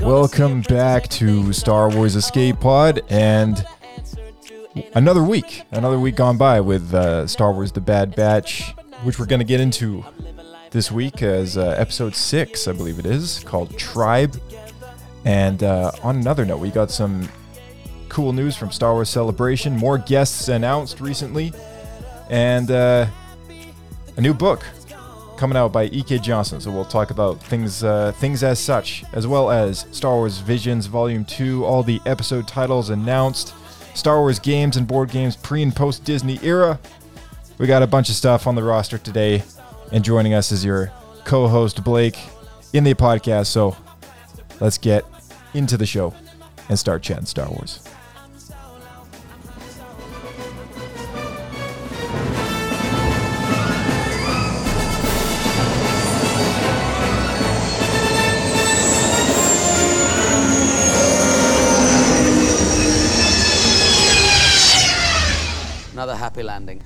Welcome 0.00 0.62
back 0.62 1.08
to 1.08 1.52
Star 1.52 1.90
Wars 1.90 2.16
Escape 2.16 2.60
Pod 2.60 3.02
and 3.08 3.66
another 4.94 5.22
week, 5.22 5.64
another 5.72 5.98
week 5.98 6.16
gone 6.16 6.36
by 6.36 6.60
with 6.60 6.94
uh, 6.94 7.26
Star 7.26 7.52
Wars 7.52 7.72
The 7.72 7.80
Bad 7.80 8.14
Batch, 8.14 8.74
which 9.02 9.18
we're 9.18 9.26
going 9.26 9.40
to 9.40 9.44
get 9.46 9.60
into 9.60 10.04
this 10.70 10.92
week 10.92 11.22
as 11.22 11.56
uh, 11.56 11.74
episode 11.78 12.14
six, 12.14 12.68
I 12.68 12.72
believe 12.72 12.98
it 12.98 13.06
is, 13.06 13.42
called 13.44 13.76
Tribe. 13.78 14.40
And 15.24 15.62
uh, 15.62 15.90
on 16.02 16.16
another 16.16 16.44
note, 16.44 16.58
we 16.58 16.70
got 16.70 16.90
some 16.90 17.28
cool 18.08 18.32
news 18.32 18.56
from 18.56 18.70
Star 18.70 18.92
Wars 18.92 19.08
Celebration, 19.08 19.76
more 19.76 19.98
guests 19.98 20.48
announced 20.48 21.00
recently, 21.00 21.52
and 22.30 22.70
uh, 22.70 23.06
a 24.16 24.20
new 24.20 24.34
book 24.34 24.64
coming 25.36 25.56
out 25.56 25.72
by 25.72 25.84
E.K. 25.86 26.18
Johnston. 26.18 26.60
So 26.60 26.70
we'll 26.70 26.84
talk 26.84 27.10
about 27.10 27.40
things, 27.42 27.84
uh, 27.84 28.12
things 28.12 28.42
as 28.42 28.58
such, 28.58 29.04
as 29.12 29.26
well 29.26 29.50
as 29.50 29.86
Star 29.92 30.14
Wars 30.16 30.38
Visions 30.38 30.86
Volume 30.86 31.24
Two, 31.24 31.64
all 31.64 31.82
the 31.82 32.00
episode 32.06 32.48
titles 32.48 32.90
announced, 32.90 33.54
Star 33.94 34.18
Wars 34.20 34.38
games 34.38 34.76
and 34.76 34.86
board 34.86 35.10
games 35.10 35.36
pre 35.36 35.62
and 35.62 35.74
post 35.74 36.04
Disney 36.04 36.38
era. 36.42 36.78
We 37.58 37.66
got 37.66 37.82
a 37.82 37.86
bunch 37.86 38.08
of 38.08 38.14
stuff 38.14 38.46
on 38.46 38.54
the 38.54 38.62
roster 38.62 38.98
today, 38.98 39.42
and 39.92 40.04
joining 40.04 40.34
us 40.34 40.52
is 40.52 40.64
your 40.64 40.92
co-host 41.24 41.82
Blake 41.84 42.18
in 42.72 42.84
the 42.84 42.94
podcast. 42.94 43.46
So 43.46 43.76
let's 44.60 44.78
get 44.78 45.04
into 45.54 45.76
the 45.76 45.86
show 45.86 46.14
and 46.68 46.78
start 46.78 47.02
chatting 47.02 47.26
Star 47.26 47.48
Wars. 47.48 47.85
Another 65.96 66.14
happy 66.14 66.42
landing. 66.42 66.82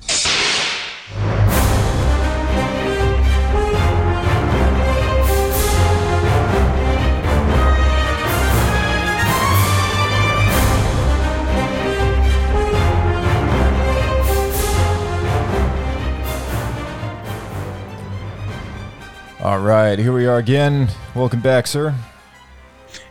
All 19.41 19.59
right, 19.59 19.99
here 19.99 20.13
we 20.13 20.25
are 20.25 20.37
again. 20.37 20.87
Welcome 21.13 21.41
back, 21.41 21.67
sir. 21.67 21.93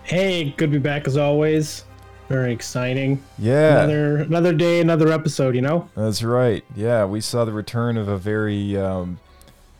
Hey, 0.02 0.54
good 0.56 0.72
to 0.72 0.78
be 0.78 0.78
back 0.78 1.06
as 1.06 1.18
always. 1.18 1.84
Very 2.30 2.52
exciting. 2.52 3.20
Yeah. 3.40 3.78
Another 3.82 4.16
another 4.18 4.52
day, 4.52 4.80
another 4.80 5.10
episode, 5.10 5.56
you 5.56 5.62
know? 5.62 5.90
That's 5.96 6.22
right. 6.22 6.64
Yeah, 6.76 7.04
we 7.04 7.20
saw 7.20 7.44
the 7.44 7.52
return 7.52 7.96
of 7.96 8.06
a 8.06 8.16
very, 8.16 8.76
um, 8.76 9.18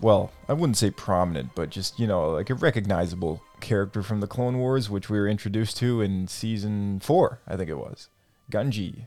well, 0.00 0.33
I 0.49 0.55
wouldn't 0.55 0.77
say 0.77 0.91
prominent, 0.91 1.55
but 1.55 1.71
just, 1.71 2.00
you 2.00 2.09
know, 2.09 2.28
like 2.31 2.50
a 2.50 2.55
recognizable 2.55 3.41
character 3.61 4.03
from 4.03 4.19
the 4.19 4.27
Clone 4.27 4.59
Wars, 4.59 4.91
which 4.91 5.09
we 5.09 5.21
were 5.21 5.28
introduced 5.28 5.77
to 5.77 6.00
in 6.00 6.27
season 6.27 6.99
four, 6.99 7.38
I 7.47 7.56
think 7.56 7.71
it 7.71 7.78
was. 7.78 8.09
Gunji. 8.50 9.06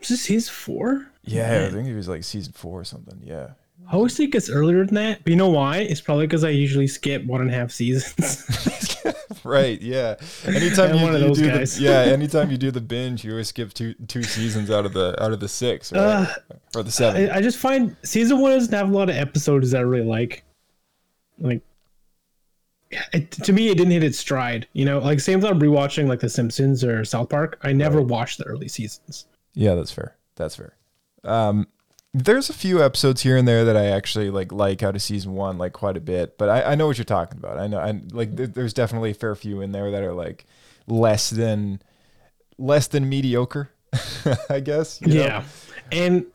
Is 0.00 0.10
this 0.10 0.22
season 0.22 0.54
four? 0.54 1.08
Yeah, 1.24 1.66
I 1.66 1.70
think 1.72 1.88
it 1.88 1.96
was 1.96 2.08
like 2.08 2.22
season 2.22 2.52
four 2.52 2.78
or 2.78 2.84
something. 2.84 3.22
Yeah. 3.24 3.54
I 3.88 3.94
always 3.94 4.16
think 4.16 4.34
it's 4.34 4.48
earlier 4.48 4.84
than 4.86 4.94
that. 4.94 5.22
But 5.24 5.30
you 5.30 5.36
know 5.36 5.50
why? 5.50 5.78
It's 5.78 6.00
probably 6.00 6.26
because 6.26 6.44
I 6.44 6.50
usually 6.50 6.86
skip 6.86 7.24
one 7.24 7.40
and 7.40 7.50
a 7.50 7.54
half 7.54 7.70
seasons. 7.70 8.46
Right. 9.44 9.80
Yeah. 9.80 10.16
Anytime 10.46 10.90
I'm 10.90 10.96
you, 10.96 11.02
one 11.02 11.14
of 11.14 11.20
you 11.20 11.28
those 11.28 11.38
do 11.38 11.50
guys. 11.50 11.76
the 11.76 11.84
yeah, 11.84 12.00
anytime 12.12 12.50
you 12.50 12.56
do 12.56 12.70
the 12.70 12.80
binge, 12.80 13.24
you 13.24 13.32
always 13.32 13.48
skip 13.48 13.72
two 13.72 13.94
two 14.06 14.22
seasons 14.22 14.70
out 14.70 14.86
of 14.86 14.92
the 14.92 15.20
out 15.22 15.32
of 15.32 15.40
the 15.40 15.48
six, 15.48 15.92
right? 15.92 16.00
Uh, 16.00 16.26
or 16.76 16.82
the 16.82 16.90
seven. 16.92 17.30
I, 17.30 17.36
I 17.36 17.40
just 17.40 17.58
find 17.58 17.96
season 18.04 18.38
one 18.38 18.52
doesn't 18.52 18.72
have 18.72 18.88
a 18.88 18.92
lot 18.92 19.10
of 19.10 19.16
episodes 19.16 19.72
that 19.72 19.78
I 19.78 19.82
really 19.82 20.06
like. 20.06 20.44
Like, 21.38 21.62
it, 23.12 23.30
to 23.32 23.52
me, 23.52 23.68
it 23.68 23.78
didn't 23.78 23.92
hit 23.92 24.04
its 24.04 24.18
stride. 24.18 24.68
You 24.74 24.84
know, 24.84 24.98
like 25.00 25.18
same 25.18 25.40
time 25.40 25.58
rewatching 25.60 26.06
like 26.06 26.20
The 26.20 26.28
Simpsons 26.28 26.84
or 26.84 27.04
South 27.04 27.28
Park. 27.28 27.58
I 27.62 27.72
never 27.72 28.00
watched 28.00 28.38
the 28.38 28.44
early 28.44 28.68
seasons. 28.68 29.26
Yeah, 29.54 29.74
that's 29.74 29.90
fair. 29.92 30.16
That's 30.36 30.56
fair. 30.56 30.76
Um, 31.24 31.66
there's 32.14 32.50
a 32.50 32.54
few 32.54 32.82
episodes 32.82 33.22
here 33.22 33.36
and 33.36 33.48
there 33.48 33.64
that 33.64 33.76
I 33.76 33.86
actually 33.86 34.30
like 34.30 34.52
like 34.52 34.82
out 34.82 34.94
of 34.94 35.02
season 35.02 35.32
one, 35.32 35.58
like 35.58 35.72
quite 35.72 35.96
a 35.96 36.00
bit. 36.00 36.36
But 36.36 36.48
I, 36.48 36.72
I 36.72 36.74
know 36.74 36.86
what 36.86 36.98
you're 36.98 37.04
talking 37.04 37.38
about. 37.38 37.58
I 37.58 37.66
know, 37.66 37.78
I 37.78 38.00
like. 38.12 38.36
There, 38.36 38.46
there's 38.46 38.74
definitely 38.74 39.12
a 39.12 39.14
fair 39.14 39.34
few 39.34 39.60
in 39.60 39.72
there 39.72 39.90
that 39.90 40.02
are 40.02 40.12
like 40.12 40.44
less 40.86 41.30
than 41.30 41.80
less 42.58 42.88
than 42.88 43.08
mediocre. 43.08 43.70
I 44.50 44.60
guess. 44.60 45.00
you 45.00 45.14
know? 45.14 45.24
Yeah. 45.24 45.44
And 45.90 46.26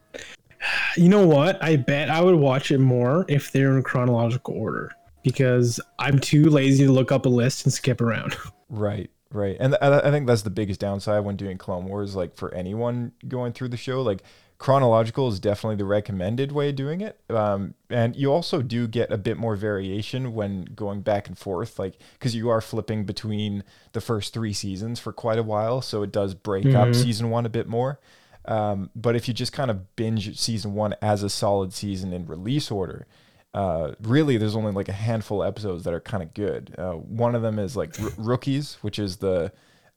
you 0.96 1.10
know 1.10 1.26
what? 1.26 1.62
I 1.64 1.76
bet 1.76 2.10
I 2.10 2.22
would 2.22 2.36
watch 2.36 2.72
it 2.72 2.80
more 2.80 3.26
if 3.28 3.52
they're 3.52 3.76
in 3.78 3.84
chronological 3.84 4.56
order 4.56 4.92
because 5.24 5.80
I'm 6.00 6.20
too 6.20 6.50
lazy 6.50 6.86
to 6.86 6.92
look 6.92 7.12
up 7.12 7.26
a 7.26 7.30
list 7.30 7.66
and 7.66 7.74
skip 7.74 8.02
around. 8.02 8.36
Right. 8.70 9.10
Right. 9.32 9.56
And 9.62 9.72
th- 9.72 9.82
I 9.82 10.12
think 10.12 10.28
that's 10.28 10.42
the 10.42 10.50
biggest 10.50 10.82
downside 10.82 11.24
when 11.24 11.38
doing 11.38 11.58
Clone 11.58 11.86
Wars. 11.86 12.18
Like 12.18 12.36
for 12.36 12.54
anyone 12.54 13.14
going 13.26 13.54
through 13.54 13.70
the 13.70 13.78
show, 13.78 14.02
like 14.02 14.24
chronological 14.58 15.28
is 15.28 15.40
definitely 15.40 15.76
the 15.76 15.86
recommended 15.86 16.52
way 16.52 16.70
of 16.70 16.76
doing 16.76 17.02
it. 17.02 17.20
Um, 17.30 17.76
and 17.90 18.16
you 18.16 18.32
also 18.32 18.62
do 18.62 18.88
get 18.88 19.12
a 19.12 19.18
bit 19.18 19.38
more 19.38 19.56
variation 19.56 20.34
when 20.34 20.66
going 20.66 21.02
back 21.02 21.28
and 21.28 21.38
forth, 21.38 21.78
like 21.78 21.98
because 22.14 22.36
you 22.36 22.50
are 22.50 22.62
flipping 22.62 23.06
between 23.06 23.64
the 23.94 24.02
first 24.02 24.34
three 24.34 24.54
seasons 24.54 25.00
for 25.00 25.14
quite 25.14 25.38
a 25.38 25.44
while, 25.44 25.82
so 25.82 26.02
it 26.04 26.12
does 26.12 26.34
break 26.34 26.66
up 26.74 26.94
season 26.96 27.30
one 27.30 27.46
a 27.46 27.50
bit 27.50 27.68
more. 27.68 28.00
Um, 28.46 28.90
but 28.96 29.16
if 29.16 29.28
you 29.28 29.34
just 29.34 29.54
kind 29.54 29.70
of 29.70 29.96
binge 29.96 30.40
season 30.40 30.74
one 30.74 30.96
as 31.02 31.22
a 31.22 31.30
solid 31.30 31.74
season 31.74 32.14
in 32.14 32.26
release 32.26 32.72
order, 32.72 33.06
uh, 33.54 33.92
really 34.02 34.38
there's 34.38 34.56
only 34.56 34.72
like 34.72 34.90
a 34.90 34.94
handful 34.94 35.44
of 35.44 35.48
episodes 35.50 35.84
that 35.84 35.94
are 35.94 36.00
kind 36.00 36.24
of 36.24 36.34
good. 36.34 36.74
Uh, 36.78 36.94
one 36.94 37.36
of 37.36 37.42
them 37.42 37.60
is 37.60 37.76
like 37.76 38.00
R- 38.02 38.10
Rookies, 38.18 38.78
which 38.82 39.00
is 39.00 39.18
the 39.18 39.52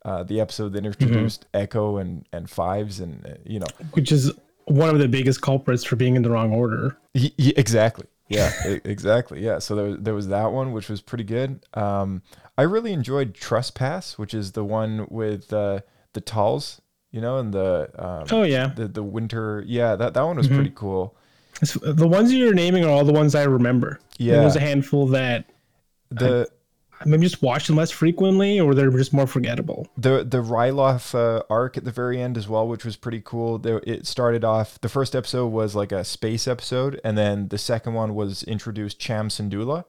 uh, 0.04 0.22
the 0.22 0.40
episode 0.40 0.72
that 0.72 0.84
introduced 0.84 1.46
Echo 1.54 1.98
and 1.98 2.26
and 2.32 2.48
Fives, 2.50 3.00
and 3.00 3.24
uh, 3.24 3.34
you 3.44 3.58
know 3.60 3.66
which 3.92 4.10
is 4.12 4.32
one 4.70 4.90
of 4.90 4.98
the 4.98 5.08
biggest 5.08 5.42
culprits 5.42 5.84
for 5.84 5.96
being 5.96 6.16
in 6.16 6.22
the 6.22 6.30
wrong 6.30 6.52
order. 6.52 6.96
Y- 7.14 7.32
y- 7.38 7.52
exactly. 7.56 8.06
Yeah, 8.28 8.52
exactly. 8.84 9.42
Yeah. 9.44 9.58
So 9.58 9.74
there 9.74 9.84
was, 9.86 9.96
there 10.00 10.14
was 10.14 10.28
that 10.28 10.52
one, 10.52 10.72
which 10.72 10.88
was 10.88 11.00
pretty 11.00 11.24
good. 11.24 11.64
Um, 11.74 12.22
I 12.56 12.62
really 12.62 12.92
enjoyed 12.92 13.34
Trespass, 13.34 14.18
which 14.18 14.34
is 14.34 14.52
the 14.52 14.64
one 14.64 15.06
with 15.10 15.52
uh, 15.52 15.80
the 16.12 16.20
Talz, 16.20 16.80
you 17.10 17.20
know, 17.20 17.38
and 17.38 17.52
the 17.52 17.90
um, 17.98 18.24
Oh 18.30 18.42
yeah, 18.44 18.68
the 18.68 18.86
the 18.86 19.02
winter. 19.02 19.64
Yeah, 19.66 19.96
that 19.96 20.14
that 20.14 20.22
one 20.22 20.36
was 20.36 20.46
pretty 20.48 20.72
cool. 20.74 21.16
It's- 21.62 21.76
the 21.82 22.06
ones 22.08 22.32
you're 22.32 22.54
naming 22.54 22.84
are 22.84 22.90
all 22.90 23.04
the 23.04 23.12
ones 23.12 23.34
I 23.34 23.42
remember. 23.42 23.98
Yeah. 24.18 24.36
there's 24.40 24.56
a 24.56 24.60
handful 24.60 25.08
that 25.08 25.46
The 26.10 26.48
maybe 27.06 27.24
just 27.24 27.42
watch 27.42 27.66
them 27.66 27.76
less 27.76 27.90
frequently, 27.90 28.60
or 28.60 28.74
they're 28.74 28.90
just 28.90 29.12
more 29.12 29.26
forgettable. 29.26 29.86
the 29.96 30.24
the 30.24 30.42
Ryloth 30.42 31.14
uh, 31.14 31.42
arc 31.48 31.76
at 31.76 31.84
the 31.84 31.90
very 31.90 32.20
end 32.20 32.36
as 32.36 32.48
well, 32.48 32.66
which 32.68 32.84
was 32.84 32.96
pretty 32.96 33.22
cool. 33.24 33.58
There, 33.58 33.80
it 33.86 34.06
started 34.06 34.44
off. 34.44 34.80
The 34.80 34.88
first 34.88 35.14
episode 35.14 35.48
was 35.48 35.74
like 35.74 35.92
a 35.92 36.04
space 36.04 36.46
episode, 36.46 37.00
and 37.04 37.16
then 37.16 37.48
the 37.48 37.58
second 37.58 37.94
one 37.94 38.14
was 38.14 38.42
introduced 38.42 38.98
Cham 38.98 39.28
Syndulla, 39.28 39.84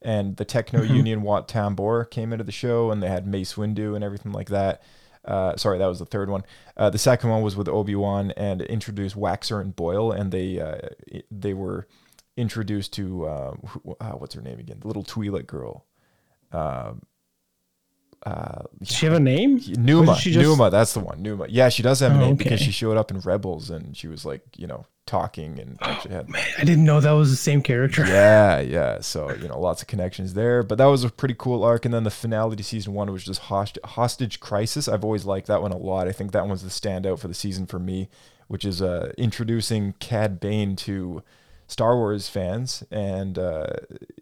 and 0.00 0.36
the 0.36 0.44
Techno 0.44 0.82
Union 0.82 1.22
Wat 1.22 1.48
Tambor 1.48 2.10
came 2.10 2.32
into 2.32 2.44
the 2.44 2.52
show, 2.52 2.90
and 2.90 3.02
they 3.02 3.08
had 3.08 3.26
Mace 3.26 3.54
Windu 3.54 3.94
and 3.94 4.04
everything 4.04 4.32
like 4.32 4.48
that. 4.48 4.82
Uh, 5.24 5.56
sorry, 5.56 5.78
that 5.78 5.86
was 5.86 6.00
the 6.00 6.06
third 6.06 6.28
one. 6.28 6.42
Uh, 6.76 6.90
the 6.90 6.98
second 6.98 7.30
one 7.30 7.42
was 7.42 7.54
with 7.54 7.68
Obi 7.68 7.94
Wan 7.94 8.32
and 8.32 8.60
introduced 8.62 9.16
Waxer 9.16 9.60
and 9.60 9.74
Boil, 9.76 10.10
and 10.10 10.32
they 10.32 10.58
uh, 10.58 10.88
they 11.30 11.54
were 11.54 11.86
introduced 12.36 12.92
to 12.94 13.26
uh, 13.26 13.54
uh, 14.00 14.12
what's 14.12 14.34
her 14.34 14.42
name 14.42 14.58
again? 14.58 14.78
The 14.80 14.88
little 14.88 15.04
Twi'lek 15.04 15.46
girl. 15.46 15.86
Uh, 16.52 16.92
Does 18.78 18.88
she 18.94 19.06
have 19.06 19.14
a 19.16 19.20
name? 19.20 19.60
Numa, 19.78 20.16
just- 20.16 20.38
Numa, 20.38 20.70
that's 20.70 20.92
the 20.94 21.00
one. 21.00 21.22
Numa. 21.22 21.46
Yeah, 21.48 21.68
she 21.70 21.82
does 21.82 22.00
have 22.00 22.12
a 22.12 22.16
Oh, 22.16 22.18
name 22.20 22.36
because 22.36 22.60
she 22.60 22.70
showed 22.70 22.96
up 22.96 23.10
in 23.10 23.18
Rebels 23.20 23.68
and 23.70 23.96
she 23.96 24.06
was 24.06 24.24
like, 24.24 24.42
you 24.56 24.66
know, 24.68 24.86
talking 25.06 25.58
and 25.58 25.76
actually 25.80 26.14
had. 26.14 26.28
I 26.58 26.62
didn't 26.64 26.84
know 26.84 27.00
that 27.00 27.10
was 27.12 27.30
the 27.30 27.36
same 27.36 27.62
character. 27.62 28.04
Yeah, 28.06 28.60
yeah. 28.60 29.00
So 29.00 29.32
you 29.34 29.48
know, 29.48 29.58
lots 29.58 29.82
of 29.82 29.88
connections 29.88 30.34
there. 30.34 30.62
But 30.62 30.78
that 30.78 30.86
was 30.86 31.02
a 31.02 31.10
pretty 31.10 31.34
cool 31.36 31.64
arc. 31.64 31.84
And 31.84 31.92
then 31.92 32.04
the 32.04 32.10
finale 32.10 32.54
to 32.54 32.62
season 32.62 32.92
one 32.94 33.10
was 33.12 33.24
just 33.24 33.40
host- 33.42 33.78
hostage 33.84 34.38
crisis. 34.38 34.86
I've 34.86 35.02
always 35.04 35.24
liked 35.24 35.48
that 35.48 35.60
one 35.62 35.72
a 35.72 35.76
lot. 35.76 36.06
I 36.06 36.12
think 36.12 36.30
that 36.30 36.46
one's 36.46 36.62
the 36.62 36.68
standout 36.68 37.18
for 37.18 37.26
the 37.26 37.34
season 37.34 37.66
for 37.66 37.80
me, 37.80 38.08
which 38.46 38.64
is 38.64 38.80
uh, 38.80 39.12
introducing 39.18 39.94
Cad 39.98 40.38
Bane 40.38 40.76
to 40.76 41.24
Star 41.72 41.96
Wars 41.96 42.28
fans, 42.28 42.84
and 42.90 43.38
uh, 43.38 43.66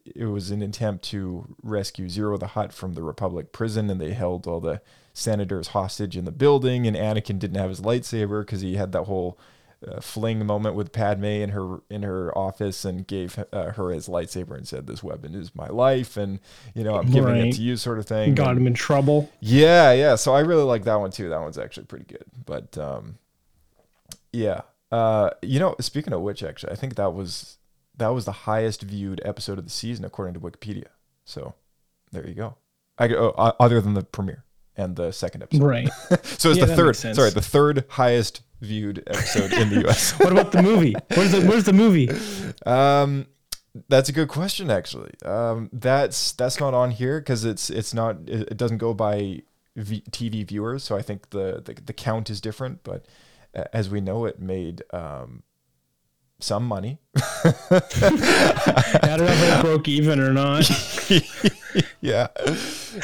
it 0.05 0.27
was 0.27 0.51
an 0.53 0.63
attempt 0.63 1.05
to 1.07 1.55
rescue 1.65 2.07
Ziro 2.07 2.39
the 2.39 2.47
Hutt 2.49 2.73
from 2.73 2.95
the 2.95 3.03
Republic 3.03 3.51
prison, 3.53 3.91
and 3.91 4.01
they 4.01 4.13
held 4.13 4.47
all 4.47 4.61
the 4.61 4.81
senators 5.13 5.69
hostage 5.69 6.17
in 6.17 6.25
the 6.25 6.31
building. 6.31 6.87
And 6.87 6.97
Anakin 6.97 7.41
didn't 7.41 7.57
have 7.59 7.71
his 7.71 7.81
lightsaber 7.81 8.43
because 8.43 8.61
he 8.61 8.77
had 8.77 8.93
that 8.93 9.03
whole 9.05 9.37
uh, 9.85 10.01
fling 10.01 10.47
moment 10.47 10.77
with 10.77 10.93
Padme 10.93 11.25
in 11.25 11.51
her 11.51 11.81
in 11.91 12.03
her 12.05 12.37
office 12.39 12.85
and 12.85 13.05
gave 13.07 13.43
uh, 13.53 13.73
her 13.73 13.91
his 13.91 14.09
lightsaber 14.09 14.57
and 14.57 14.69
said, 14.69 14.87
"This 14.87 15.03
weapon 15.03 15.35
is 15.35 15.53
my 15.55 15.67
life," 15.69 16.17
and 16.17 16.39
you 16.75 16.85
know 16.85 16.95
I'm 16.97 17.11
giving 17.11 17.35
it 17.35 17.55
to 17.57 17.63
you, 17.63 17.77
sort 17.77 17.99
of 17.99 18.07
thing. 18.07 18.35
Got 18.37 18.51
And- 18.51 18.59
him 18.61 18.67
in 18.69 18.75
trouble. 18.75 19.29
yeah, 19.41 19.91
yeah. 19.93 20.15
So 20.15 20.35
I 20.35 20.41
really 20.41 20.63
like 20.65 20.85
that 20.85 20.97
one 21.01 21.11
too. 21.11 21.29
That 21.31 21.41
one's 21.41 21.59
actually 21.59 21.87
pretty 21.87 22.05
good. 22.05 22.25
But 22.47 22.79
um, 22.79 23.17
yeah. 24.33 24.61
Uh, 24.91 25.31
you 25.43 25.61
know, 25.61 25.77
speaking 25.81 26.13
of 26.13 26.21
which, 26.21 26.43
actually, 26.43 26.73
I 26.73 26.77
think 26.77 26.97
that 26.97 27.15
was 27.15 27.59
that 27.97 28.09
was 28.09 28.25
the 28.25 28.33
highest 28.33 28.83
viewed 28.83 29.21
episode 29.25 29.59
of 29.59 29.65
the 29.65 29.71
season 29.71 30.05
according 30.05 30.35
to 30.35 30.41
Wikipedia. 30.41 30.89
So 31.25 31.55
there 32.13 32.27
you 32.27 32.35
go. 32.35 32.57
I 32.99 33.09
oh, 33.15 33.33
other 33.61 33.81
than 33.81 33.95
the 33.95 34.03
premiere 34.03 34.45
and 34.77 34.97
the 34.97 35.13
second 35.13 35.43
episode. 35.43 35.63
Right. 35.63 35.89
So 36.25 36.51
it's 36.51 36.59
Yeah, 36.59 36.65
the 36.67 36.77
third. 36.77 36.97
Sorry, 36.97 37.31
the 37.31 37.43
third 37.43 37.85
highest 37.89 38.43
viewed 38.61 39.03
episode 39.07 39.53
in 39.53 39.69
the 39.69 39.81
U.S. 39.83 40.19
What 40.19 40.33
about 40.33 40.53
the 40.53 40.63
movie? 40.63 40.95
Where's 41.15 41.33
the 41.33 41.41
Where's 41.43 41.65
the 41.65 41.73
movie? 41.73 42.09
Um, 42.67 43.27
that's 43.89 44.09
a 44.09 44.13
good 44.13 44.29
question, 44.29 44.71
actually. 44.71 45.13
Um, 45.25 45.71
that's 45.73 46.33
that's 46.33 46.59
not 46.59 46.75
on 46.75 46.91
here 46.91 47.21
because 47.21 47.45
it's 47.45 47.71
it's 47.71 47.95
not 47.95 48.17
it, 48.27 48.57
doesn't 48.57 48.79
go 48.79 48.95
by 48.95 49.43
v- 49.77 50.03
TV 50.11 50.47
viewers, 50.47 50.83
so 50.83 50.97
I 50.97 51.03
think 51.03 51.31
the, 51.31 51.63
the 51.65 51.75
the 51.75 51.93
count 51.93 52.31
is 52.31 52.41
different. 52.41 52.83
But 52.83 53.07
as 53.55 53.91
we 53.91 54.01
know, 54.01 54.25
it 54.25 54.41
made 54.41 54.83
um 54.93 55.43
some 56.43 56.67
money. 56.67 56.99
I 57.17 57.81
don't 59.17 59.21
know 59.21 59.33
if 59.33 59.59
it 59.59 59.63
broke 59.63 59.89
even 59.89 60.21
or 60.21 60.33
not. 60.33 60.69
yeah. 62.01 62.29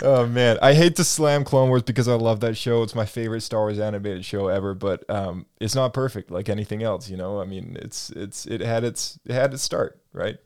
Oh 0.02 0.26
man, 0.26 0.58
I 0.62 0.74
hate 0.74 0.96
to 0.96 1.04
slam 1.04 1.44
Clone 1.44 1.68
Wars 1.68 1.82
because 1.82 2.08
I 2.08 2.14
love 2.14 2.40
that 2.40 2.56
show. 2.56 2.82
It's 2.82 2.94
my 2.94 3.06
favorite 3.06 3.42
Star 3.42 3.60
Wars 3.60 3.78
animated 3.78 4.24
show 4.24 4.48
ever, 4.48 4.74
but 4.74 5.08
um, 5.10 5.46
it's 5.60 5.74
not 5.74 5.92
perfect 5.92 6.30
like 6.30 6.48
anything 6.48 6.82
else. 6.82 7.08
You 7.08 7.16
know, 7.16 7.40
I 7.40 7.44
mean, 7.44 7.76
it's 7.80 8.10
it's 8.10 8.46
it 8.46 8.60
had 8.60 8.84
its 8.84 9.18
it 9.24 9.32
had 9.32 9.52
its 9.52 9.62
start 9.62 10.00
right, 10.12 10.38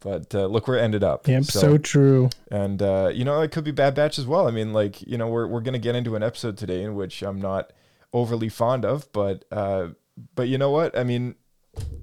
but 0.00 0.34
uh, 0.34 0.46
look 0.46 0.68
where 0.68 0.78
it 0.78 0.82
ended 0.82 1.02
up. 1.02 1.26
Yep, 1.26 1.44
so, 1.44 1.78
true. 1.78 2.30
and 2.50 2.82
uh, 2.82 3.10
you 3.12 3.24
know 3.24 3.40
it 3.40 3.50
could 3.50 3.64
be 3.64 3.72
Bad 3.72 3.94
Batch 3.94 4.18
as 4.18 4.26
well. 4.26 4.46
I 4.46 4.50
mean, 4.50 4.72
like 4.72 5.02
you 5.02 5.18
know 5.18 5.28
we're 5.28 5.46
we're 5.46 5.62
gonna 5.62 5.78
get 5.78 5.96
into 5.96 6.16
an 6.16 6.22
episode 6.22 6.56
today 6.56 6.82
in 6.82 6.94
which 6.94 7.22
I'm 7.22 7.40
not 7.40 7.72
overly 8.12 8.48
fond 8.48 8.84
of, 8.84 9.10
but 9.12 9.44
uh, 9.50 9.88
but 10.34 10.48
you 10.48 10.58
know 10.58 10.70
what? 10.70 10.96
I 10.96 11.04
mean, 11.04 11.34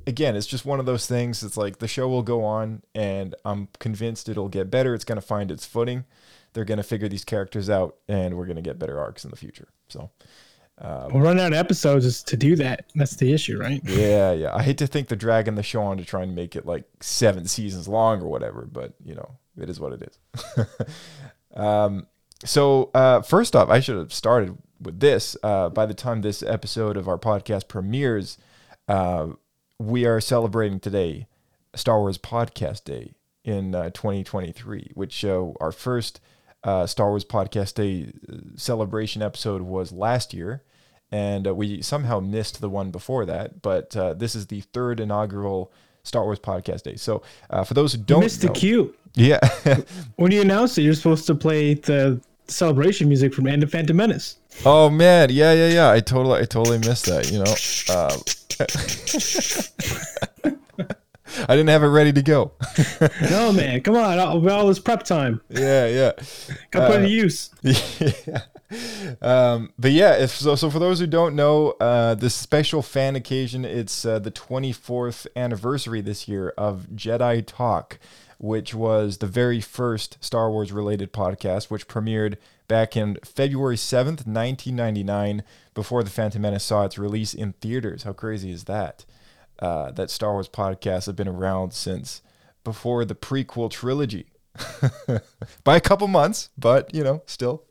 again, 0.05 0.35
it's 0.35 0.47
just 0.47 0.65
one 0.65 0.79
of 0.79 0.85
those 0.85 1.07
things. 1.07 1.43
It's 1.43 1.57
like 1.57 1.79
the 1.79 1.87
show 1.87 2.07
will 2.07 2.23
go 2.23 2.43
on, 2.43 2.83
and 2.95 3.35
I'm 3.45 3.69
convinced 3.79 4.29
it'll 4.29 4.49
get 4.49 4.71
better. 4.71 4.93
It's 4.93 5.05
gonna 5.05 5.21
find 5.21 5.51
its 5.51 5.65
footing. 5.65 6.05
They're 6.53 6.65
gonna 6.65 6.83
figure 6.83 7.07
these 7.07 7.25
characters 7.25 7.69
out, 7.69 7.97
and 8.07 8.37
we're 8.37 8.45
gonna 8.45 8.61
get 8.61 8.79
better 8.79 8.99
arcs 8.99 9.23
in 9.23 9.31
the 9.31 9.37
future. 9.37 9.69
So. 9.89 10.09
We're 10.79 11.23
running 11.23 11.43
out 11.43 11.53
of 11.53 11.57
episodes 11.57 12.05
is 12.05 12.21
to 12.21 12.37
do 12.37 12.55
that. 12.57 12.85
That's 12.93 13.15
the 13.15 13.33
issue, 13.33 13.57
right? 13.57 13.81
Yeah, 13.85 14.31
yeah. 14.33 14.55
I 14.55 14.61
hate 14.61 14.77
to 14.77 14.85
think 14.85 15.07
they're 15.07 15.17
dragging 15.17 15.55
the 15.55 15.63
show 15.63 15.81
on 15.81 15.97
to 15.97 16.05
try 16.05 16.21
and 16.21 16.35
make 16.35 16.55
it 16.55 16.67
like 16.67 16.83
seven 16.99 17.47
seasons 17.47 17.87
long 17.87 18.21
or 18.21 18.27
whatever, 18.27 18.69
but 18.71 18.93
you 19.03 19.15
know, 19.15 19.37
it 19.59 19.71
is 19.71 19.79
what 19.79 19.93
it 19.93 20.03
is. 20.03 20.67
um, 21.55 22.05
so 22.45 22.91
uh, 22.93 23.21
first 23.21 23.55
off, 23.55 23.69
I 23.69 23.79
should 23.79 23.97
have 23.97 24.13
started 24.13 24.57
with 24.81 24.99
this. 24.99 25.35
Uh, 25.43 25.69
by 25.69 25.85
the 25.85 25.93
time 25.93 26.21
this 26.21 26.43
episode 26.43 26.97
of 26.97 27.07
our 27.07 27.17
podcast 27.17 27.67
premieres, 27.67 28.37
uh, 28.87 29.27
we 29.79 30.05
are 30.05 30.19
celebrating 30.21 30.79
today 30.79 31.27
Star 31.75 31.99
Wars 31.99 32.17
Podcast 32.17 32.83
Day 32.83 33.13
in 33.43 33.73
uh, 33.75 33.89
2023, 33.91 34.91
which 34.93 35.23
uh, 35.23 35.51
our 35.59 35.71
first 35.71 36.19
uh, 36.63 36.85
Star 36.85 37.09
Wars 37.09 37.25
Podcast 37.25 37.75
Day 37.75 38.11
uh, 38.31 38.37
celebration 38.55 39.21
episode 39.21 39.61
was 39.61 39.91
last 39.91 40.33
year, 40.33 40.63
and 41.11 41.47
uh, 41.47 41.53
we 41.55 41.81
somehow 41.81 42.19
missed 42.19 42.59
the 42.61 42.69
one 42.69 42.91
before 42.91 43.25
that. 43.25 43.61
But 43.61 43.95
uh, 43.95 44.13
this 44.13 44.35
is 44.35 44.47
the 44.47 44.61
third 44.61 44.99
inaugural 44.99 45.71
Star 46.03 46.23
Wars 46.23 46.39
Podcast 46.39 46.83
Day. 46.83 46.95
So 46.95 47.21
uh, 47.49 47.63
for 47.63 47.73
those 47.73 47.93
who 47.93 47.99
don't 47.99 48.21
Missed 48.21 48.41
the 48.41 48.47
know- 48.47 48.53
cue. 48.53 48.95
yeah, 49.17 49.39
When 50.15 50.31
you 50.31 50.41
announced 50.41 50.77
it, 50.77 50.83
you're 50.83 50.93
supposed 50.93 51.25
to 51.27 51.33
play 51.35 51.73
the 51.75 52.21
celebration 52.47 53.07
music 53.07 53.33
from 53.33 53.47
End 53.47 53.63
of 53.63 53.71
Phantom 53.71 53.95
Menace. 53.95 54.37
oh 54.65 54.89
man, 54.89 55.29
yeah, 55.31 55.53
yeah, 55.53 55.69
yeah. 55.69 55.91
I 55.91 55.99
totally, 55.99 56.41
I 56.41 56.45
totally 56.45 56.79
missed 56.79 57.05
that. 57.05 57.31
You 57.31 57.39
know, 57.39 57.55
um, 57.93 58.21
I 61.47 61.55
didn't 61.55 61.69
have 61.69 61.83
it 61.83 61.87
ready 61.87 62.11
to 62.13 62.21
go. 62.21 62.51
No 63.29 63.51
man, 63.51 63.81
come 63.81 63.95
on! 63.95 64.19
All, 64.19 64.49
all 64.49 64.67
this 64.67 64.79
prep 64.79 65.03
time. 65.03 65.41
yeah, 65.49 65.87
yeah. 65.87 66.11
Got 66.71 66.91
put 66.91 66.99
to 66.99 67.09
use. 67.09 67.49
yeah. 67.61 68.41
Um, 69.21 69.71
but 69.77 69.91
yeah, 69.91 70.15
if 70.15 70.31
so, 70.31 70.55
so 70.55 70.69
for 70.69 70.79
those 70.79 70.99
who 70.99 71.07
don't 71.07 71.35
know, 71.35 71.71
uh, 71.79 72.15
this 72.15 72.33
special 72.33 72.81
fan 72.81 73.15
occasion, 73.15 73.63
it's 73.63 74.05
uh, 74.05 74.19
the 74.19 74.31
24th 74.31 75.27
anniversary 75.35 76.01
this 76.01 76.27
year 76.27 76.53
of 76.57 76.87
Jedi 76.95 77.45
Talk, 77.45 77.99
which 78.37 78.73
was 78.73 79.17
the 79.17 79.27
very 79.27 79.59
first 79.61 80.17
Star 80.23 80.49
Wars 80.51 80.71
related 80.71 81.11
podcast, 81.13 81.69
which 81.69 81.87
premiered 81.87 82.35
back 82.67 82.95
in 82.97 83.17
February 83.23 83.77
7th, 83.77 84.25
1999, 84.27 85.43
before 85.73 86.03
The 86.03 86.09
Phantom 86.09 86.41
Menace 86.41 86.63
saw 86.65 86.85
its 86.85 86.97
release 86.97 87.33
in 87.33 87.53
theaters. 87.53 88.03
How 88.03 88.13
crazy 88.13 88.51
is 88.51 88.65
that? 88.65 89.05
Uh, 89.59 89.91
that 89.91 90.11
Star 90.11 90.33
Wars 90.33 90.47
podcasts 90.49 91.07
have 91.07 91.15
been 91.15 91.27
around 91.27 91.73
since 91.73 92.21
before 92.63 93.05
the 93.05 93.15
prequel 93.15 93.71
trilogy 93.71 94.27
by 95.63 95.75
a 95.75 95.81
couple 95.81 96.07
months, 96.07 96.49
but 96.57 96.93
you 96.93 97.03
know, 97.03 97.23
still, 97.25 97.63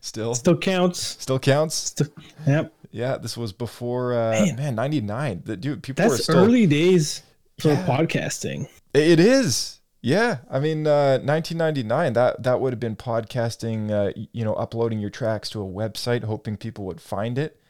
still, 0.00 0.34
Still 0.34 0.56
counts. 0.58 1.00
still 1.00 1.38
counts. 1.38 1.74
Still, 1.74 2.08
yep. 2.46 2.74
Yeah, 2.92 3.16
this 3.18 3.36
was 3.36 3.52
before 3.52 4.12
uh, 4.14 4.32
Man. 4.32 4.56
man, 4.56 4.74
ninety 4.74 5.00
nine. 5.00 5.42
The 5.44 5.56
dude, 5.56 5.82
people 5.82 6.04
were 6.04 6.10
That's 6.10 6.24
still. 6.24 6.38
early 6.44 6.66
days 6.66 7.22
for 7.60 7.68
Yeah. 7.68 7.86
podcasting. 7.86 8.68
It 8.92 9.20
is. 9.20 9.79
Yeah, 10.02 10.38
I 10.50 10.60
mean, 10.60 10.86
uh, 10.86 11.18
1999. 11.18 12.14
That 12.14 12.42
that 12.42 12.60
would 12.60 12.72
have 12.72 12.80
been 12.80 12.96
podcasting. 12.96 13.90
Uh, 13.90 14.12
you 14.32 14.44
know, 14.44 14.54
uploading 14.54 14.98
your 14.98 15.10
tracks 15.10 15.50
to 15.50 15.60
a 15.60 15.64
website, 15.64 16.24
hoping 16.24 16.56
people 16.56 16.84
would 16.86 17.00
find 17.00 17.38
it. 17.38 17.60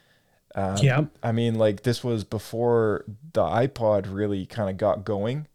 Um, 0.55 0.77
Yep. 0.77 1.05
I 1.23 1.31
mean, 1.31 1.55
like 1.55 1.83
this 1.83 2.03
was 2.03 2.23
before 2.23 3.05
the 3.33 3.43
iPod 3.43 4.05
really 4.13 4.45
kind 4.45 4.69
of 4.69 4.77
got 4.77 5.03
going. 5.05 5.47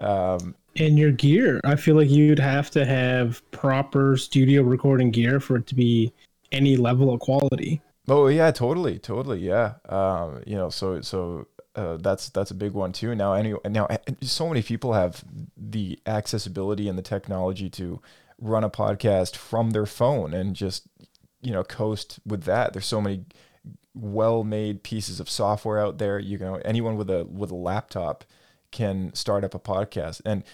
Um, 0.00 0.54
And 0.76 0.98
your 0.98 1.10
gear, 1.10 1.60
I 1.64 1.76
feel 1.76 1.96
like 1.96 2.08
you'd 2.10 2.38
have 2.38 2.70
to 2.72 2.84
have 2.84 3.42
proper 3.50 4.16
studio 4.16 4.62
recording 4.62 5.10
gear 5.10 5.40
for 5.40 5.56
it 5.56 5.66
to 5.68 5.74
be 5.74 6.12
any 6.52 6.76
level 6.76 7.12
of 7.12 7.20
quality. 7.20 7.80
Oh 8.08 8.26
yeah, 8.28 8.50
totally, 8.50 8.98
totally, 8.98 9.40
yeah. 9.40 9.74
Um, 9.88 10.42
you 10.46 10.56
know, 10.56 10.70
so 10.70 11.00
so 11.00 11.46
uh, 11.74 11.96
that's 11.98 12.28
that's 12.30 12.50
a 12.50 12.54
big 12.54 12.72
one 12.72 12.92
too. 12.92 13.14
Now, 13.14 13.34
any 13.34 13.54
now, 13.68 13.88
so 14.22 14.48
many 14.48 14.62
people 14.62 14.92
have 14.94 15.24
the 15.56 15.98
accessibility 16.06 16.88
and 16.88 16.98
the 16.98 17.02
technology 17.02 17.70
to 17.70 18.00
run 18.38 18.64
a 18.64 18.70
podcast 18.70 19.36
from 19.36 19.70
their 19.70 19.86
phone 19.86 20.34
and 20.34 20.56
just 20.56 20.88
you 21.42 21.52
know 21.52 21.62
coast 21.62 22.18
with 22.26 22.44
that. 22.44 22.72
There's 22.72 22.86
so 22.86 23.00
many 23.00 23.24
well-made 23.94 24.82
pieces 24.82 25.20
of 25.20 25.30
software 25.30 25.78
out 25.78 25.98
there. 25.98 26.18
You 26.18 26.38
know, 26.38 26.56
anyone 26.64 26.96
with 26.96 27.10
a 27.10 27.24
with 27.24 27.50
a 27.50 27.56
laptop 27.56 28.24
can 28.72 29.12
start 29.14 29.44
up 29.44 29.54
a 29.54 29.58
podcast 29.58 30.20
and 30.24 30.44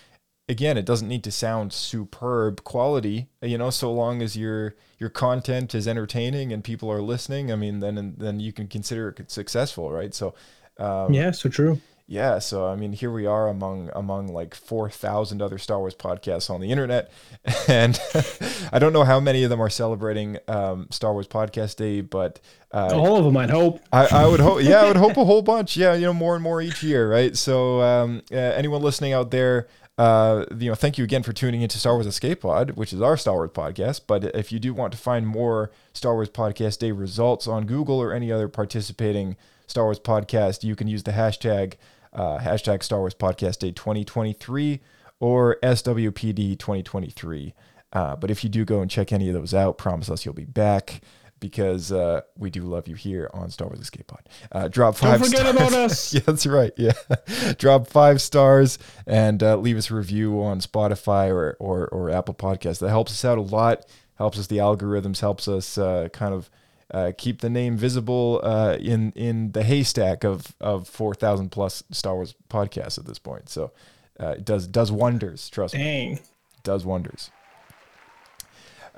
again, 0.49 0.77
it 0.77 0.85
doesn't 0.85 1.09
need 1.09 1.25
to 1.25 1.31
sound 1.31 1.73
superb 1.73 2.65
quality, 2.65 3.29
you 3.43 3.59
know, 3.59 3.71
so 3.71 3.93
long 3.93 4.23
as 4.23 4.37
your 4.37 4.75
your 4.99 5.11
content 5.11 5.75
is 5.75 5.87
entertaining 5.89 6.53
and 6.53 6.65
people 6.65 6.91
are 6.91 7.03
listening. 7.03 7.53
I 7.53 7.57
mean, 7.57 7.81
then 7.81 8.15
then 8.17 8.41
you 8.41 8.53
can 8.53 8.69
consider 8.69 9.09
it 9.09 9.31
successful, 9.31 9.91
right? 9.91 10.15
So, 10.15 10.35
um, 10.79 11.13
Yeah, 11.13 11.31
so 11.31 11.49
true. 11.49 11.81
yeah. 12.07 12.39
So 12.39 12.67
I 12.67 12.77
mean, 12.77 12.93
here 12.93 13.11
we 13.11 13.27
are 13.27 13.49
among 13.49 13.91
among 13.95 14.29
like 14.29 14.55
four 14.55 14.89
thousand 14.91 15.43
other 15.43 15.59
Star 15.59 15.79
Wars 15.79 15.95
podcasts 15.95 16.51
on 16.51 16.61
the 16.61 16.71
internet, 16.71 17.11
and 17.69 17.99
I 18.73 18.79
don't 18.79 18.93
know 18.93 19.05
how 19.05 19.21
many 19.21 19.43
of 19.45 19.51
them 19.51 19.61
are 19.61 19.71
celebrating 19.71 20.39
um, 20.49 20.87
Star 20.91 21.13
Wars 21.13 21.27
Podcast 21.29 21.77
Day, 21.77 22.01
but 22.01 22.41
uh, 22.73 22.91
All 22.95 23.17
of 23.17 23.25
them, 23.25 23.37
I'd 23.37 23.51
hope. 23.51 23.81
I, 23.93 24.07
I 24.11 24.27
would 24.27 24.41
hope, 24.41 24.63
yeah, 24.63 24.83
I 24.83 24.89
would 24.89 24.97
hope 24.97 25.17
a 25.17 25.25
whole 25.31 25.43
bunch. 25.43 25.77
Yeah, 25.77 25.95
you 25.95 26.03
know, 26.03 26.13
more 26.15 26.35
and 26.35 26.43
more 26.43 26.61
each 26.61 26.83
year, 26.83 27.11
right? 27.11 27.35
So, 27.37 27.81
um, 27.81 28.23
uh, 28.31 28.37
anyone 28.37 28.83
listening 28.83 29.13
out 29.15 29.31
there, 29.31 29.67
uh, 29.97 30.45
you 30.59 30.69
know, 30.69 30.75
thank 30.75 30.99
you 30.99 31.05
again 31.05 31.23
for 31.23 31.33
tuning 31.33 31.63
into 31.63 31.79
Star 31.79 31.95
Wars 31.95 32.07
Escape 32.07 32.43
Pod, 32.43 32.73
which 32.73 32.93
is 32.93 33.01
our 33.01 33.17
Star 33.17 33.35
Wars 33.37 33.51
podcast. 33.55 34.03
But 34.07 34.25
if 34.37 34.53
you 34.53 34.59
do 34.59 34.75
want 34.75 34.93
to 34.93 34.99
find 34.99 35.27
more 35.27 35.71
Star 35.95 36.13
Wars 36.15 36.29
Podcast 36.29 36.81
Day 36.81 36.91
results 36.93 37.47
on 37.47 37.65
Google 37.65 38.03
or 38.03 38.13
any 38.13 38.31
other 38.31 38.47
participating 38.49 39.37
Star 39.67 39.85
Wars 39.85 39.99
podcast, 40.01 40.63
you 40.65 40.77
can 40.77 40.89
use 40.89 41.03
the 41.03 41.13
hashtag 41.13 41.75
uh, 42.13 42.39
hashtag 42.39 42.83
Star 42.83 43.01
Wars 43.01 43.15
Podcast 43.15 43.59
Day 43.59 43.73
2023 43.73 44.81
or 45.21 45.59
SWPD 45.63 46.59
2023. 46.59 47.55
Uh, 47.93 48.17
but 48.17 48.31
if 48.31 48.43
you 48.43 48.51
do 48.51 48.65
go 48.65 48.81
and 48.81 48.91
check 48.91 49.13
any 49.13 49.29
of 49.29 49.35
those 49.35 49.55
out, 49.55 49.79
promise 49.79 50.11
us 50.11 50.25
you'll 50.25 50.35
be 50.35 50.45
back 50.45 51.01
because 51.41 51.93
uh, 51.93 52.23
we 52.39 52.49
do 52.51 52.63
love 52.63 52.89
you 52.89 52.95
here 52.95 53.31
on 53.35 53.51
Star 53.51 53.69
Wars 53.69 53.81
Escape 53.81 54.07
Pod. 54.07 54.29
Uh, 54.51 54.69
drop 54.69 54.97
five. 54.97 55.21
Don't 55.21 55.29
forget 55.31 55.41
stars. 55.43 55.57
about 55.57 55.73
us. 55.79 56.15
yeah, 56.15 56.21
that's 56.25 56.47
right. 56.47 56.73
Yeah, 56.77 56.93
drop 57.59 57.87
five 57.87 58.23
stars 58.23 58.79
and 59.07 59.43
uh, 59.43 59.57
leave 59.57 59.77
us 59.77 59.91
a 59.91 59.95
review 59.95 60.43
on 60.43 60.61
Spotify 60.61 61.29
or, 61.31 61.57
or 61.61 61.87
or 61.89 62.11
Apple 62.11 62.35
Podcasts. 62.35 62.79
That 62.81 62.89
helps 62.89 63.13
us 63.13 63.25
out 63.25 63.39
a 63.39 63.43
lot. 63.43 63.85
Helps 64.17 64.39
us 64.39 64.47
the 64.47 64.59
algorithms. 64.59 65.21
Helps 65.21 65.49
us 65.49 65.77
uh, 65.79 66.09
kind 66.13 66.33
of. 66.35 66.51
Uh, 66.93 67.11
keep 67.19 67.41
the 67.41 67.51
name 67.51 67.77
visible 67.77 68.41
uh, 68.45 68.77
in 68.79 69.13
in 69.13 69.53
the 69.53 69.65
haystack 69.65 70.25
of 70.25 70.55
of 70.61 70.89
four 70.89 71.15
thousand 71.15 71.51
plus 71.51 71.83
Star 71.91 72.15
Wars 72.15 72.35
podcasts 72.49 72.97
at 72.99 73.07
this 73.07 73.19
point. 73.19 73.49
So 73.49 73.73
uh, 74.21 74.35
it 74.39 74.45
does 74.45 74.69
does 74.69 74.93
wonders. 74.93 75.51
Trust 75.51 75.75
me 75.75 75.81
Dang. 75.81 76.21
does 76.63 76.85
wonders. 76.85 77.31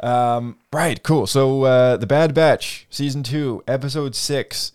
Um, 0.00 0.58
right, 0.72 1.02
cool. 1.02 1.26
So 1.26 1.62
uh, 1.64 1.96
the 1.96 2.06
Bad 2.06 2.34
Batch, 2.34 2.86
season 2.90 3.22
two, 3.22 3.64
episode 3.66 4.14
six, 4.14 4.72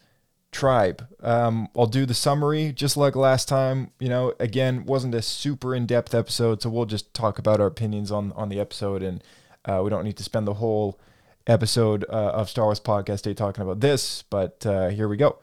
Tribe. 0.51 1.07
Um, 1.21 1.69
I'll 1.77 1.85
do 1.85 2.05
the 2.05 2.13
summary 2.13 2.71
just 2.73 2.97
like 2.97 3.15
last 3.15 3.47
time. 3.47 3.91
You 3.99 4.09
know, 4.09 4.33
again, 4.39 4.85
wasn't 4.85 5.15
a 5.15 5.21
super 5.21 5.73
in 5.73 5.85
depth 5.85 6.13
episode, 6.13 6.61
so 6.61 6.69
we'll 6.69 6.85
just 6.85 7.13
talk 7.13 7.39
about 7.39 7.59
our 7.61 7.67
opinions 7.67 8.11
on 8.11 8.31
on 8.33 8.49
the 8.49 8.59
episode, 8.59 9.01
and 9.01 9.23
uh, 9.65 9.81
we 9.83 9.89
don't 9.89 10.03
need 10.03 10.17
to 10.17 10.23
spend 10.23 10.45
the 10.47 10.55
whole 10.55 10.99
episode 11.47 12.05
uh, 12.09 12.31
of 12.31 12.49
Star 12.49 12.65
Wars 12.65 12.79
Podcast 12.79 13.23
Day 13.23 13.33
talking 13.33 13.61
about 13.63 13.79
this. 13.79 14.23
But 14.23 14.65
uh, 14.65 14.89
here 14.89 15.07
we 15.07 15.17
go. 15.17 15.39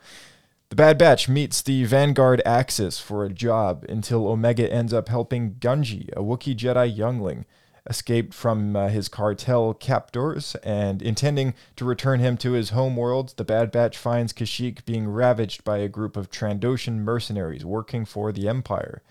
The 0.70 0.76
Bad 0.76 0.98
Batch 0.98 1.28
meets 1.28 1.62
the 1.62 1.84
Vanguard 1.84 2.40
Axis 2.46 3.00
for 3.00 3.24
a 3.24 3.32
job 3.32 3.84
until 3.88 4.28
Omega 4.28 4.72
ends 4.72 4.92
up 4.92 5.08
helping 5.08 5.54
Gunji, 5.54 6.10
a 6.12 6.20
Wookiee 6.20 6.56
Jedi 6.56 6.96
youngling, 6.96 7.44
escape 7.88 8.32
from 8.32 8.76
uh, 8.76 8.88
his 8.88 9.08
cartel 9.08 9.74
captors 9.74 10.54
and 10.62 11.02
intending 11.02 11.54
to 11.74 11.84
return 11.84 12.20
him 12.20 12.36
to 12.36 12.52
his 12.52 12.70
home 12.70 12.94
world. 12.94 13.34
The 13.36 13.44
Bad 13.44 13.72
Batch 13.72 13.98
finds 13.98 14.32
Kashyyyk 14.32 14.84
being 14.84 15.08
ravaged 15.08 15.64
by 15.64 15.78
a 15.78 15.88
group 15.88 16.16
of 16.16 16.30
Trandoshan 16.30 16.98
mercenaries 16.98 17.64
working 17.64 18.04
for 18.04 18.30
the 18.30 18.48
Empire. 18.48 19.02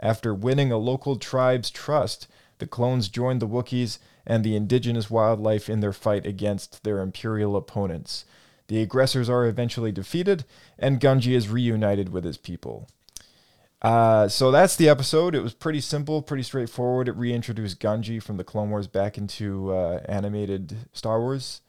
After 0.00 0.32
winning 0.32 0.72
a 0.72 0.78
local 0.78 1.16
tribe's 1.16 1.70
trust, 1.70 2.26
the 2.58 2.66
clones 2.66 3.08
join 3.08 3.38
the 3.38 3.46
Wookiees 3.46 3.98
and 4.26 4.44
the 4.44 4.56
indigenous 4.56 5.10
wildlife 5.10 5.68
in 5.68 5.80
their 5.80 5.92
fight 5.92 6.26
against 6.26 6.84
their 6.84 7.00
Imperial 7.00 7.56
opponents. 7.56 8.24
The 8.68 8.80
aggressors 8.80 9.28
are 9.28 9.46
eventually 9.46 9.92
defeated, 9.92 10.44
and 10.78 11.00
Gunji 11.00 11.32
is 11.32 11.48
reunited 11.48 12.10
with 12.10 12.24
his 12.24 12.38
people. 12.38 12.88
Uh, 13.82 14.28
so 14.28 14.52
that's 14.52 14.76
the 14.76 14.88
episode. 14.88 15.34
It 15.34 15.42
was 15.42 15.54
pretty 15.54 15.80
simple, 15.80 16.22
pretty 16.22 16.44
straightforward. 16.44 17.08
It 17.08 17.16
reintroduced 17.16 17.80
Gunji 17.80 18.22
from 18.22 18.36
the 18.36 18.44
Clone 18.44 18.70
Wars 18.70 18.86
back 18.86 19.18
into 19.18 19.72
uh, 19.72 20.00
animated 20.06 20.76
Star 20.92 21.20
Wars, 21.20 21.62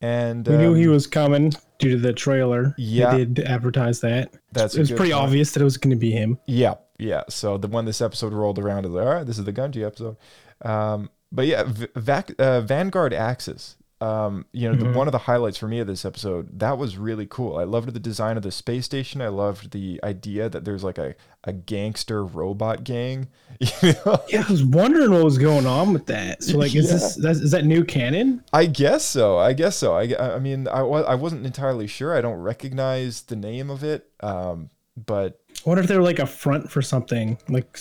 and 0.00 0.46
We 0.46 0.56
knew 0.56 0.74
he 0.74 0.86
um, 0.86 0.92
was 0.92 1.06
coming 1.06 1.52
due 1.78 1.92
to 1.92 1.96
the 1.96 2.12
trailer. 2.12 2.74
Yeah. 2.76 3.12
They 3.12 3.24
did 3.24 3.46
advertise 3.46 4.00
that. 4.00 4.34
That's 4.52 4.74
it 4.74 4.80
was 4.80 4.90
pretty 4.90 5.12
point. 5.12 5.24
obvious 5.24 5.52
that 5.52 5.60
it 5.60 5.64
was 5.64 5.76
going 5.76 5.92
to 5.92 6.00
be 6.00 6.10
him. 6.10 6.38
Yeah, 6.46 6.74
yeah. 6.98 7.22
So 7.28 7.56
the 7.56 7.68
when 7.68 7.84
this 7.84 8.00
episode 8.00 8.32
rolled 8.32 8.58
around, 8.58 8.84
I 8.84 8.88
was 8.88 8.96
like, 8.96 9.06
all 9.06 9.14
right, 9.14 9.26
this 9.26 9.38
is 9.38 9.44
the 9.44 9.52
Gunji 9.52 9.86
episode. 9.86 10.16
Um, 10.62 11.08
but 11.34 11.46
yeah, 11.46 11.64
v- 11.64 11.88
Vac- 11.96 12.38
uh, 12.38 12.60
Vanguard 12.60 13.12
Axis. 13.12 13.76
Um, 14.00 14.44
you 14.52 14.68
know, 14.68 14.74
the, 14.74 14.90
one 14.92 15.08
of 15.08 15.12
the 15.12 15.18
highlights 15.18 15.56
for 15.56 15.66
me 15.66 15.78
of 15.78 15.86
this 15.86 16.04
episode 16.04 16.58
that 16.58 16.76
was 16.76 16.98
really 16.98 17.26
cool. 17.26 17.56
I 17.56 17.64
loved 17.64 17.94
the 17.94 18.00
design 18.00 18.36
of 18.36 18.42
the 18.42 18.50
space 18.50 18.84
station. 18.84 19.22
I 19.22 19.28
loved 19.28 19.70
the 19.70 19.98
idea 20.04 20.50
that 20.50 20.64
there's 20.64 20.84
like 20.84 20.98
a, 20.98 21.14
a 21.44 21.54
gangster 21.54 22.24
robot 22.24 22.84
gang. 22.84 23.28
You 23.80 23.94
know? 24.04 24.20
Yeah, 24.28 24.44
I 24.46 24.50
was 24.50 24.64
wondering 24.64 25.12
what 25.12 25.24
was 25.24 25.38
going 25.38 25.64
on 25.64 25.92
with 25.92 26.06
that. 26.06 26.42
So, 26.42 26.58
like, 26.58 26.74
is 26.74 26.90
this 26.90 27.14
that's, 27.16 27.38
is 27.38 27.52
that 27.52 27.64
new 27.64 27.84
canon? 27.84 28.42
I 28.52 28.66
guess 28.66 29.04
so. 29.04 29.38
I 29.38 29.52
guess 29.54 29.76
so. 29.76 29.94
I, 29.94 30.34
I 30.34 30.38
mean, 30.38 30.68
I, 30.68 30.80
I 30.80 31.14
wasn't 31.14 31.46
entirely 31.46 31.86
sure. 31.86 32.14
I 32.14 32.20
don't 32.20 32.40
recognize 32.40 33.22
the 33.22 33.36
name 33.36 33.70
of 33.70 33.84
it. 33.84 34.10
Um, 34.20 34.70
but 34.96 35.40
I 35.64 35.68
wonder 35.68 35.82
if 35.82 35.88
they're 35.88 36.02
like 36.02 36.18
a 36.18 36.26
front 36.26 36.70
for 36.70 36.82
something, 36.82 37.38
like 37.48 37.78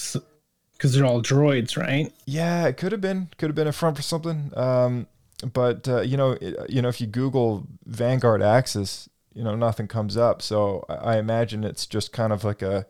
because 0.83 0.93
they're 0.93 1.05
all 1.05 1.21
droids, 1.21 1.77
right? 1.77 2.11
Yeah, 2.25 2.67
it 2.67 2.75
could 2.75 2.91
have 2.91 2.99
been 2.99 3.29
could 3.37 3.47
have 3.47 3.55
been 3.55 3.67
a 3.67 3.71
front 3.71 3.95
for 3.95 4.01
something. 4.01 4.51
Um, 4.53 5.07
but 5.53 5.87
uh, 5.87 6.01
you 6.01 6.17
know, 6.17 6.31
it, 6.31 6.69
you 6.69 6.81
know, 6.81 6.89
if 6.89 6.99
you 6.99 7.07
Google 7.07 7.65
Vanguard 7.85 8.41
Axis, 8.41 9.07
you 9.33 9.45
know, 9.45 9.55
nothing 9.55 9.87
comes 9.87 10.17
up. 10.17 10.41
So 10.41 10.83
I, 10.89 10.95
I 10.95 11.17
imagine 11.19 11.63
it's 11.63 11.85
just 11.85 12.11
kind 12.11 12.33
of 12.33 12.43
like 12.43 12.61
a 12.61 12.85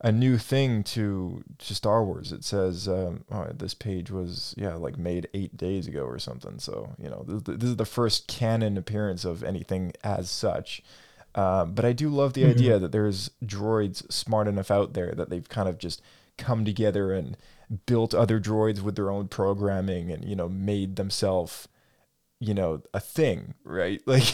a 0.00 0.10
new 0.10 0.38
thing 0.38 0.82
to 0.82 1.44
to 1.58 1.72
Star 1.72 2.04
Wars. 2.04 2.32
It 2.32 2.42
says 2.42 2.88
um, 2.88 3.22
oh, 3.30 3.46
this 3.54 3.74
page 3.74 4.10
was 4.10 4.52
yeah 4.58 4.74
like 4.74 4.98
made 4.98 5.28
eight 5.32 5.56
days 5.56 5.86
ago 5.86 6.02
or 6.02 6.18
something. 6.18 6.58
So 6.58 6.96
you 7.00 7.08
know, 7.08 7.24
this, 7.28 7.58
this 7.58 7.70
is 7.70 7.76
the 7.76 7.84
first 7.84 8.26
canon 8.26 8.76
appearance 8.76 9.24
of 9.24 9.44
anything 9.44 9.92
as 10.02 10.28
such. 10.28 10.82
Um, 11.36 11.74
but 11.74 11.84
I 11.84 11.92
do 11.92 12.08
love 12.08 12.32
the 12.32 12.46
idea 12.46 12.80
that 12.80 12.90
there's 12.90 13.30
droids 13.44 14.10
smart 14.10 14.48
enough 14.48 14.72
out 14.72 14.94
there 14.94 15.12
that 15.12 15.30
they've 15.30 15.48
kind 15.48 15.68
of 15.68 15.78
just 15.78 16.02
come 16.38 16.64
together 16.64 17.12
and 17.12 17.36
built 17.86 18.14
other 18.14 18.38
droids 18.40 18.80
with 18.80 18.94
their 18.96 19.10
own 19.10 19.28
programming 19.28 20.10
and 20.12 20.24
you 20.24 20.36
know 20.36 20.48
made 20.48 20.96
themselves 20.96 21.66
you 22.38 22.54
know 22.54 22.80
a 22.94 23.00
thing 23.00 23.54
right 23.64 24.00
like 24.06 24.24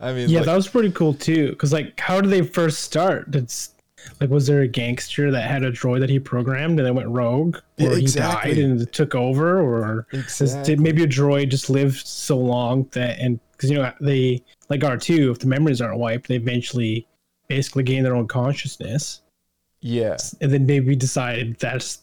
i 0.00 0.12
mean 0.12 0.28
Yeah, 0.30 0.38
like, 0.40 0.46
that 0.46 0.54
was 0.56 0.68
pretty 0.68 0.92
cool 0.92 1.14
too. 1.14 1.50
Because 1.50 1.72
like, 1.72 1.98
how 2.00 2.20
did 2.20 2.30
they 2.30 2.42
first 2.42 2.80
start? 2.80 3.34
It's 3.34 3.74
like, 4.20 4.30
was 4.30 4.46
there 4.46 4.60
a 4.62 4.68
gangster 4.68 5.30
that 5.32 5.50
had 5.50 5.64
a 5.64 5.72
droid 5.72 6.00
that 6.00 6.08
he 6.08 6.20
programmed 6.20 6.78
and 6.78 6.86
then 6.86 6.94
went 6.94 7.08
rogue, 7.08 7.56
or 7.80 7.98
exactly. 7.98 8.54
he 8.54 8.60
died 8.62 8.70
and 8.70 8.80
it 8.80 8.92
took 8.92 9.14
over, 9.16 9.60
or 9.60 10.06
Exactly. 10.12 10.62
did 10.62 10.80
maybe 10.80 11.02
a 11.02 11.06
droid 11.08 11.50
just 11.50 11.68
lived 11.68 12.06
so 12.06 12.38
long 12.38 12.88
that 12.92 13.18
and 13.18 13.40
because 13.52 13.70
you 13.70 13.76
know 13.76 13.92
they 14.00 14.40
like 14.70 14.84
R 14.84 14.96
two, 14.96 15.32
if 15.32 15.40
the 15.40 15.48
memories 15.48 15.80
aren't 15.80 15.98
wiped, 15.98 16.28
they 16.28 16.36
eventually 16.36 17.06
basically 17.48 17.82
gain 17.82 18.04
their 18.04 18.14
own 18.14 18.28
consciousness, 18.28 19.22
yeah 19.80 20.16
and 20.40 20.52
then 20.52 20.66
maybe 20.66 20.96
decide 20.96 21.56
that's 21.58 22.00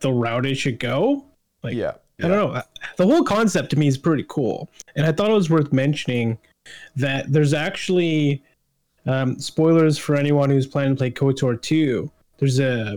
the 0.00 0.12
route 0.12 0.46
it 0.46 0.56
should 0.56 0.78
go. 0.78 1.24
Like, 1.62 1.74
yeah 1.74 1.94
I 2.20 2.28
don't 2.28 2.52
know. 2.52 2.62
The 2.96 3.06
whole 3.06 3.22
concept 3.22 3.70
to 3.70 3.78
me 3.78 3.86
is 3.86 3.96
pretty 3.96 4.24
cool, 4.28 4.68
and 4.96 5.06
I 5.06 5.12
thought 5.12 5.30
it 5.30 5.34
was 5.34 5.50
worth 5.50 5.72
mentioning 5.72 6.38
that 6.96 7.32
there's 7.32 7.54
actually 7.54 8.42
um, 9.06 9.38
spoilers 9.38 9.98
for 9.98 10.16
anyone 10.16 10.50
who's 10.50 10.66
planning 10.66 10.94
to 10.94 10.98
play 10.98 11.10
KOTOR 11.12 11.60
2. 11.62 12.10
There's 12.38 12.58
a 12.58 12.96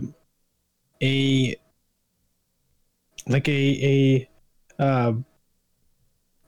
a 1.02 1.56
like 3.28 3.48
a 3.48 4.28
a 4.78 4.82
uh, 4.82 5.12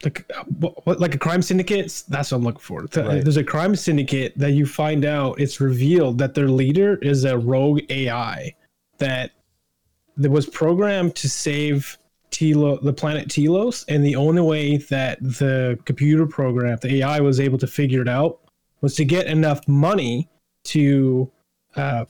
like 0.03 0.31
what, 0.59 1.01
like 1.01 1.15
a 1.15 1.19
crime 1.19 1.43
syndicate. 1.43 2.03
That's 2.09 2.33
what 2.33 2.39
I'm 2.39 2.45
looking 2.45 2.61
for. 2.61 2.81
Right. 2.83 3.23
There's 3.23 3.37
a 3.37 3.45
crime 3.45 3.77
syndicate 3.77 4.37
that 4.37 4.53
you 4.53 4.67
find 4.67 5.05
out 5.05 5.41
it's 5.41 5.61
revealed 5.61 6.19
that 6.19 6.35
their 6.35 6.49
leader 6.49 6.97
is 6.97 7.25
a 7.25 7.39
rogue 7.39 7.81
AI 7.91 8.55
that 8.99 9.33
that 10.17 10.31
was 10.31 10.47
programmed 10.47 11.15
to 11.17 11.29
save 11.29 11.99
Telo, 12.31 12.83
the 12.83 12.93
planet 12.93 13.31
Telos, 13.31 13.85
and 13.89 14.05
the 14.05 14.17
only 14.17 14.43
way 14.43 14.77
that 14.77 15.21
the 15.21 15.79
computer 15.85 16.27
program, 16.27 16.79
the 16.83 16.97
AI, 16.97 17.21
was 17.21 17.39
able 17.41 17.59
to 17.59 17.67
figure 17.67 18.03
it 18.03 18.09
out 18.09 18.41
was 18.81 18.95
to 18.97 19.05
get 19.05 19.27
enough 19.27 19.67
money 19.69 20.29
to 20.65 21.31
uh, 21.77 22.05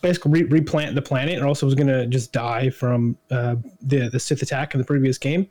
basically 0.00 0.42
re- 0.42 0.48
replant 0.48 0.94
the 0.94 1.02
planet, 1.02 1.40
or 1.40 1.46
else 1.46 1.62
it 1.62 1.66
was 1.66 1.74
going 1.74 1.86
to 1.86 2.06
just 2.06 2.32
die 2.32 2.70
from 2.70 3.16
uh, 3.30 3.56
the 3.82 4.08
the 4.08 4.18
Sith 4.18 4.42
attack 4.42 4.74
in 4.74 4.78
the 4.78 4.86
previous 4.86 5.18
game. 5.18 5.48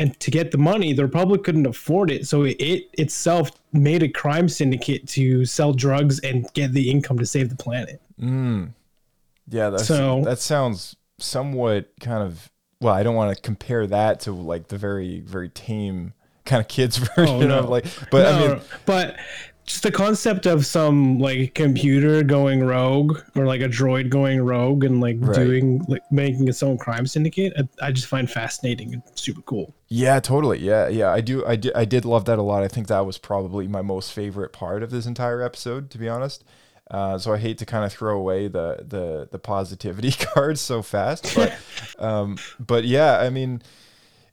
And 0.00 0.18
to 0.20 0.30
get 0.30 0.52
the 0.52 0.58
money, 0.58 0.92
the 0.92 1.02
Republic 1.02 1.42
couldn't 1.42 1.66
afford 1.66 2.10
it, 2.10 2.26
so 2.26 2.44
it 2.44 2.56
itself 2.92 3.50
made 3.72 4.02
a 4.04 4.08
crime 4.08 4.48
syndicate 4.48 5.08
to 5.08 5.44
sell 5.44 5.72
drugs 5.72 6.20
and 6.20 6.46
get 6.54 6.72
the 6.72 6.88
income 6.90 7.18
to 7.18 7.26
save 7.26 7.48
the 7.50 7.56
planet. 7.56 8.00
mm. 8.20 8.70
yeah 9.48 9.70
that's, 9.70 9.86
So- 9.86 10.22
that 10.24 10.38
sounds 10.38 10.94
somewhat 11.20 11.90
kind 12.00 12.22
of 12.22 12.48
well 12.80 12.94
i 12.94 13.02
don't 13.02 13.16
want 13.16 13.34
to 13.34 13.42
compare 13.42 13.88
that 13.88 14.20
to 14.20 14.30
like 14.32 14.68
the 14.68 14.78
very 14.78 15.18
very 15.20 15.48
tame 15.48 16.12
kind 16.44 16.60
of 16.60 16.68
kids 16.68 16.96
version 17.16 17.42
Oh, 17.42 17.46
no. 17.48 17.58
of 17.58 17.68
like 17.68 17.84
but 18.12 18.24
i 18.26 18.38
No, 18.38 18.48
mean 18.54 18.60
but 18.86 19.16
just 19.68 19.82
the 19.82 19.92
concept 19.92 20.46
of 20.46 20.64
some 20.64 21.18
like 21.18 21.54
computer 21.54 22.22
going 22.22 22.64
rogue 22.64 23.18
or 23.36 23.44
like 23.46 23.60
a 23.60 23.68
droid 23.68 24.08
going 24.08 24.40
rogue 24.40 24.82
and 24.82 25.00
like 25.00 25.16
Right. 25.20 25.36
doing 25.36 25.84
like 25.88 26.00
making 26.10 26.48
its 26.48 26.62
own 26.62 26.78
crime 26.78 27.06
syndicate, 27.06 27.52
I, 27.58 27.88
I 27.88 27.92
just 27.92 28.06
find 28.06 28.30
fascinating 28.30 28.94
and 28.94 29.02
super 29.14 29.42
cool. 29.42 29.74
Yeah, 29.88 30.20
totally. 30.20 30.58
Yeah, 30.60 30.88
yeah. 30.88 31.10
I 31.10 31.20
do. 31.20 31.44
I 31.44 31.56
did. 31.56 31.72
I 31.74 31.84
did 31.84 32.06
love 32.06 32.24
that 32.24 32.38
a 32.38 32.42
lot. 32.42 32.62
I 32.62 32.68
think 32.68 32.86
that 32.86 33.04
was 33.04 33.18
probably 33.18 33.68
my 33.68 33.82
most 33.82 34.12
favorite 34.12 34.52
part 34.54 34.82
of 34.82 34.90
this 34.90 35.04
entire 35.04 35.42
episode, 35.42 35.90
to 35.90 35.98
be 35.98 36.08
honest. 36.08 36.44
Uh, 36.90 37.18
so 37.18 37.34
I 37.34 37.38
hate 37.38 37.58
to 37.58 37.66
kind 37.66 37.84
of 37.84 37.92
throw 37.92 38.16
away 38.16 38.48
the 38.48 38.82
the 38.88 39.28
the 39.30 39.38
positivity 39.38 40.12
cards 40.32 40.62
so 40.62 40.80
fast, 40.80 41.34
but 41.36 41.54
um, 41.98 42.38
but 42.58 42.84
yeah, 42.84 43.18
I 43.18 43.28
mean, 43.28 43.60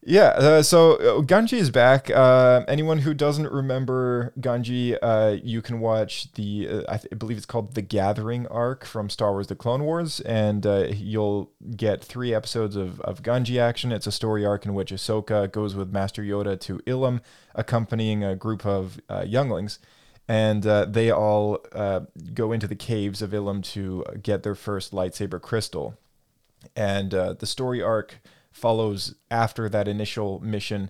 yeah. 0.05 0.27
Uh, 0.27 0.61
so 0.61 0.93
uh, 0.93 1.21
Gunji 1.23 1.57
is 1.57 1.71
back. 1.71 2.11
Uh, 2.11 2.63
anyone 2.67 2.99
who 2.99 3.15
doesn't 3.15 3.51
remember 3.51 4.33
Gunji, 4.39 4.95
uh, 5.01 5.37
you 5.43 5.63
can 5.63 5.79
watch 5.79 6.31
the 6.33 6.69
uh, 6.69 6.81
I, 6.87 6.97
th- 6.97 7.07
I 7.11 7.15
believe 7.15 7.37
it's 7.37 7.47
called 7.47 7.73
the 7.73 7.81
Gathering 7.81 8.45
arc 8.47 8.85
from 8.85 9.09
Star 9.09 9.31
Wars: 9.31 9.47
The 9.47 9.55
Clone 9.55 9.83
Wars, 9.83 10.19
and 10.21 10.65
uh, 10.65 10.85
you'll 10.91 11.51
get 11.75 12.03
three 12.03 12.35
episodes 12.35 12.75
of 12.75 13.01
of 13.01 13.23
Gunji 13.23 13.59
action. 13.59 13.91
It's 13.91 14.05
a 14.05 14.11
story 14.11 14.45
arc 14.45 14.65
in 14.65 14.75
which 14.75 14.91
Ahsoka 14.91 15.51
goes 15.51 15.73
with 15.73 15.91
Master 15.91 16.21
Yoda 16.21 16.59
to 16.61 16.77
Ilum, 16.79 17.21
accompanying 17.55 18.23
a 18.23 18.35
group 18.35 18.65
of 18.65 18.99
younglings 19.25 19.79
and 20.27 20.63
they 20.63 21.11
all 21.11 21.63
go 22.33 22.51
into 22.51 22.67
the 22.67 22.75
caves 22.75 23.21
of 23.21 23.29
Ilum 23.29 23.63
to 23.63 24.03
get 24.23 24.41
their 24.41 24.55
first 24.55 24.91
lightsaber 24.91 25.39
crystal. 25.39 25.97
And 26.75 27.11
the 27.11 27.45
story 27.45 27.81
arc 27.81 28.19
follows 28.55 29.15
after 29.29 29.67
that 29.67 29.87
initial 29.87 30.39
mission, 30.39 30.89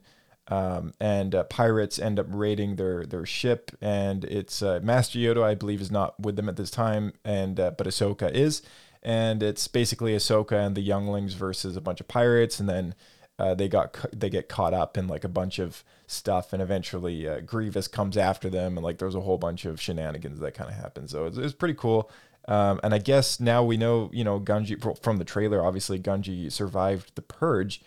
um, 0.50 0.94
and 1.00 1.34
uh, 1.34 1.44
pirates 1.46 1.98
end 1.98 2.20
up 2.20 2.28
raiding 2.30 2.76
their 2.76 3.06
their 3.06 3.26
ship, 3.26 3.72
and 3.82 4.24
it's 4.26 4.62
uh, 4.62 4.80
Master 4.84 5.18
Yoda, 5.18 5.44
I 5.44 5.56
believe, 5.56 5.82
is 5.82 5.92
not 5.92 6.20
with 6.20 6.36
them 6.36 6.48
at 6.48 6.58
this 6.58 6.70
time, 6.70 7.14
and 7.26 7.60
uh, 7.60 7.72
but 7.76 7.88
Ahsoka 7.88 8.32
is, 8.32 8.62
and 9.02 9.42
it's 9.42 9.68
basically 9.68 10.16
Ahsoka 10.16 10.66
and 10.66 10.76
the 10.76 10.82
younglings 10.82 11.34
versus 11.34 11.76
a 11.76 11.82
bunch 11.82 12.00
of 12.00 12.08
pirates, 12.08 12.60
and 12.60 12.70
then 12.70 12.94
uh, 13.40 13.56
they 13.56 13.68
got 13.68 13.98
they 14.14 14.30
get 14.30 14.48
caught 14.48 14.74
up 14.74 14.98
in 14.98 15.08
like 15.08 15.24
a 15.24 15.30
bunch 15.30 15.58
of 15.58 15.84
stuff, 16.06 16.54
and 16.54 16.62
eventually 16.62 17.28
uh, 17.28 17.40
Grievous 17.40 17.88
comes 17.88 18.16
after 18.16 18.48
them, 18.48 18.78
and 18.78 18.84
like 18.84 19.00
there's 19.00 19.16
a 19.16 19.22
whole 19.22 19.40
bunch 19.40 19.66
of 19.66 19.82
shenanigans 19.82 20.40
that 20.40 20.54
kind 20.54 20.70
of 20.70 20.76
happen. 20.76 21.08
So 21.08 21.26
it's, 21.26 21.38
it's 21.38 21.56
pretty 21.56 21.74
cool. 21.74 22.12
Um, 22.48 22.80
and 22.84 22.94
I 22.94 23.00
guess 23.00 23.40
now 23.40 23.64
we 23.64 23.78
know, 23.78 24.10
you 24.14 24.24
know, 24.24 24.40
Gunji 24.40 25.02
from 25.02 25.18
the 25.18 25.26
trailer. 25.26 25.66
Obviously, 25.66 26.00
Gunji 26.00 26.52
survived 26.52 27.16
the 27.16 27.22
purge. 27.22 27.82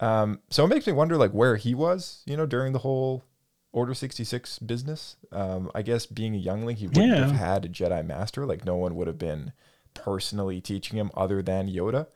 Um, 0.00 0.40
so 0.50 0.64
it 0.64 0.68
makes 0.68 0.86
me 0.86 0.92
wonder, 0.92 1.16
like, 1.16 1.32
where 1.32 1.56
he 1.56 1.74
was, 1.74 2.22
you 2.26 2.36
know, 2.36 2.46
during 2.46 2.72
the 2.72 2.80
whole 2.80 3.24
Order 3.72 3.94
sixty 3.94 4.24
six 4.24 4.58
business. 4.58 5.14
Um, 5.30 5.70
I 5.76 5.82
guess 5.82 6.04
being 6.04 6.34
a 6.34 6.38
youngling, 6.38 6.74
he 6.74 6.88
wouldn't 6.88 7.14
have 7.18 7.30
had 7.30 7.64
a 7.64 7.68
Jedi 7.68 8.04
Master. 8.04 8.44
Like, 8.44 8.64
no 8.64 8.74
one 8.74 8.96
would 8.96 9.06
have 9.06 9.18
been 9.18 9.52
personally 9.94 10.60
teaching 10.60 10.98
him 10.98 11.12
other 11.14 11.40
than 11.40 11.68
Yoda. 11.68 12.08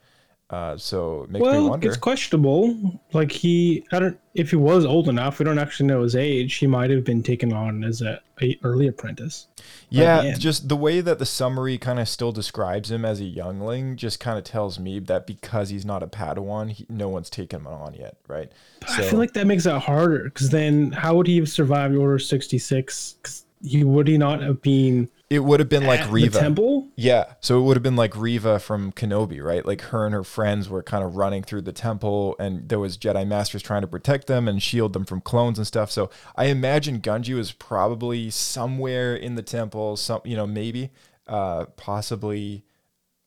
Uh, 0.51 0.77
so 0.77 1.23
it 1.23 1.31
makes 1.31 1.43
me 1.43 1.49
Well, 1.49 1.75
it's 1.83 1.97
questionable. 1.97 3.01
Like 3.13 3.33
he, 3.33 3.85
I 3.93 3.99
don't. 3.99 4.19
If 4.35 4.51
he 4.51 4.57
was 4.57 4.85
old 4.85 5.09
enough, 5.09 5.39
we 5.39 5.45
don't 5.45 5.59
actually 5.59 5.87
know 5.87 6.03
his 6.03 6.15
age. 6.15 6.55
He 6.57 6.67
might 6.67 6.91
have 6.91 7.03
been 7.03 7.23
taken 7.23 7.53
on 7.53 7.83
as 7.83 8.03
a, 8.03 8.21
a 8.43 8.59
early 8.63 8.87
apprentice. 8.87 9.47
Yeah, 9.89 10.21
the 10.21 10.39
just 10.39 10.69
the 10.69 10.77
way 10.77 11.01
that 11.01 11.19
the 11.19 11.27
summary 11.27 11.79
kind 11.79 11.99
of 11.99 12.09
still 12.09 12.31
describes 12.31 12.91
him 12.91 13.07
as 13.07 13.21
a 13.21 13.25
youngling 13.25 13.97
just 13.97 14.21
kind 14.21 14.37
of 14.37 14.45
tells 14.45 14.79
me 14.79 14.99
that 15.01 15.27
because 15.27 15.71
he's 15.71 15.87
not 15.87 16.03
a 16.03 16.07
Padawan, 16.07 16.71
he, 16.71 16.85
no 16.91 17.09
one's 17.09 17.31
taken 17.31 17.61
him 17.61 17.67
on 17.67 17.95
yet, 17.95 18.17
right? 18.29 18.53
I 18.87 19.03
feel 19.03 19.19
like 19.19 19.33
that 19.33 19.47
makes 19.47 19.65
it 19.65 19.77
harder 19.81 20.25
because 20.25 20.51
then 20.51 20.93
how 20.93 21.17
would 21.17 21.27
he 21.27 21.39
have 21.39 21.49
survived 21.49 21.97
Order 21.97 22.19
sixty 22.19 22.59
six? 22.59 23.15
Because 23.15 23.47
He 23.63 23.83
would 23.83 24.07
he 24.07 24.19
not 24.19 24.43
have 24.43 24.61
been 24.61 25.09
it 25.31 25.41
would 25.41 25.61
have 25.61 25.69
been 25.69 25.87
like 25.87 26.11
Reva. 26.11 26.39
temple? 26.39 26.89
Yeah, 26.97 27.35
so 27.41 27.59
it 27.59 27.63
would 27.63 27.77
have 27.77 27.83
been 27.83 27.97
like 27.97 28.17
Reva 28.17 28.59
from 28.59 28.93
Kenobi, 28.93 29.43
right? 29.43 29.65
Like 29.65 29.81
her 29.83 30.05
and 30.05 30.15
her 30.15 30.25
friends 30.25 30.69
were 30.69 30.83
kind 30.83 31.03
of 31.03 31.17
running 31.17 31.43
through 31.43 31.63
the 31.63 31.73
temple, 31.73 32.37
and 32.39 32.69
there 32.69 32.79
was 32.79 32.99
Jedi 32.99 33.27
Masters 33.27 33.63
trying 33.63 33.81
to 33.81 33.87
protect 33.87 34.27
them 34.27 34.47
and 34.47 34.63
shield 34.63 34.93
them 34.93 35.05
from 35.05 35.21
clones 35.21 35.59
and 35.59 35.67
stuff. 35.67 35.91
So 35.91 36.11
I 36.37 36.47
imagine 36.47 37.01
Gunji 37.01 37.35
was 37.35 37.53
probably 37.53 38.31
somewhere 38.31 39.17
in 39.17 39.35
the 39.35 39.43
temple, 39.43 39.97
some 39.97 40.21
you 40.25 40.37
know 40.37 40.47
maybe, 40.47 40.91
uh, 41.27 41.67
possibly, 41.77 42.65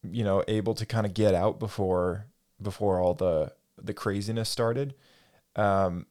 you 0.03 0.23
know, 0.23 0.43
able 0.47 0.75
to 0.75 0.85
kind 0.85 1.05
of 1.05 1.13
get 1.13 1.33
out 1.33 1.59
before 1.59 2.27
before 2.61 2.99
all 2.99 3.15
the 3.15 3.53
the 3.81 3.93
craziness 3.93 4.49
started. 4.49 4.93
Um, 5.55 6.05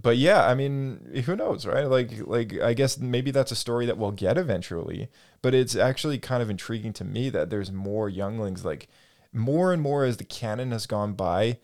but 0.00 0.16
yeah, 0.16 0.46
I 0.46 0.54
mean, 0.54 1.22
who 1.26 1.36
knows, 1.36 1.66
right? 1.66 1.84
Like, 1.84 2.26
like 2.26 2.58
I 2.60 2.72
guess 2.74 2.98
maybe 2.98 3.30
that's 3.30 3.52
a 3.52 3.56
story 3.56 3.86
that 3.86 3.98
we'll 3.98 4.12
get 4.12 4.38
eventually. 4.38 5.08
But 5.42 5.54
it's 5.54 5.76
actually 5.76 6.18
kind 6.18 6.42
of 6.42 6.50
intriguing 6.50 6.92
to 6.94 7.04
me 7.04 7.28
that 7.30 7.50
there's 7.50 7.70
more 7.70 8.08
younglings. 8.08 8.64
Like, 8.64 8.88
more 9.32 9.72
and 9.72 9.82
more 9.82 10.04
as 10.04 10.18
the 10.18 10.24
canon 10.24 10.72
has 10.72 10.86
gone 10.86 11.14
by, 11.14 11.58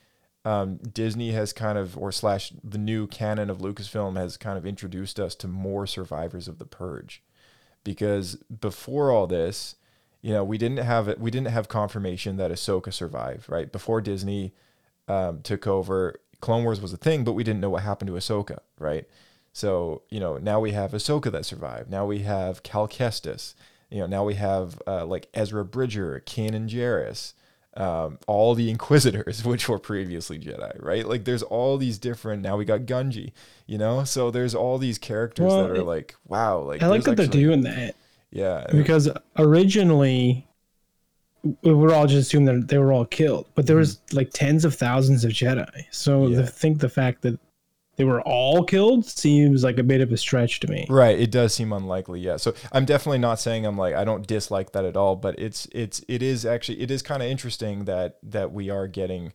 um, 0.45 0.77
Disney 0.79 1.33
has 1.33 1.53
kind 1.53 1.79
of, 1.79 1.97
or 1.99 2.11
slash 2.11 2.53
the 2.65 2.79
new 2.79 3.07
canon 3.07 3.51
of 3.51 3.59
Lucasfilm 3.59 4.17
has 4.17 4.37
kind 4.37 4.57
of 4.57 4.65
introduced 4.65 5.21
us 5.21 5.35
to 5.37 5.49
more 5.49 5.87
survivors 5.87 6.49
of 6.49 6.59
the 6.59 6.65
purge, 6.65 7.23
because 7.85 8.37
before 8.37 9.11
all 9.11 9.27
this, 9.27 9.75
you 10.23 10.33
know, 10.33 10.43
we 10.43 10.59
didn't 10.59 10.79
have 10.79 11.09
it. 11.09 11.21
We 11.21 11.31
didn't 11.31 11.49
have 11.49 11.69
confirmation 11.69 12.37
that 12.39 12.51
Ahsoka 12.51 12.93
survived, 12.93 13.49
right? 13.49 13.71
Before 13.71 14.01
Disney 14.01 14.55
um, 15.07 15.43
took 15.43 15.67
over, 15.67 16.17
Clone 16.41 16.65
Wars 16.65 16.81
was 16.81 16.93
a 16.93 16.97
thing, 16.97 17.25
but 17.25 17.33
we 17.33 17.45
didn't 17.45 17.61
know 17.61 17.71
what 17.71 17.83
happened 17.83 18.09
to 18.09 18.15
Ahsoka, 18.15 18.59
right? 18.79 19.07
So, 19.53 20.03
you 20.11 20.21
know, 20.21 20.37
now 20.39 20.61
we 20.61 20.73
have 20.73 20.93
Ahsoka 20.93 21.33
that 21.33 21.45
survived. 21.45 21.91
Now 21.91 22.07
we 22.07 22.21
have 22.21 22.63
Cal 22.63 22.87
Kestis. 22.87 23.55
You 23.91 24.01
know, 24.01 24.07
now 24.07 24.25
we 24.25 24.35
have 24.35 24.81
uh, 24.87 25.05
like 25.07 25.29
Ezra 25.35 25.65
Bridger, 25.65 26.23
Kanan 26.27 26.69
Jarrus, 26.69 27.33
um, 27.77 28.19
all 28.27 28.55
the 28.55 28.71
Inquisitors, 28.71 29.45
which 29.47 29.69
were 29.69 29.79
previously 29.79 30.39
Jedi, 30.39 30.81
right? 30.83 31.07
Like 31.09 31.25
there's 31.25 31.43
all 31.43 31.77
these 31.79 31.99
different, 31.99 32.43
now 32.43 32.57
we 32.57 32.65
got 32.65 32.81
Gunji, 32.83 33.33
you 33.67 33.79
know? 33.79 34.05
So 34.05 34.31
there's 34.31 34.55
all 34.55 34.79
these 34.79 34.99
characters 34.99 35.47
Well, 35.47 35.63
that 35.63 35.71
are 35.71 35.77
it- 35.77 35.85
like, 35.85 36.15
wow. 36.27 36.59
Like, 36.61 36.83
I 36.83 36.87
like 36.89 37.05
that 37.05 37.17
there's 37.17 37.29
they're 37.31 37.41
doing 37.41 37.63
that 37.63 37.95
Yeah. 38.31 38.67
because 38.71 39.09
originally 39.39 40.47
we 41.63 41.75
would 41.75 41.93
all 41.93 42.07
just 42.07 42.29
assume 42.29 42.45
that 42.47 42.69
they 42.69 42.79
were 42.79 42.93
all 42.93 43.05
killed, 43.05 43.47
but 43.55 43.67
there 43.67 43.77
was 43.77 44.01
like 44.13 44.31
tens 44.33 44.65
of 44.65 44.75
thousands 44.75 45.25
of 45.25 45.33
Jedi. 45.33 45.85
So 45.91 46.19
Mm-hmm. 46.19 46.35
Yeah. 46.35 46.41
I 46.41 46.47
think 46.47 46.81
the 46.81 46.89
fact 46.89 47.23
that 47.23 47.39
they 47.97 48.05
were 48.05 48.23
all 48.23 48.65
killed 48.65 49.05
seems 49.05 49.65
like 49.65 49.79
a 49.79 49.83
bit 49.83 50.01
of 50.01 50.13
a 50.13 50.17
stretch 50.17 50.61
to 50.61 50.69
me. 50.69 50.87
Right, 50.89 51.19
it 51.19 51.33
does 51.33 51.53
seem 51.53 51.73
unlikely. 51.73 52.21
Yeah. 52.21 52.37
So 52.37 52.55
I'm 52.71 52.85
definitely 52.85 53.19
not 53.19 53.41
saying 53.41 53.67
I'm 53.67 53.77
like 53.77 53.95
I 53.95 54.05
don't 54.05 54.27
dislike 54.27 54.73
that 54.73 54.85
at 54.85 54.97
all, 54.97 55.17
but 55.17 55.39
it's 55.39 55.67
it's 55.73 56.05
it 56.07 56.23
is 56.23 56.47
actually 56.47 56.81
it 56.81 56.91
is 56.91 57.03
kind 57.03 57.23
of 57.23 57.29
interesting 57.29 57.87
that 57.87 58.19
that 58.23 58.53
we 58.53 58.71
are 58.71 58.87
getting, 58.87 59.33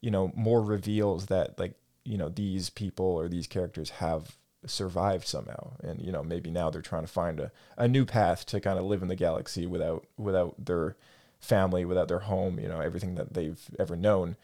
you 0.00 0.10
know, 0.10 0.30
more 0.36 0.62
reveals 0.62 1.26
that 1.26 1.58
like, 1.58 1.74
you 2.04 2.18
know, 2.18 2.28
these 2.28 2.68
people 2.68 3.06
or 3.06 3.28
these 3.28 3.46
characters 3.46 3.90
have 3.90 4.36
survived 4.66 5.26
somehow. 5.26 5.72
And 5.82 6.00
you 6.02 6.12
know, 6.12 6.22
maybe 6.22 6.50
now 6.50 6.68
they're 6.68 6.82
trying 6.82 7.04
to 7.04 7.12
find 7.12 7.40
a, 7.40 7.50
a 7.78 7.88
new 7.88 8.04
path 8.04 8.44
to 8.46 8.60
kind 8.60 8.78
of 8.78 8.84
live 8.84 9.00
in 9.00 9.08
the 9.08 9.16
galaxy 9.16 9.66
without 9.66 10.06
without 10.18 10.62
their 10.62 10.96
family, 11.42 11.84
without 11.84 12.08
their 12.08 12.20
home, 12.20 12.58
you 12.58 12.68
know, 12.68 12.80
everything 12.80 13.16
that 13.16 13.34
they've 13.34 13.60
ever 13.78 13.96
known. 13.96 14.36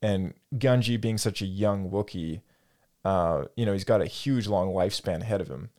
And 0.00 0.34
Gunji 0.54 1.00
being 1.00 1.18
such 1.18 1.42
a 1.42 1.46
young 1.46 1.90
Wookiee, 1.90 2.42
uh, 3.04 3.46
you 3.56 3.66
know, 3.66 3.72
he's 3.72 3.84
got 3.84 4.02
a 4.02 4.06
huge 4.06 4.46
long 4.46 4.68
lifespan 4.68 5.22
ahead 5.22 5.40
of 5.40 5.48
him. 5.48 5.70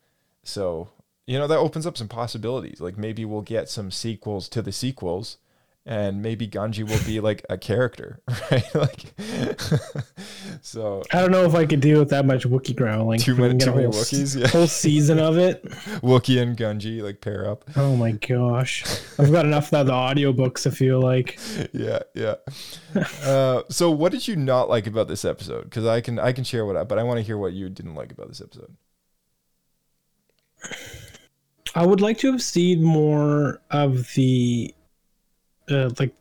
So, 0.44 0.90
you 1.28 1.38
know, 1.40 1.48
that 1.48 1.58
opens 1.58 1.86
up 1.86 1.98
some 1.98 2.08
possibilities. 2.08 2.82
Like 2.82 2.98
maybe 2.98 3.24
we'll 3.24 3.42
get 3.42 3.70
some 3.70 3.92
sequels 3.92 4.50
to 4.50 4.62
the 4.62 4.72
sequels 4.72 5.38
and 5.88 6.22
maybe 6.22 6.48
Gunji 6.48 6.88
will 6.88 7.04
be 7.06 7.20
like 7.20 7.46
a 7.50 7.58
character, 7.58 8.20
right? 8.52 8.64
like 8.76 9.06
so 10.62 11.04
I 11.14 11.22
don't 11.22 11.32
know 11.32 11.46
if 11.46 11.54
I 11.54 11.66
could 11.66 11.80
deal 11.80 12.00
with 12.00 12.10
that 12.10 12.26
much 12.26 12.44
Wookiee 12.48 12.76
growling. 12.76 13.20
Too 13.20 13.36
many- 13.36 13.58
too 13.60 13.72
many 13.72 13.84
whole 13.84 13.94
Wookiees, 13.94 14.40
yeah. 14.40 14.48
Whole 14.48 14.68
season 14.68 15.20
of 15.20 15.38
it. 15.38 15.64
Wookiee 16.02 16.42
and 16.42 16.58
Gunji 16.58 17.02
like 17.04 17.22
pair 17.22 17.50
up. 17.50 17.66
Oh 17.76 17.96
my 17.96 18.12
gosh. 18.14 18.84
I've 19.20 19.32
got 19.32 19.46
enough 19.46 19.72
of 19.74 19.86
the 19.86 19.94
audiobooks, 19.94 20.66
I 20.66 20.72
feel 20.72 21.00
like. 21.02 21.40
yeah, 21.72 22.00
yeah. 22.16 22.36
Uh, 23.24 23.62
so 23.70 23.92
what 23.92 24.12
did 24.12 24.28
you 24.28 24.36
not 24.36 24.70
like 24.70 24.88
about 24.88 25.08
this 25.08 25.24
episode? 25.24 25.66
Because 25.66 25.86
I 25.86 26.02
can 26.02 26.18
I 26.18 26.32
can 26.32 26.44
share 26.44 26.66
what 26.66 26.78
I 26.78 26.84
but 26.84 26.98
I 26.98 27.04
want 27.04 27.18
to 27.20 27.24
hear 27.24 27.38
what 27.38 27.54
you 27.54 27.70
didn't 27.70 27.96
like 27.96 28.12
about 28.12 28.28
this 28.28 28.42
episode. 28.42 28.76
I 31.76 31.86
would 31.86 32.02
like 32.02 32.18
to 32.20 32.32
have 32.32 32.42
seen 32.42 32.82
more 32.82 33.62
of 33.70 34.08
the, 34.16 34.74
uh, 35.70 35.90
like, 36.00 36.14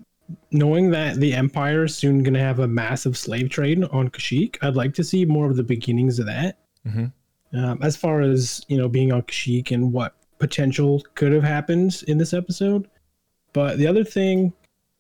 knowing 0.51 0.91
that 0.91 1.17
the 1.17 1.35
Empire 1.35 1.85
is 1.85 1.95
soon 1.97 2.23
going 2.23 2.35
to 2.35 2.41
have 2.41 2.59
a 2.61 2.67
massive 2.69 3.17
slave 3.17 3.51
trade 3.51 3.85
on 3.85 4.09
Kashyyyk. 4.09 4.57
I'd 4.63 4.75
like 4.77 4.95
to 4.95 5.05
see 5.05 5.25
more 5.25 5.51
of 5.51 5.57
the 5.57 5.63
beginnings 5.63 6.19
of 6.19 6.27
that. 6.27 6.59
Mhm. 6.87 7.13
Um, 7.53 7.79
as 7.83 7.97
far 7.97 8.21
as 8.21 8.65
you 8.69 8.77
know, 8.77 8.89
being 8.89 9.13
on 9.13 9.23
Kashyyyk 9.23 9.71
and 9.71 9.93
what 9.93 10.15
potential 10.39 11.03
could 11.15 11.33
have 11.33 11.45
happened 11.45 12.03
in 12.09 12.19
this 12.19 12.33
episode. 12.35 12.89
But 13.53 13.79
the 13.79 13.87
other 13.87 14.03
thing, 14.03 14.53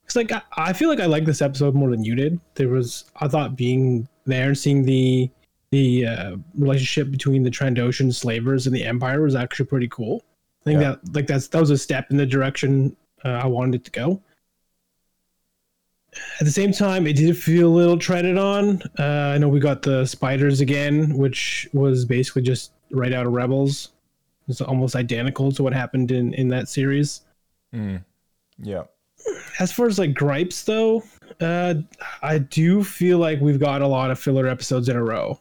it's 0.04 0.14
like 0.14 0.30
I, 0.30 0.42
I 0.56 0.72
feel 0.72 0.88
like 0.88 1.00
I 1.00 1.06
like 1.06 1.24
this 1.24 1.42
episode 1.42 1.74
more 1.74 1.90
than 1.90 2.04
you 2.04 2.14
did. 2.14 2.38
There 2.54 2.68
was 2.68 3.04
I 3.16 3.26
thought 3.28 3.56
being 3.56 4.06
there 4.26 4.48
and 4.48 4.58
seeing 4.58 4.84
the 4.84 5.30
the 5.70 6.06
uh, 6.06 6.36
relationship 6.56 7.10
between 7.10 7.42
the 7.42 7.50
Trandoshan 7.50 8.14
slavers 8.14 8.66
and 8.68 8.76
the 8.76 8.84
Empire 8.84 9.22
was 9.22 9.34
actually 9.34 9.66
pretty 9.66 9.88
cool. 9.88 10.22
I 10.60 10.64
think 10.64 10.80
Yeah. 10.80 10.90
that 11.02 11.14
like 11.14 11.26
that's 11.26 11.48
that 11.48 11.60
was 11.60 11.70
a 11.70 11.78
step 11.78 12.10
in 12.10 12.16
the 12.18 12.26
direction 12.26 12.94
uh, 13.24 13.40
I 13.42 13.46
wanted 13.46 13.76
it 13.80 13.84
to 13.86 13.90
go. 13.90 14.22
At 16.40 16.44
the 16.44 16.52
same 16.52 16.72
time, 16.72 17.06
it 17.06 17.16
did 17.16 17.36
feel 17.36 17.68
a 17.68 17.74
little 17.74 17.98
treaded 17.98 18.38
on. 18.38 18.82
Uh, 18.98 19.32
I 19.34 19.38
know 19.38 19.48
we 19.48 19.60
got 19.60 19.82
the 19.82 20.06
spiders 20.06 20.60
again, 20.60 21.16
which 21.16 21.68
was 21.72 22.04
basically 22.04 22.42
just 22.42 22.72
right 22.90 23.12
out 23.12 23.26
of 23.26 23.32
Rebels. 23.32 23.90
It's 24.48 24.60
almost 24.60 24.94
identical 24.94 25.50
to 25.52 25.62
what 25.62 25.72
happened 25.72 26.10
in 26.10 26.34
in 26.34 26.48
that 26.48 26.68
series. 26.68 27.22
Yeah. 27.72 28.84
As 29.58 29.72
far 29.72 29.86
as 29.86 29.98
like 29.98 30.14
gripes 30.14 30.64
though, 30.64 31.02
uh, 31.40 31.74
I 32.22 32.38
do 32.38 32.84
feel 32.84 33.18
like 33.18 33.40
we've 33.40 33.60
got 33.60 33.82
a 33.82 33.86
lot 33.86 34.10
of 34.10 34.18
filler 34.18 34.46
episodes 34.46 34.88
in 34.88 34.96
a 34.96 35.02
row. 35.02 35.40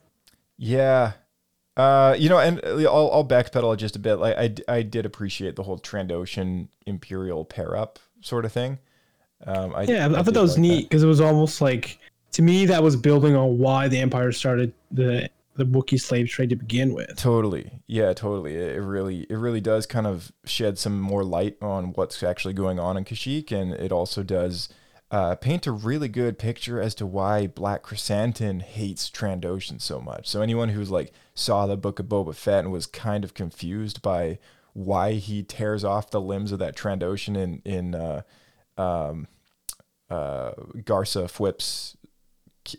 Yeah. 0.58 1.14
Uh, 1.76 2.16
you 2.18 2.30
know, 2.30 2.38
and 2.38 2.62
I'll, 2.64 3.10
I'll 3.12 3.28
backpedal 3.28 3.76
just 3.78 3.96
a 3.96 4.00
bit. 4.00 4.16
Like 4.16 4.38
I, 4.38 4.74
I 4.78 4.82
did 4.84 5.06
appreciate 5.06 5.56
the 5.56 5.64
whole 5.64 5.80
Trandoshan 5.80 6.70
Imperial 6.86 7.46
pair 7.46 7.76
up 7.76 8.00
sort 8.22 8.46
of 8.46 8.52
thing. 8.52 8.80
Um, 9.46 9.74
I, 9.76 9.84
Yeah, 9.84 10.08
I, 10.08 10.24
thought 10.24 10.34
that 10.34 10.42
was 10.42 10.54
like 10.54 10.62
neat 10.62 10.90
because 10.90 11.04
it 11.04 11.08
was 11.08 11.22
almost 11.22 11.62
like 11.62 12.00
to 12.34 12.42
me 12.42 12.66
that 12.66 12.82
was 12.82 12.96
building 12.96 13.36
on 13.36 13.58
why 13.58 13.88
the 13.88 14.00
Empire 14.00 14.32
started 14.32 14.74
the 14.92 15.30
the 15.56 15.66
Wookiee 15.66 16.02
slave 16.02 16.30
trade 16.30 16.50
to 16.50 16.56
begin 16.56 16.94
with. 16.94 17.16
Totally. 17.16 17.70
Yeah, 17.86 18.14
totally. 18.14 18.56
It, 18.56 18.78
it 18.78 18.82
really 18.82 19.28
it 19.30 19.36
really 19.36 19.62
does 19.62 19.86
kind 19.86 20.08
of 20.08 20.32
shed 20.46 20.78
some 20.78 21.00
more 21.00 21.24
light 21.24 21.58
on 21.62 21.94
what's 21.94 22.24
actually 22.24 22.54
going 22.54 22.80
on 22.80 22.98
in 22.98 23.06
Kashyyyk 23.06 23.52
and 23.52 23.74
it 23.74 23.92
also 23.92 24.24
does 24.24 24.70
uh, 25.12 25.36
paint 25.36 25.68
a 25.68 25.72
really 25.72 26.08
good 26.08 26.40
picture 26.40 26.82
as 26.82 26.96
to 26.96 27.06
why 27.06 27.46
Black 27.46 27.84
Krrsantan 27.84 28.64
hates 28.64 29.12
Trandoshan 29.12 29.80
so 29.80 30.02
much. 30.02 30.28
So 30.28 30.42
anyone 30.42 30.70
who's 30.70 30.90
like 30.90 31.14
saw 31.36 31.68
the 31.68 31.78
book 31.78 32.00
of 32.00 32.08
Boba 32.08 32.34
Fett 32.34 32.64
and 32.64 32.74
was 32.74 32.88
kind 32.88 33.24
of 33.24 33.36
confused 33.36 34.02
by 34.02 34.40
why 34.74 35.14
he 35.14 35.44
tears 35.44 35.84
off 35.84 36.10
the 36.10 36.20
limbs 36.20 36.52
of 36.52 36.58
that 36.58 36.76
Trandoshan 36.76 37.38
in 37.38 37.62
in 37.64 37.94
uh, 37.94 38.24
um, 38.76 39.28
uh, 40.10 40.52
Garsa 40.78 41.26
Fwip's 41.26 41.98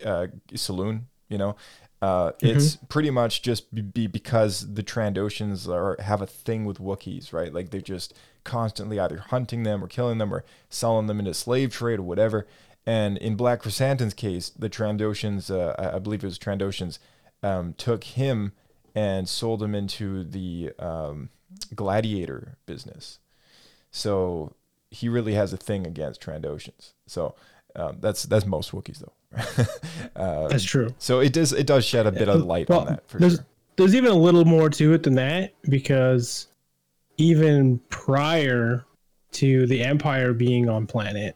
uh, 0.05 0.27
saloon, 0.55 1.07
you 1.29 1.37
know, 1.37 1.55
uh, 2.01 2.33
it's 2.41 2.75
pretty 2.75 3.09
much 3.09 3.41
just 3.41 3.73
be- 3.73 3.81
be 3.81 4.07
because 4.07 4.73
the 4.73 4.83
Trandoshans 4.83 5.67
are 5.67 6.01
have 6.01 6.21
a 6.21 6.27
thing 6.27 6.65
with 6.65 6.77
Wookiees, 6.77 7.33
right? 7.33 7.53
Like 7.53 7.71
they're 7.71 7.81
just 7.81 8.13
constantly 8.43 8.99
either 8.99 9.17
hunting 9.17 9.63
them 9.63 9.83
or 9.83 9.87
killing 9.87 10.17
them 10.17 10.33
or 10.33 10.43
selling 10.69 11.07
them 11.07 11.19
into 11.19 11.33
slave 11.33 11.73
trade 11.73 11.99
or 11.99 12.03
whatever. 12.03 12.45
And 12.85 13.17
in 13.17 13.35
Black 13.35 13.63
Krrsantan's 13.63 14.13
case, 14.13 14.49
the 14.49 14.69
Trandoshans, 14.69 15.49
uh, 15.49 15.73
I 15.79 15.95
I 15.95 15.99
believe 15.99 16.23
it 16.23 16.27
was 16.27 16.37
Trandoshans, 16.37 16.99
um, 17.41 17.73
took 17.73 18.03
him 18.03 18.51
and 18.93 19.27
sold 19.27 19.63
him 19.63 19.73
into 19.73 20.23
the 20.23 20.73
um, 20.77 21.29
gladiator 21.73 22.57
business. 22.65 23.19
So 23.89 24.53
he 24.95 25.09
really 25.09 25.33
has 25.33 25.51
a 25.51 25.57
thing 25.57 25.85
against 25.85 26.21
Trandoshans. 26.21 26.93
So 27.05 27.35
um, 27.75 27.97
that's 27.99 28.23
that's 28.23 28.45
most 28.45 28.71
Wookiees 28.71 28.99
though. 28.99 29.65
uh, 30.15 30.47
That's 30.47 30.63
true. 30.63 30.93
so 30.97 31.19
it 31.19 31.33
does 31.33 31.51
it 31.51 31.67
does 31.67 31.85
shed 31.85 32.07
a 32.07 32.11
bit 32.11 32.29
of 32.29 32.43
light 32.43 32.71
on 32.71 32.85
that 32.85 33.05
for 33.09 33.19
there's 33.19 33.35
sure. 33.35 33.45
there's 33.75 33.93
even 33.93 34.11
a 34.11 34.15
little 34.15 34.45
more 34.45 34.69
to 34.69 34.93
it 34.93 35.03
than 35.03 35.15
that 35.15 35.53
because 35.69 36.47
even 37.17 37.79
prior 37.89 38.85
to 39.33 39.67
the 39.67 39.83
Empire 39.83 40.31
being 40.31 40.69
on 40.69 40.87
planet, 40.87 41.35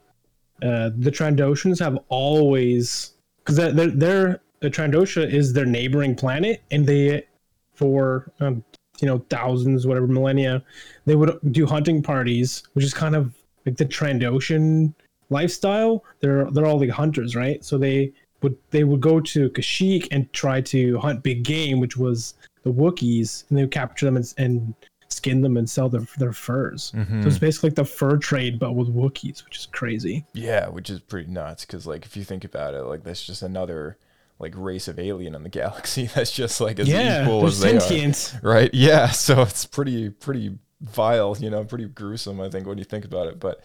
uh, 0.62 0.90
the 0.96 1.10
Trandoshans 1.10 1.78
have 1.78 1.98
always 2.08 3.12
because 3.44 3.56
they're, 3.56 3.72
they're 3.72 4.40
the 4.60 4.70
Trandosha 4.70 5.30
is 5.30 5.52
their 5.52 5.66
neighboring 5.66 6.14
planet, 6.14 6.62
and 6.70 6.86
they 6.86 7.26
for 7.74 8.32
um, 8.40 8.64
you 9.00 9.06
know 9.06 9.18
thousands 9.28 9.86
whatever 9.86 10.06
millennia 10.06 10.62
they 11.04 11.16
would 11.16 11.38
do 11.52 11.66
hunting 11.66 12.02
parties, 12.02 12.62
which 12.72 12.84
is 12.84 12.94
kind 12.94 13.14
of 13.14 13.34
like 13.66 13.76
the 13.76 13.84
Trandoshan 13.84 14.94
lifestyle. 15.30 16.04
They're 16.20 16.50
they're 16.50 16.66
all 16.66 16.78
like 16.78 16.90
hunters, 16.90 17.36
right? 17.36 17.64
So 17.64 17.78
they 17.78 18.12
would 18.42 18.56
they 18.70 18.84
would 18.84 19.00
go 19.00 19.20
to 19.20 19.50
Kashyyyk 19.50 20.08
and 20.10 20.32
try 20.32 20.60
to 20.62 20.98
hunt 20.98 21.22
big 21.22 21.44
game, 21.44 21.80
which 21.80 21.96
was 21.96 22.34
the 22.62 22.72
Wookiees, 22.72 23.48
and 23.48 23.58
they 23.58 23.62
would 23.62 23.70
capture 23.70 24.06
them 24.06 24.16
and, 24.16 24.34
and 24.38 24.74
skin 25.08 25.40
them 25.40 25.56
and 25.56 25.68
sell 25.68 25.88
their 25.88 26.06
their 26.18 26.32
furs. 26.32 26.84
So 26.84 26.98
it's 26.98 27.10
mm-hmm. 27.10 27.38
basically 27.38 27.70
like 27.70 27.76
the 27.76 27.84
fur 27.84 28.16
trade, 28.16 28.58
but 28.58 28.72
with 28.72 28.94
Wookiees, 28.94 29.44
which 29.44 29.58
is 29.58 29.66
crazy. 29.66 30.24
Yeah, 30.32 30.68
which 30.68 30.90
is 30.90 31.00
pretty 31.00 31.30
nuts 31.30 31.64
because 31.64 31.86
like 31.86 32.04
if 32.04 32.16
you 32.16 32.24
think 32.24 32.44
about 32.44 32.74
it, 32.74 32.82
like 32.82 33.04
that's 33.04 33.24
just 33.24 33.42
another 33.42 33.96
like 34.38 34.54
race 34.56 34.88
of 34.88 34.98
alien 34.98 35.34
in 35.34 35.42
the 35.42 35.48
galaxy 35.60 36.06
that's 36.06 36.30
just 36.30 36.60
like 36.60 36.78
as 36.78 36.88
Yeah, 36.88 37.22
equal 37.22 37.46
as 37.46 37.60
they 37.60 37.78
sentient. 37.78 38.40
are, 38.42 38.48
right? 38.48 38.70
Yeah, 38.72 39.08
so 39.10 39.42
it's 39.42 39.66
pretty 39.66 40.10
pretty 40.10 40.58
vile, 40.80 41.36
you 41.40 41.50
know, 41.50 41.64
pretty 41.64 41.86
gruesome. 41.86 42.40
I 42.40 42.48
think 42.48 42.66
when 42.66 42.78
you 42.78 42.84
think 42.84 43.04
about 43.04 43.26
it, 43.28 43.38
but 43.40 43.60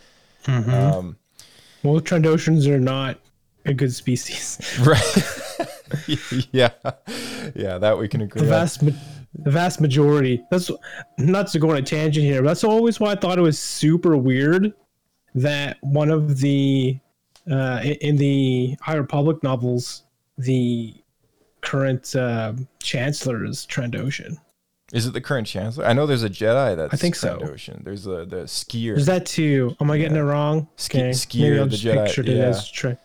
Mm-hmm. 0.45 0.69
um, 0.71 1.17
Well, 1.83 1.99
Trandoshans 1.99 2.67
are 2.67 2.79
not 2.79 3.19
a 3.65 3.73
good 3.73 3.91
species. 3.93 4.59
right, 4.85 6.47
yeah, 6.51 6.69
yeah, 7.55 7.77
that 7.79 7.97
we 7.97 8.07
can 8.07 8.21
agree. 8.21 8.41
The 8.41 8.45
on. 8.47 8.51
vast, 8.51 8.83
ma- 8.83 8.91
the 9.33 9.49
vast 9.51 9.81
majority. 9.81 10.43
That's 10.51 10.69
not 11.17 11.47
to 11.47 11.59
go 11.59 11.71
on 11.71 11.77
a 11.77 11.81
tangent 11.81 12.25
here, 12.25 12.41
but 12.43 12.49
that's 12.49 12.63
always 12.63 12.99
why 12.99 13.11
I 13.13 13.15
thought 13.15 13.39
it 13.39 13.41
was 13.41 13.57
super 13.57 14.15
weird 14.17 14.71
that 15.33 15.77
one 15.81 16.11
of 16.11 16.39
the 16.39 16.99
uh, 17.49 17.81
in 18.01 18.17
the 18.17 18.77
High 18.81 18.95
Republic 18.95 19.41
novels, 19.43 20.03
the 20.37 20.93
current 21.61 22.15
uh, 22.15 22.53
chancellor 22.81 23.45
is 23.45 23.65
Trandoshan. 23.65 24.37
Is 24.95 25.05
it 25.05 25.13
the 25.13 25.21
current 25.21 25.45
chancellor? 25.45 25.85
I 25.85 25.93
know 25.93 26.05
there's 26.05 26.23
a 26.23 26.29
Jedi 26.29 26.75
that's 26.77 26.93
I 26.93 26.97
think 26.97 27.15
so. 27.15 27.37
Trandoshan. 27.37 27.83
There's 27.83 28.07
a 28.07 28.25
the 28.25 28.43
Sskeer. 28.45 28.95
Is 28.97 29.05
that 29.07 29.25
too? 29.25 29.75
Am 29.81 29.91
I 29.91 29.97
getting 29.97 30.15
it 30.17 30.21
wrong? 30.21 30.67
Ski- 30.77 30.99
Okay, 30.99 31.09
Sskeer, 31.09 31.57
maybe 31.57 31.63
the 31.63 31.69
just 31.77 31.83
Jedi, 31.83 32.05
pictured 32.05 32.29
it 32.29 32.37
yeah. 32.37 32.43
as 32.45 32.71
tra- 32.71 32.97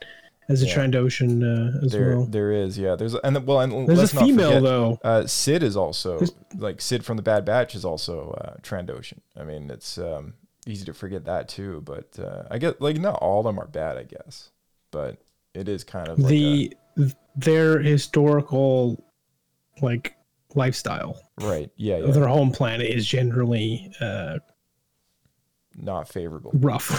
as 0.48 0.62
a 0.62 0.66
Yeah. 0.66 0.74
Trandoshan 0.76 1.42
uh, 1.42 1.84
as 1.84 1.92
there, 1.92 2.16
well. 2.16 2.26
there 2.26 2.52
is, 2.52 2.78
yeah. 2.78 2.94
There's 2.96 3.14
and 3.16 3.34
the, 3.36 3.40
well, 3.40 3.60
and 3.60 3.88
There's 3.88 4.12
a 4.14 4.16
female 4.20 4.48
forget, 4.50 4.62
though. 4.62 4.98
Uh, 5.02 5.26
Cid 5.26 5.62
is 5.64 5.76
also 5.76 6.20
like 6.56 6.80
Cid 6.80 7.04
from 7.04 7.16
the 7.16 7.22
Bad 7.22 7.44
Batch 7.44 7.74
is 7.74 7.84
also 7.84 8.30
uh, 8.40 8.56
Trandoshan. 8.62 9.18
I 9.36 9.42
mean, 9.44 9.68
it's 9.70 9.98
um, 9.98 10.34
easy 10.66 10.84
to 10.84 10.92
forget 10.94 11.24
that 11.24 11.48
too. 11.48 11.82
But 11.84 12.18
uh, 12.18 12.44
I 12.50 12.58
get 12.58 12.80
like 12.80 12.98
not 12.98 13.16
all 13.16 13.40
of 13.40 13.44
them 13.46 13.58
are 13.58 13.66
bad, 13.66 13.96
I 13.98 14.04
guess, 14.04 14.50
but 14.92 15.18
it 15.54 15.68
is 15.68 15.82
kind 15.82 16.08
of 16.08 16.18
like 16.20 16.30
the 16.30 16.76
their 17.36 17.78
historical 17.80 19.04
like 19.82 20.14
lifestyle 20.54 21.20
right. 21.40 21.70
Yeah, 21.76 21.98
yeah, 21.98 22.12
their 22.12 22.26
home 22.26 22.52
planet 22.52 22.88
is 22.88 23.06
generally 23.06 23.92
uh, 24.00 24.38
not 25.76 26.08
favorable. 26.08 26.50
rough. 26.54 26.90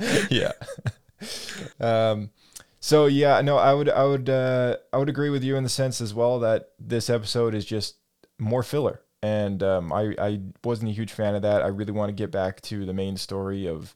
yeah. 0.30 0.52
um, 1.80 2.30
so 2.80 3.06
yeah, 3.06 3.40
no, 3.40 3.56
I 3.56 3.72
would, 3.72 3.88
I 3.88 4.04
would, 4.04 4.28
uh, 4.28 4.76
I 4.92 4.98
would 4.98 5.08
agree 5.08 5.30
with 5.30 5.42
you 5.42 5.56
in 5.56 5.62
the 5.62 5.70
sense 5.70 6.00
as 6.00 6.12
well 6.12 6.40
that 6.40 6.70
this 6.78 7.08
episode 7.08 7.54
is 7.54 7.64
just 7.64 7.96
more 8.38 8.62
filler, 8.62 9.00
and 9.22 9.62
um, 9.62 9.92
I, 9.92 10.14
I 10.18 10.40
wasn't 10.62 10.90
a 10.90 10.94
huge 10.94 11.12
fan 11.12 11.34
of 11.34 11.42
that. 11.42 11.62
I 11.62 11.68
really 11.68 11.92
want 11.92 12.10
to 12.10 12.14
get 12.14 12.30
back 12.30 12.60
to 12.62 12.84
the 12.84 12.92
main 12.92 13.16
story 13.16 13.66
of 13.66 13.94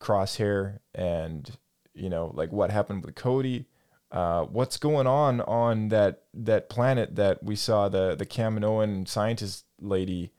Crosshair 0.00 0.78
and 0.94 1.50
you 1.94 2.08
know 2.08 2.30
like 2.34 2.52
what 2.52 2.70
happened 2.70 3.04
with 3.04 3.14
Cody. 3.14 3.66
Uh, 4.10 4.44
what's 4.44 4.78
going 4.78 5.06
on 5.06 5.40
on 5.42 5.88
that 5.88 6.22
that 6.32 6.68
planet 6.70 7.16
that 7.16 7.42
we 7.42 7.54
saw 7.56 7.88
the 7.88 8.14
the 8.14 8.24
Kaminoan 8.26 9.06
scientist 9.06 9.64
lady 9.80 10.32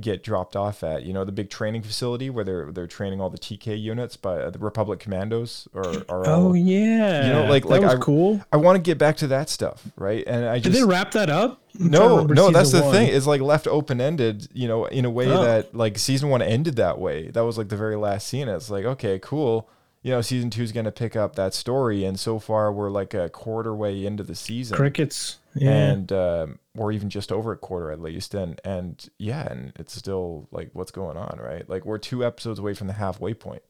get 0.00 0.22
dropped 0.22 0.54
off 0.54 0.84
at. 0.84 1.02
You 1.02 1.12
know, 1.12 1.24
the 1.24 1.32
big 1.32 1.50
training 1.50 1.82
facility 1.82 2.30
where 2.30 2.44
they're 2.44 2.70
they're 2.70 2.86
training 2.86 3.20
all 3.20 3.28
the 3.30 3.38
TK 3.38 3.80
units 3.80 4.16
by 4.16 4.34
uh, 4.42 4.50
the 4.50 4.60
Republic 4.60 5.00
Commandos 5.00 5.66
or 5.74 5.82
are 6.08 6.24
oh 6.28 6.44
all. 6.48 6.56
yeah, 6.56 7.26
You 7.26 7.32
know, 7.32 7.46
like 7.50 7.64
that 7.64 7.68
like 7.70 7.82
was 7.82 7.94
I, 7.94 7.98
cool. 7.98 8.40
I 8.52 8.56
want 8.58 8.76
to 8.76 8.82
get 8.82 8.98
back 8.98 9.16
to 9.16 9.26
that 9.26 9.48
stuff, 9.48 9.84
right? 9.96 10.22
And 10.24 10.44
I 10.46 10.60
just, 10.60 10.72
Did 10.72 10.74
they 10.74 10.86
wrap 10.86 11.10
that 11.12 11.28
up? 11.28 11.60
I'm 11.80 11.90
no, 11.90 12.22
no, 12.22 12.50
that's 12.52 12.70
the 12.70 12.78
season 12.78 12.92
thing. 12.92 13.08
It's 13.12 13.26
like 13.26 13.40
left 13.40 13.66
open 13.66 14.00
ended, 14.00 14.46
you 14.52 14.68
know, 14.68 14.84
in 14.84 15.04
a 15.04 15.10
way 15.10 15.26
Oh. 15.28 15.42
that 15.42 15.74
like 15.74 15.98
season 15.98 16.28
one 16.28 16.42
ended 16.42 16.76
that 16.76 17.00
way. 17.00 17.30
That 17.32 17.44
was 17.44 17.58
like 17.58 17.68
the 17.68 17.76
very 17.76 17.96
last 17.96 18.28
scene. 18.28 18.46
It's 18.46 18.70
like, 18.70 18.84
okay, 18.84 19.18
cool. 19.20 19.68
You 20.02 20.12
know, 20.12 20.20
season 20.20 20.50
two 20.50 20.62
is 20.62 20.72
going 20.72 20.84
to 20.84 20.92
pick 20.92 21.16
up 21.16 21.36
that 21.36 21.54
story. 21.54 22.04
And 22.04 22.18
so 22.18 22.38
far, 22.38 22.72
we're 22.72 22.90
like 22.90 23.14
a 23.14 23.28
quarter 23.28 23.74
way 23.74 24.06
into 24.06 24.22
the 24.22 24.34
season. 24.34 24.76
Crickets. 24.76 25.38
Yeah. 25.54 25.70
And, 25.70 26.12
um, 26.12 26.58
or 26.76 26.92
even 26.92 27.10
just 27.10 27.32
over 27.32 27.52
a 27.52 27.56
quarter 27.56 27.90
at 27.90 28.00
least. 28.00 28.32
And, 28.32 28.60
and 28.64 29.08
yeah, 29.18 29.50
and 29.50 29.72
it's 29.76 29.94
still 29.94 30.46
like, 30.52 30.70
what's 30.72 30.92
going 30.92 31.16
on, 31.16 31.38
right? 31.42 31.68
Like, 31.68 31.84
we're 31.84 31.98
two 31.98 32.24
episodes 32.24 32.60
away 32.60 32.74
from 32.74 32.86
the 32.86 32.92
halfway 32.92 33.34
point. 33.34 33.62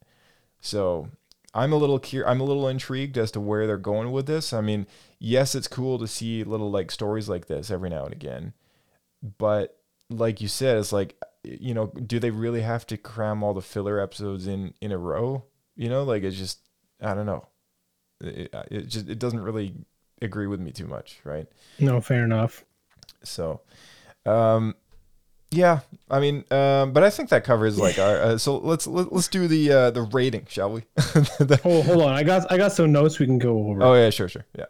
So 0.61 1.09
I'm 1.55 1.73
a 1.73 1.77
little 1.77 1.99
cur- 1.99 2.27
I'm 2.27 2.41
a 2.41 2.45
little 2.45 2.69
intrigued 2.69 3.17
as 3.17 3.31
to 3.33 3.41
where 3.41 3.67
they're 3.67 3.79
going 3.79 4.12
with 4.12 4.27
this. 4.27 4.53
I 4.53 4.61
mean, 4.61 4.87
yes, 5.19 5.55
it's 5.55 5.69
cool 5.69 5.99
to 5.99 6.07
see 6.07 6.45
little 6.45 6.71
like 6.71 6.91
stories 6.91 7.29
like 7.29 7.47
this 7.47 7.71
every 7.71 7.91
now 7.91 8.05
and 8.05 8.12
again, 8.12 8.53
but 9.38 9.79
like 10.11 10.41
you 10.41 10.49
said, 10.49 10.77
it's 10.77 10.93
like 10.93 11.17
you 11.45 11.73
know, 11.73 11.87
do 11.87 12.19
they 12.19 12.31
really 12.31 12.62
have 12.62 12.87
to 12.88 12.97
cram 12.97 13.43
all 13.43 13.55
the 13.55 13.62
filler 13.62 13.99
episodes 13.99 14.47
in 14.47 14.75
in 14.81 14.93
a 14.93 14.99
row? 14.99 15.45
You 15.79 15.88
know, 15.88 16.03
like 16.03 16.23
it's 16.25 16.37
just 16.37 16.59
I 17.01 17.14
don't 17.14 17.25
know. 17.25 17.47
It, 18.21 18.53
it 18.71 18.88
just 18.88 19.09
it 19.09 19.19
doesn't 19.19 19.41
really 19.41 19.75
agree 20.21 20.47
with 20.49 20.61
me 20.61 20.73
too 20.73 20.87
much, 20.87 21.21
right? 21.25 21.47
no, 21.79 22.01
fair 22.01 22.25
enough. 22.25 22.64
So, 23.23 23.61
um, 24.27 24.75
yeah, 25.51 25.81
I 26.11 26.19
mean, 26.21 26.45
um, 26.51 26.93
but 26.93 27.03
I 27.05 27.11
think 27.11 27.31
that 27.31 27.45
covers 27.45 27.79
like 27.79 27.99
our. 27.99 28.17
Uh, 28.21 28.38
so 28.38 28.59
let's 28.59 28.87
let, 28.87 29.12
let's 29.12 29.29
do 29.29 29.47
the 29.49 29.71
uh, 29.73 29.91
the 29.93 30.03
rating, 30.03 30.47
shall 30.49 30.73
we? 30.73 30.83
The- 30.97 31.61
Oh, 31.64 31.83
hold 31.83 32.03
on. 32.03 32.12
I 32.12 32.23
got 32.25 32.51
I 32.53 32.57
got 32.59 32.73
some 32.73 32.93
notes 32.93 33.19
we 33.19 33.27
can 33.27 33.38
go 33.38 33.69
over. 33.69 33.83
oh 33.83 33.95
yeah, 33.95 34.11
sure, 34.11 34.29
sure, 34.29 34.45
yeah. 34.59 34.67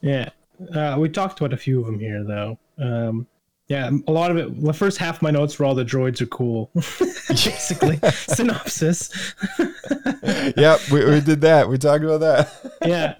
Yeah. 0.00 0.30
Uh, 0.74 0.96
we 0.98 1.08
talked 1.10 1.38
about 1.38 1.52
a 1.52 1.56
few 1.58 1.80
of 1.80 1.86
them 1.86 1.98
here, 2.00 2.24
though. 2.24 2.58
Um, 2.78 3.26
yeah, 3.68 3.90
a 4.06 4.12
lot 4.12 4.30
of 4.30 4.36
it. 4.36 4.62
The 4.62 4.72
first 4.72 4.98
half 4.98 5.16
of 5.16 5.22
my 5.22 5.30
notes 5.32 5.58
were 5.58 5.64
all 5.64 5.74
the 5.74 5.84
droids 5.84 6.20
are 6.20 6.26
cool. 6.26 6.70
Basically, 6.74 7.98
synopsis. 8.12 9.34
yep, 10.56 10.80
we, 10.90 11.04
we 11.04 11.20
did 11.20 11.40
that. 11.40 11.68
We 11.68 11.76
talked 11.76 12.04
about 12.04 12.20
that. 12.20 12.72
Yeah, 12.84 13.14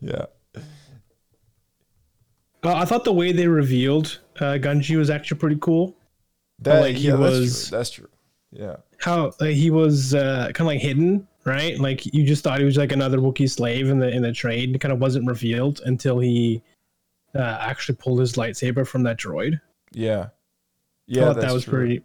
yeah. 0.00 0.26
uh, 2.62 2.74
I 2.76 2.84
thought 2.84 3.04
the 3.04 3.12
way 3.12 3.32
they 3.32 3.48
revealed 3.48 4.20
uh, 4.36 4.54
Gunji 4.60 4.96
was 4.96 5.10
actually 5.10 5.38
pretty 5.38 5.58
cool. 5.60 5.96
That, 6.60 6.80
like 6.80 6.96
he 6.96 7.08
yeah, 7.08 7.16
that's 7.16 7.38
was- 7.38 7.68
true. 7.68 7.78
That's 7.78 7.90
true. 7.90 8.08
Yeah. 8.52 8.76
How 8.98 9.32
uh, 9.40 9.46
he 9.46 9.70
was 9.70 10.14
uh, 10.14 10.50
kind 10.54 10.60
of 10.60 10.66
like 10.66 10.80
hidden, 10.80 11.26
right? 11.44 11.76
Like 11.80 12.06
you 12.14 12.24
just 12.24 12.44
thought 12.44 12.60
he 12.60 12.64
was 12.64 12.76
like 12.76 12.92
another 12.92 13.18
Wookiee 13.18 13.50
slave 13.50 13.88
in 13.88 13.98
the 13.98 14.08
in 14.08 14.22
the 14.22 14.30
trade. 14.32 14.76
It 14.76 14.78
kind 14.78 14.92
of 14.92 15.00
wasn't 15.00 15.26
revealed 15.26 15.80
until 15.86 16.20
he 16.20 16.62
uh, 17.34 17.58
actually 17.60 17.96
pulled 17.96 18.20
his 18.20 18.34
lightsaber 18.34 18.86
from 18.86 19.02
that 19.04 19.18
droid. 19.18 19.58
Yeah. 19.92 20.20
I 20.22 20.28
Yeah, 21.06 21.24
thought 21.26 21.40
that 21.40 21.52
was 21.52 21.64
true. 21.64 21.72
pretty. 21.72 22.02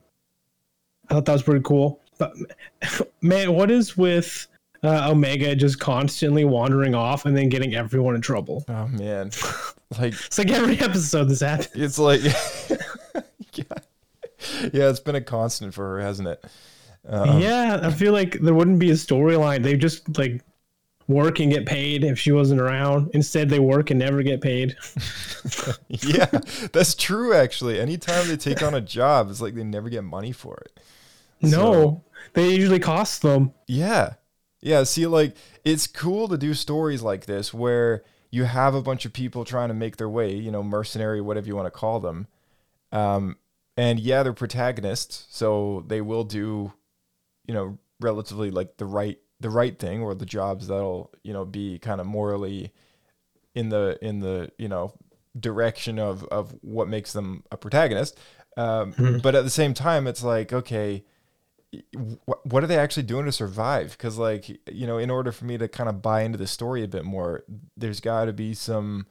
I 1.09 1.13
thought 1.13 1.25
that 1.25 1.33
was 1.33 1.43
pretty 1.43 1.63
cool. 1.63 2.01
But 2.17 2.33
man, 3.21 3.53
what 3.53 3.69
is 3.71 3.95
with 3.97 4.47
uh, 4.83 5.09
Omega 5.11 5.55
just 5.55 5.79
constantly 5.79 6.45
wandering 6.45 6.93
off 6.95 7.25
and 7.25 7.35
then 7.35 7.49
getting 7.49 7.75
everyone 7.75 8.15
in 8.15 8.21
trouble? 8.21 8.65
Oh 8.67 8.87
man. 8.87 9.31
like 9.99 10.13
It's 10.13 10.37
like 10.37 10.51
every 10.51 10.79
episode 10.79 11.25
this 11.25 11.41
happens. 11.41 11.69
it's 11.73 11.99
like 11.99 12.21
yeah. 13.53 13.63
yeah, 14.73 14.89
it's 14.89 14.99
been 14.99 15.15
a 15.15 15.21
constant 15.21 15.73
for 15.73 15.95
her, 15.97 16.01
hasn't 16.01 16.27
it? 16.27 16.43
Um, 17.07 17.39
yeah, 17.39 17.79
I 17.83 17.91
feel 17.91 18.11
like 18.11 18.33
there 18.41 18.53
wouldn't 18.53 18.79
be 18.79 18.89
a 18.91 18.95
storyline. 18.95 19.63
They 19.63 19.77
just 19.77 20.17
like 20.17 20.41
work 21.07 21.39
and 21.39 21.51
get 21.51 21.65
paid 21.65 22.03
if 22.03 22.19
she 22.19 22.31
wasn't 22.31 22.59
around. 22.59 23.11
Instead, 23.13 23.49
they 23.49 23.59
work 23.59 23.89
and 23.89 23.99
never 23.99 24.21
get 24.23 24.41
paid. 24.41 24.75
yeah, 25.87 26.25
that's 26.73 26.95
true. 26.95 27.33
Actually, 27.33 27.79
anytime 27.79 28.27
they 28.27 28.37
take 28.37 28.61
on 28.61 28.73
a 28.73 28.81
job, 28.81 29.29
it's 29.29 29.41
like 29.41 29.55
they 29.55 29.63
never 29.63 29.89
get 29.89 30.03
money 30.03 30.31
for 30.31 30.57
it. 30.65 30.79
No, 31.41 32.03
they 32.33 32.49
usually 32.53 32.79
cost 32.79 33.21
them. 33.21 33.53
Yeah. 33.67 34.13
Yeah. 34.59 34.83
See, 34.83 35.07
like, 35.07 35.35
it's 35.63 35.87
cool 35.87 36.27
to 36.27 36.37
do 36.37 36.53
stories 36.53 37.01
like 37.01 37.25
this 37.25 37.53
where 37.53 38.03
you 38.31 38.43
have 38.45 38.75
a 38.75 38.81
bunch 38.81 39.05
of 39.05 39.13
people 39.13 39.45
trying 39.45 39.69
to 39.69 39.73
make 39.73 39.97
their 39.97 40.09
way, 40.09 40.33
you 40.33 40.51
know, 40.51 40.63
mercenary, 40.63 41.21
whatever 41.21 41.47
you 41.47 41.55
want 41.55 41.67
to 41.67 41.71
call 41.71 41.99
them. 41.99 42.27
Um, 42.91 43.37
and 43.77 43.99
yeah, 43.99 44.23
they're 44.23 44.33
protagonists, 44.33 45.27
so 45.29 45.85
they 45.87 46.01
will 46.01 46.23
do, 46.23 46.73
you 47.45 47.53
know, 47.53 47.77
relatively 47.99 48.51
like 48.51 48.77
the 48.77 48.85
right 48.85 49.19
the 49.39 49.49
right 49.49 49.77
thing 49.77 50.01
or 50.01 50.15
the 50.15 50.25
jobs 50.25 50.67
that'll, 50.67 51.11
you 51.23 51.33
know, 51.33 51.45
be 51.45 51.79
kind 51.79 52.01
of 52.01 52.07
morally 52.07 52.73
in 53.55 53.69
the 53.69 53.97
in 54.01 54.19
the, 54.19 54.51
you 54.57 54.67
know, 54.67 54.93
direction 55.39 55.99
of 55.99 56.23
of 56.25 56.55
what 56.61 56.87
makes 56.87 57.13
them 57.13 57.43
a 57.51 57.57
protagonist. 57.57 58.17
Um, 58.55 59.19
but 59.23 59.35
at 59.35 59.43
the 59.43 59.49
same 59.49 59.73
time, 59.73 60.07
it's 60.07 60.23
like, 60.23 60.51
okay, 60.51 61.03
wh- 61.95 62.45
what 62.45 62.63
are 62.63 62.67
they 62.67 62.77
actually 62.77 63.03
doing 63.03 63.25
to 63.25 63.31
survive? 63.31 63.91
Because 63.91 64.17
like 64.17 64.49
you 64.49 64.87
know, 64.87 64.97
in 64.97 65.09
order 65.09 65.31
for 65.31 65.45
me 65.45 65.57
to 65.57 65.67
kind 65.67 65.89
of 65.89 66.01
buy 66.01 66.21
into 66.21 66.37
the 66.37 66.47
story 66.47 66.83
a 66.83 66.87
bit 66.87 67.05
more, 67.05 67.43
there's 67.75 67.99
got 67.99 68.25
to 68.25 68.33
be 68.33 68.53
some 68.53 69.05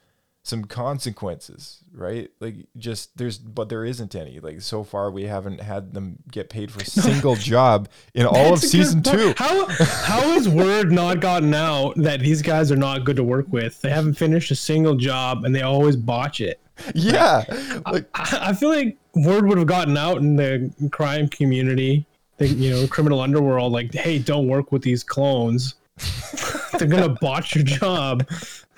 some 0.47 0.65
consequences, 0.65 1.81
right? 1.93 2.31
Like 2.39 2.55
just 2.77 3.17
there's, 3.19 3.37
but 3.37 3.69
there 3.69 3.85
isn't 3.85 4.15
any. 4.15 4.39
Like 4.39 4.61
so 4.61 4.85
far, 4.85 5.11
we 5.11 5.25
haven't 5.25 5.61
had 5.61 5.93
them 5.93 6.19
get 6.31 6.49
paid 6.49 6.71
for 6.71 6.81
a 6.81 6.85
single 6.85 7.35
job 7.35 7.89
in 8.15 8.27
all 8.27 8.53
of 8.53 8.61
season 8.61 9.03
two. 9.03 9.35
How 9.37 9.67
how 9.67 10.21
has 10.21 10.49
word 10.49 10.93
not 10.93 11.21
gotten 11.21 11.53
out 11.53 11.97
that 11.97 12.21
these 12.21 12.43
guys 12.43 12.71
are 12.71 12.77
not 12.77 13.05
good 13.05 13.17
to 13.17 13.25
work 13.25 13.47
with? 13.51 13.81
They 13.81 13.91
haven't 13.91 14.15
finished 14.15 14.53
a 14.53 14.55
single 14.55 14.95
job 14.95 15.45
and 15.45 15.55
they 15.55 15.63
always 15.63 15.97
botch 15.97 16.41
it. 16.41 16.61
Yeah, 16.95 17.45
like 17.91 18.09
I, 18.15 18.51
I 18.51 18.53
feel 18.53 18.69
like 18.69 18.97
word 19.17 19.49
would 19.49 19.59
have 19.59 19.67
gotten 19.67 19.97
out 19.97 20.19
in 20.19 20.37
the 20.37 20.73
crime 20.93 21.29
community, 21.29 22.07
the 22.37 22.47
you 22.47 22.71
know 22.71 22.87
criminal 22.87 23.21
underworld. 23.21 23.73
Like, 23.73 23.93
hey, 23.93 24.21
don't 24.21 24.47
work 24.47 24.71
with 24.71 24.83
these 24.83 25.03
clones. 25.03 25.75
They're 26.79 26.89
gonna 26.89 27.09
botch 27.21 27.55
your 27.55 27.65
job. 27.65 28.29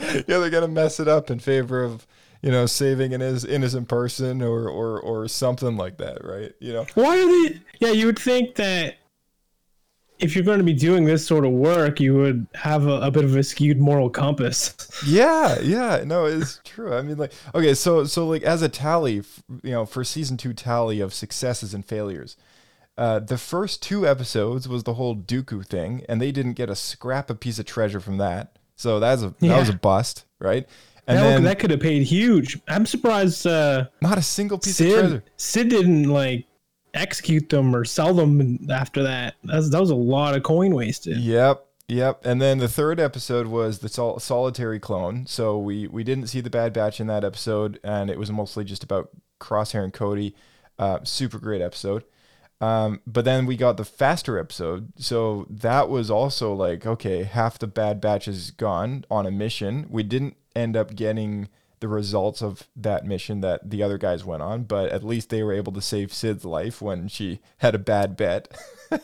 yeah, 0.01 0.23
they're 0.27 0.51
gonna 0.51 0.69
mess 0.69 1.01
it 1.01 1.09
up 1.09 1.31
in 1.31 1.39
favor 1.39 1.83
of 1.83 2.07
you 2.43 2.51
know 2.51 2.67
saving 2.67 3.15
an 3.15 3.21
is- 3.23 3.45
innocent 3.45 3.89
person 3.89 4.43
or 4.43 4.69
or 4.69 5.01
or 5.01 5.29
something 5.29 5.77
like 5.77 5.99
that, 5.99 6.25
right? 6.25 6.53
You 6.61 6.73
know. 6.73 6.87
Why 6.95 7.19
are 7.19 7.27
they? 7.49 7.61
Yeah, 7.81 7.91
you 7.91 8.07
would 8.07 8.19
think 8.19 8.55
that 8.57 8.97
if 10.19 10.35
you're 10.35 10.45
going 10.45 10.59
to 10.59 10.65
be 10.65 10.75
doing 10.75 11.05
this 11.05 11.25
sort 11.27 11.45
of 11.45 11.53
work, 11.53 12.01
you 12.01 12.15
would 12.15 12.47
have 12.55 12.87
a, 12.87 13.01
a 13.03 13.11
bit 13.11 13.25
of 13.25 13.37
a 13.37 13.43
skewed 13.43 13.79
moral 13.79 14.11
compass. 14.11 14.75
Yeah, 15.07 15.61
yeah, 15.61 16.03
no, 16.05 16.25
it's 16.25 16.61
true. 16.65 16.93
I 16.93 17.03
mean, 17.03 17.19
like, 17.19 17.33
okay, 17.55 17.73
so 17.75 18.05
so 18.05 18.27
like 18.27 18.43
as 18.43 18.63
a 18.63 18.69
tally, 18.69 19.23
you 19.63 19.71
know, 19.71 19.87
for 19.87 20.03
season 20.03 20.37
two 20.37 20.53
tally 20.53 21.01
of 21.01 21.15
successes 21.15 21.73
and 21.73 21.85
failures, 21.85 22.37
uh, 22.99 23.21
the 23.21 23.39
first 23.39 23.83
two 23.83 24.07
episodes 24.07 24.69
was 24.69 24.83
the 24.83 24.95
whole 24.95 25.17
Dooku 25.17 25.65
thing, 25.65 26.05
and 26.09 26.21
they 26.21 26.33
didn't 26.33 26.55
get 26.55 26.69
a 26.69 26.75
scrap 26.75 27.31
of 27.31 27.39
piece 27.39 27.59
of 27.59 27.65
treasure 27.65 28.01
from 28.01 28.19
that. 28.19 28.59
So 28.75 29.01
that's 29.01 29.23
a 29.23 29.35
that 29.41 29.59
was 29.59 29.69
a 29.69 29.75
bust, 29.75 30.25
right? 30.41 30.69
And 31.07 31.17
that, 31.17 31.23
then 31.23 31.45
that 31.45 31.59
could 31.59 31.71
have 31.71 31.81
paid 31.81 32.03
huge. 32.03 32.61
I'm 32.69 32.85
surprised 32.85 33.47
uh, 33.47 33.87
not 34.03 34.19
a 34.19 34.23
single 34.23 34.59
piece 34.59 34.79
of 34.81 34.87
Cid 34.87 34.99
treasure. 34.99 35.25
Cid 35.37 35.69
didn't 35.71 36.05
like 36.05 36.47
execute 36.93 37.49
them 37.49 37.75
or 37.75 37.85
sell 37.85 38.13
them 38.15 38.69
after 38.71 39.03
that. 39.05 39.37
That 39.45 39.57
was, 39.57 39.71
that 39.71 39.81
was 39.81 39.91
a 39.91 39.95
lot 39.95 40.37
of 40.37 40.43
coin 40.43 40.75
wasted. 40.75 41.19
Yep, 41.19 41.67
yep. 41.89 42.21
And 42.27 42.43
then 42.43 42.59
the 42.59 42.69
third 42.69 43.01
episode 43.01 43.47
was 43.47 43.79
the 43.79 43.89
sol- 43.89 44.19
solitary 44.19 44.81
clone. 44.81 45.25
So 45.27 45.57
we 45.57 45.87
we 45.87 46.05
didn't 46.05 46.27
see 46.27 46.41
the 46.41 46.51
Bad 46.51 46.73
Batch 46.73 47.01
in 47.01 47.07
that 47.07 47.25
episode, 47.25 47.81
and 47.83 48.11
it 48.11 48.19
was 48.19 48.31
mostly 48.31 48.65
just 48.65 48.85
about 48.85 49.11
Crosshair 49.41 49.85
and 49.85 49.93
Cody. 49.93 50.35
Uh, 50.79 50.99
super 51.05 51.39
great 51.39 51.63
episode. 51.63 52.05
Um, 52.61 53.01
but 53.07 53.25
then 53.25 53.47
we 53.47 53.57
got 53.57 53.77
the 53.77 53.85
faster 53.85 54.39
episode. 54.39 54.93
So 54.97 55.47
that 55.49 55.89
was 55.89 56.11
also 56.11 56.53
like, 56.53 56.87
okay, 56.87 57.23
half 57.23 57.59
the 57.59 57.67
Bad 57.67 58.01
Batch 58.01 58.27
is 58.27 58.51
gone 58.51 59.05
on 59.11 59.27
a 59.27 59.31
mission. 59.31 59.87
We 59.89 60.03
didn't 60.03 60.37
end 60.57 60.77
up 60.77 60.95
getting 60.95 61.49
the 61.81 61.89
results 61.89 62.43
of 62.43 62.69
that 62.75 63.07
mission 63.07 63.41
that 63.41 63.71
the 63.71 63.83
other 63.83 63.99
guys 63.99 64.25
went 64.25 64.43
on, 64.43 64.65
but 64.65 64.91
at 64.91 65.05
least 65.05 65.31
they 65.31 65.43
were 65.43 65.53
able 65.53 65.73
to 65.73 65.81
save 65.81 66.13
Cid's 66.13 66.45
life 66.45 66.83
when 66.83 67.07
she 67.07 67.41
had 67.59 67.75
a 67.75 67.79
bad 67.79 68.17
bet. 68.17 68.49
and 68.91 69.03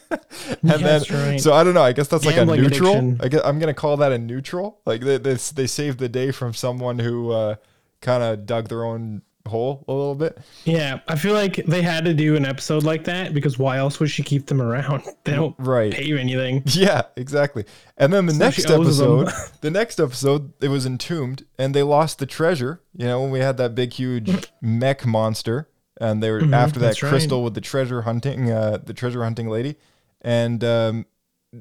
then, 0.62 1.02
right. 1.10 1.40
so 1.40 1.52
I 1.52 1.62
don't 1.62 1.74
know. 1.74 1.82
I 1.82 1.92
guess 1.92 2.08
that's 2.08 2.24
like 2.24 2.36
a 2.36 2.44
neutral. 2.44 2.90
addiction. 2.90 3.20
I 3.22 3.28
guess 3.28 3.42
I'm 3.44 3.58
gonna 3.58 3.74
call 3.74 3.96
that 3.98 4.12
a 4.12 4.18
neutral. 4.18 4.80
Like 4.86 5.02
they 5.02 5.18
they, 5.18 5.34
they 5.34 5.66
saved 5.66 5.98
the 5.98 6.08
day 6.08 6.32
from 6.32 6.54
someone 6.54 6.98
who 6.98 7.30
uh, 7.30 7.56
kind 8.00 8.22
of 8.22 8.46
dug 8.46 8.68
their 8.68 8.84
own 8.84 9.22
hole 9.46 9.84
a 9.88 9.92
little 9.92 10.14
bit. 10.14 10.38
Yeah, 10.64 11.00
I 11.06 11.16
feel 11.16 11.34
like 11.34 11.56
they 11.66 11.82
had 11.82 12.04
to 12.06 12.14
do 12.14 12.34
an 12.36 12.46
episode 12.46 12.82
like 12.82 13.04
that 13.04 13.34
because 13.34 13.58
why 13.58 13.76
else 13.76 14.00
would 14.00 14.10
she 14.10 14.22
keep 14.22 14.46
them 14.46 14.60
around? 14.62 15.02
They 15.24 15.34
don't 15.36 15.54
Right. 15.58 15.92
pay 15.92 16.04
you 16.04 16.16
anything. 16.16 16.62
Yeah, 16.66 17.02
exactly. 17.16 17.64
And 17.96 18.12
then 18.12 18.26
the 18.26 18.32
So 18.32 18.38
next 18.38 18.56
she 18.56 18.64
owes 18.66 18.98
them. 18.98 19.20
episode, 19.20 19.50
the 19.60 19.70
next 19.70 20.00
episode, 20.00 20.52
it 20.62 20.68
was 20.68 20.86
entombed, 20.86 21.44
and 21.58 21.74
they 21.74 21.82
lost 21.82 22.18
the 22.18 22.26
treasure. 22.26 22.80
You 22.96 23.06
know, 23.06 23.20
when 23.22 23.30
we 23.30 23.40
had 23.40 23.56
that 23.58 23.74
big, 23.74 23.92
huge 23.92 24.30
mech 24.60 25.04
monster, 25.06 25.68
and 26.00 26.22
they 26.22 26.30
were 26.30 26.38
after 26.38 26.50
that 26.50 26.56
Mm-hmm. 26.56 26.80
that's 26.80 27.02
right. 27.02 27.08
crystal 27.10 27.44
with 27.44 27.54
the 27.54 27.60
treasure 27.60 28.02
hunting, 28.02 28.50
uh, 28.50 28.78
the 28.84 28.94
treasure 28.94 29.22
hunting 29.24 29.48
lady, 29.48 29.76
and 30.22 30.62
um, 30.64 31.06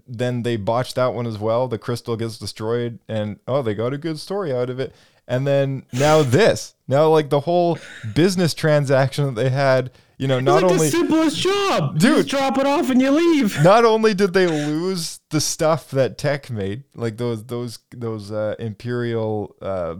then 0.08 0.41
they 0.43 0.56
botched 0.58 0.96
that 0.96 1.13
one 1.13 1.28
as 1.28 1.38
well. 1.38 1.67
The 1.67 1.78
crystal 1.78 2.15
gets 2.17 2.38
destroyed, 2.39 3.00
and 3.08 3.39
oh, 3.48 3.62
they 3.62 3.74
got 3.76 3.93
a 3.93 3.98
good 3.98 4.19
story 4.19 4.52
out 4.54 4.69
of 4.69 4.80
it. 4.80 4.93
And 5.27 5.47
then 5.47 5.86
now 5.93 6.21
this, 6.21 6.75
now 6.88 7.07
like 7.09 7.29
the 7.29 7.39
whole 7.39 7.77
business 8.13 8.53
transaction 8.53 9.25
that 9.25 9.36
they 9.36 9.49
had, 9.49 9.91
you 10.17 10.27
know, 10.27 10.39
not 10.39 10.63
like 10.63 10.71
only 10.71 10.86
the 10.86 10.91
simplest 10.91 11.38
job. 11.38 11.97
Dude. 11.97 12.09
You 12.09 12.15
just 12.23 12.29
drop 12.29 12.57
it 12.57 12.65
off 12.65 12.89
and 12.89 13.01
you 13.01 13.12
leave. 13.12 13.57
not 13.63 13.86
only 13.86 14.13
did 14.13 14.33
they 14.33 14.47
lose 14.47 15.19
the 15.29 15.41
stuff 15.41 15.89
that 15.91 16.17
Tech 16.17 16.49
made, 16.49 16.83
like 16.95 17.17
those 17.17 17.45
those 17.45 17.79
those 17.91 18.31
uh, 18.31 18.55
Imperial 18.59 19.55
uh, 19.62 19.95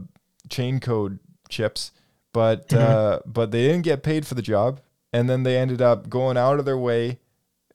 chain 0.50 0.80
code 0.80 1.20
chips, 1.50 1.92
but 2.34 2.74
uh, 2.74 3.20
but 3.26 3.52
they 3.52 3.68
didn't 3.68 3.84
get 3.84 4.04
paid 4.04 4.28
for 4.28 4.36
the 4.36 4.42
job, 4.42 4.82
and 5.14 5.30
then 5.30 5.44
they 5.44 5.58
ended 5.58 5.82
up 5.82 6.10
going 6.10 6.38
out 6.38 6.60
of 6.60 6.66
their 6.66 6.78
way, 6.78 7.20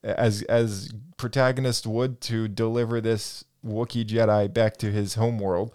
as 0.03 0.43
as 0.43 0.93
protagonist 1.17 1.87
would, 1.87 2.21
to 2.21 2.47
deliver 2.47 3.01
this 3.01 3.43
Wookiee 3.65 4.05
Jedi 4.05 4.53
back 4.53 4.77
to 4.77 4.91
his 4.91 5.15
home 5.15 5.39
world. 5.39 5.73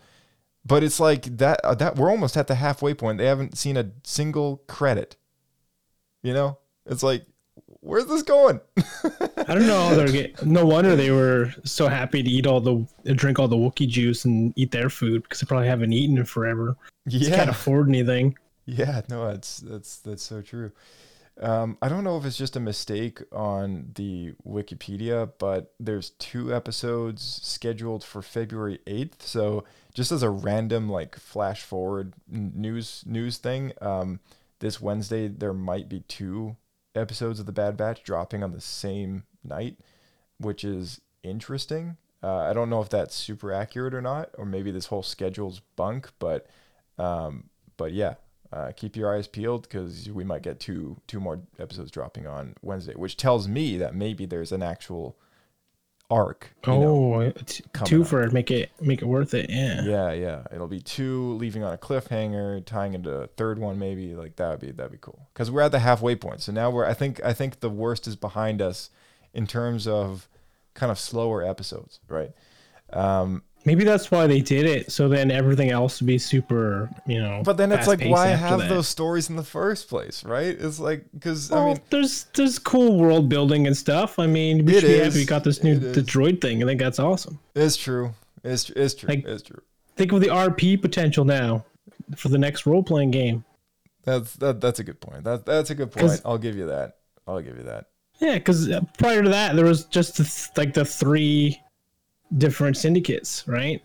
But 0.66 0.82
it's 0.82 0.98
like 0.98 1.24
that 1.36 1.60
uh, 1.62 1.74
that 1.74 1.96
we're 1.96 2.10
almost 2.10 2.36
at 2.36 2.46
the 2.46 2.54
halfway 2.54 2.94
point. 2.94 3.18
They 3.18 3.26
haven't 3.26 3.58
seen 3.58 3.76
a 3.76 3.90
single 4.02 4.62
credit. 4.66 5.16
You 6.22 6.32
know, 6.32 6.58
it's 6.86 7.02
like, 7.02 7.26
where's 7.80 8.06
this 8.06 8.22
going? 8.22 8.60
I 8.78 9.54
don't 9.54 9.66
know. 9.66 9.94
They're 9.94 10.08
get, 10.08 10.46
no 10.46 10.64
wonder 10.64 10.96
they 10.96 11.10
were 11.10 11.52
so 11.64 11.86
happy 11.88 12.22
to 12.22 12.30
eat 12.30 12.46
all 12.46 12.60
the 12.60 12.86
drink 13.12 13.38
all 13.38 13.48
the 13.48 13.56
Wookiee 13.56 13.88
juice 13.88 14.24
and 14.24 14.54
eat 14.56 14.70
their 14.70 14.88
food 14.88 15.22
because 15.22 15.40
they 15.40 15.46
probably 15.46 15.68
haven't 15.68 15.92
eaten 15.92 16.16
in 16.16 16.24
forever. 16.24 16.76
They 17.04 17.18
can't 17.18 17.30
yeah, 17.30 17.50
afford 17.50 17.88
anything. 17.90 18.38
yeah, 18.64 19.02
no, 19.10 19.30
that's 19.30 19.58
that's 19.58 19.98
that's 19.98 20.22
so 20.22 20.40
true. 20.40 20.72
Um, 21.40 21.78
I 21.82 21.88
don't 21.88 22.04
know 22.04 22.16
if 22.16 22.24
it's 22.24 22.36
just 22.36 22.54
a 22.56 22.60
mistake 22.60 23.20
on 23.32 23.90
the 23.96 24.34
Wikipedia, 24.46 25.32
but 25.38 25.74
there's 25.80 26.10
two 26.10 26.54
episodes 26.54 27.40
scheduled 27.42 28.04
for 28.04 28.22
February 28.22 28.78
8th. 28.86 29.20
So 29.22 29.64
just 29.94 30.12
as 30.12 30.22
a 30.22 30.30
random 30.30 30.88
like 30.88 31.16
flash 31.16 31.62
forward 31.62 32.14
news 32.28 33.02
news 33.04 33.38
thing, 33.38 33.72
um, 33.80 34.20
this 34.60 34.80
Wednesday 34.80 35.26
there 35.26 35.52
might 35.52 35.88
be 35.88 36.00
two 36.00 36.56
episodes 36.94 37.40
of 37.40 37.46
the 37.46 37.52
Bad 37.52 37.76
Batch 37.76 38.04
dropping 38.04 38.44
on 38.44 38.52
the 38.52 38.60
same 38.60 39.24
night, 39.42 39.78
which 40.38 40.62
is 40.62 41.00
interesting. 41.24 41.96
Uh, 42.22 42.38
I 42.38 42.52
don't 42.52 42.70
know 42.70 42.80
if 42.80 42.88
that's 42.88 43.14
super 43.14 43.52
accurate 43.52 43.92
or 43.92 44.00
not, 44.00 44.30
or 44.38 44.46
maybe 44.46 44.70
this 44.70 44.86
whole 44.86 45.02
schedule's 45.02 45.60
bunk, 45.74 46.10
but 46.18 46.46
um, 46.96 47.50
but 47.76 47.92
yeah, 47.92 48.14
uh, 48.54 48.70
keep 48.76 48.94
your 48.96 49.12
eyes 49.14 49.26
peeled 49.26 49.62
because 49.62 50.08
we 50.10 50.22
might 50.24 50.42
get 50.42 50.60
two 50.60 50.96
two 51.08 51.18
more 51.20 51.40
episodes 51.58 51.90
dropping 51.90 52.26
on 52.26 52.54
Wednesday, 52.62 52.94
which 52.94 53.16
tells 53.16 53.48
me 53.48 53.76
that 53.78 53.94
maybe 53.94 54.26
there's 54.26 54.52
an 54.52 54.62
actual 54.62 55.16
arc. 56.10 56.54
you 56.66 56.72
know, 56.74 57.14
Oh, 57.14 57.30
t- 57.46 57.64
two 57.84 58.04
for 58.04 58.22
it. 58.22 58.32
Make 58.32 58.50
it 58.50 58.70
make 58.80 59.02
it 59.02 59.06
worth 59.06 59.34
it. 59.34 59.48
Yeah. 59.50 59.82
yeah, 59.84 60.12
yeah. 60.12 60.42
It'll 60.54 60.68
be 60.68 60.80
two 60.80 61.32
leaving 61.34 61.64
on 61.64 61.72
a 61.72 61.78
cliffhanger, 61.78 62.64
tying 62.64 62.94
into 62.94 63.10
a 63.10 63.26
third 63.26 63.58
one 63.58 63.78
maybe. 63.78 64.14
Like 64.14 64.36
that 64.36 64.50
would 64.50 64.60
be 64.60 64.70
that'd 64.70 64.92
be 64.92 64.98
cool. 65.00 65.26
Because 65.32 65.50
we're 65.50 65.62
at 65.62 65.72
the 65.72 65.80
halfway 65.80 66.14
point. 66.14 66.42
So 66.42 66.52
now 66.52 66.70
we're 66.70 66.84
I 66.86 66.94
think 66.94 67.24
I 67.24 67.32
think 67.32 67.60
the 67.60 67.70
worst 67.70 68.06
is 68.06 68.16
behind 68.16 68.62
us 68.62 68.90
in 69.32 69.46
terms 69.46 69.88
of 69.88 70.28
kind 70.74 70.92
of 70.92 70.98
slower 70.98 71.42
episodes, 71.42 72.00
right? 72.08 72.30
Um, 72.92 73.42
Maybe 73.66 73.82
that's 73.84 74.10
why 74.10 74.26
they 74.26 74.40
did 74.40 74.66
it. 74.66 74.92
So 74.92 75.08
then 75.08 75.30
everything 75.30 75.70
else 75.70 76.00
would 76.00 76.06
be 76.06 76.18
super, 76.18 76.90
you 77.06 77.18
know. 77.20 77.42
but 77.44 77.56
then 77.56 77.72
it's 77.72 77.86
like, 77.86 78.02
why 78.04 78.26
have 78.28 78.60
that. 78.60 78.68
those 78.68 78.88
stories 78.88 79.30
in 79.30 79.36
the 79.36 79.42
first 79.44 79.88
place, 79.88 80.22
right? 80.24 80.56
It's 80.58 80.78
like 80.78 81.06
because 81.14 81.50
Well, 81.50 81.62
I 81.62 81.66
mean, 81.68 81.80
there's 81.90 82.24
there's 82.34 82.58
cool 82.58 82.98
world 82.98 83.28
building 83.28 83.66
and 83.66 83.76
stuff. 83.76 84.18
I 84.18 84.26
mean, 84.26 84.64
we 84.66 84.76
It 84.76 84.80
should 84.80 84.86
be 84.88 84.98
happy 84.98 85.14
we 85.16 85.24
got 85.24 85.44
this 85.44 85.62
new 85.62 85.76
It 85.76 85.80
the 85.94 86.00
is. 86.00 86.06
droid 86.06 86.40
thing. 86.40 86.62
I 86.62 86.66
think 86.66 86.80
that's 86.80 86.98
awesome. 86.98 87.38
it's 87.54 87.76
true. 87.76 88.12
It's 88.42 88.68
it's 88.70 88.94
true. 88.94 89.08
Like- 89.08 89.24
it's 89.24 89.42
true. 89.42 89.62
Think 89.96 90.12
of 90.12 90.20
the 90.20 90.26
RP 90.28 90.80
potential 90.82 91.24
now 91.24 91.64
for 92.16 92.28
the 92.28 92.38
next 92.38 92.66
role 92.66 92.82
playing 92.82 93.12
game. 93.12 93.44
That's 94.02 94.34
that, 94.36 94.60
that's 94.60 94.80
a 94.80 94.84
good 94.84 95.00
point. 95.00 95.24
That 95.24 95.46
that's 95.46 95.70
a 95.70 95.74
good 95.74 95.90
point. 95.92 96.20
I'll 96.24 96.36
give 96.36 96.56
you 96.56 96.66
that. 96.66 96.96
I'll 97.26 97.40
give 97.40 97.56
you 97.56 97.62
that. 97.62 97.86
Yeah, 98.20 98.34
because 98.34 98.68
uh, 98.70 98.80
prior 98.98 99.22
to 99.22 99.30
that, 99.30 99.56
there 99.56 99.64
was 99.64 99.86
just 99.86 100.18
the, 100.18 100.24
th- 100.24 100.48
like 100.56 100.74
the 100.74 100.84
three 100.84 101.58
different 102.36 102.76
syndicates, 102.76 103.44
right? 103.46 103.82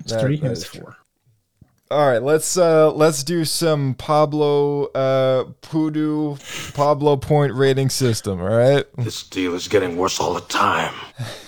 It's 0.00 0.12
That- 0.12 0.20
three. 0.22 0.36
that 0.38 0.52
It's 0.52 0.64
four. 0.64 0.96
All 1.90 2.06
right, 2.06 2.22
let's 2.22 2.58
uh 2.58 2.92
let's 2.92 3.24
do 3.24 3.46
some 3.46 3.94
Pablo 3.94 4.86
uh 4.94 5.44
Pudu 5.62 6.38
Pablo 6.74 7.16
point 7.16 7.54
rating 7.54 7.88
system, 7.88 8.42
all 8.42 8.48
right? 8.50 8.84
This 8.98 9.22
deal 9.22 9.54
is 9.54 9.68
getting 9.68 9.96
worse 9.96 10.20
all 10.20 10.34
the 10.34 10.42
time. 10.42 10.92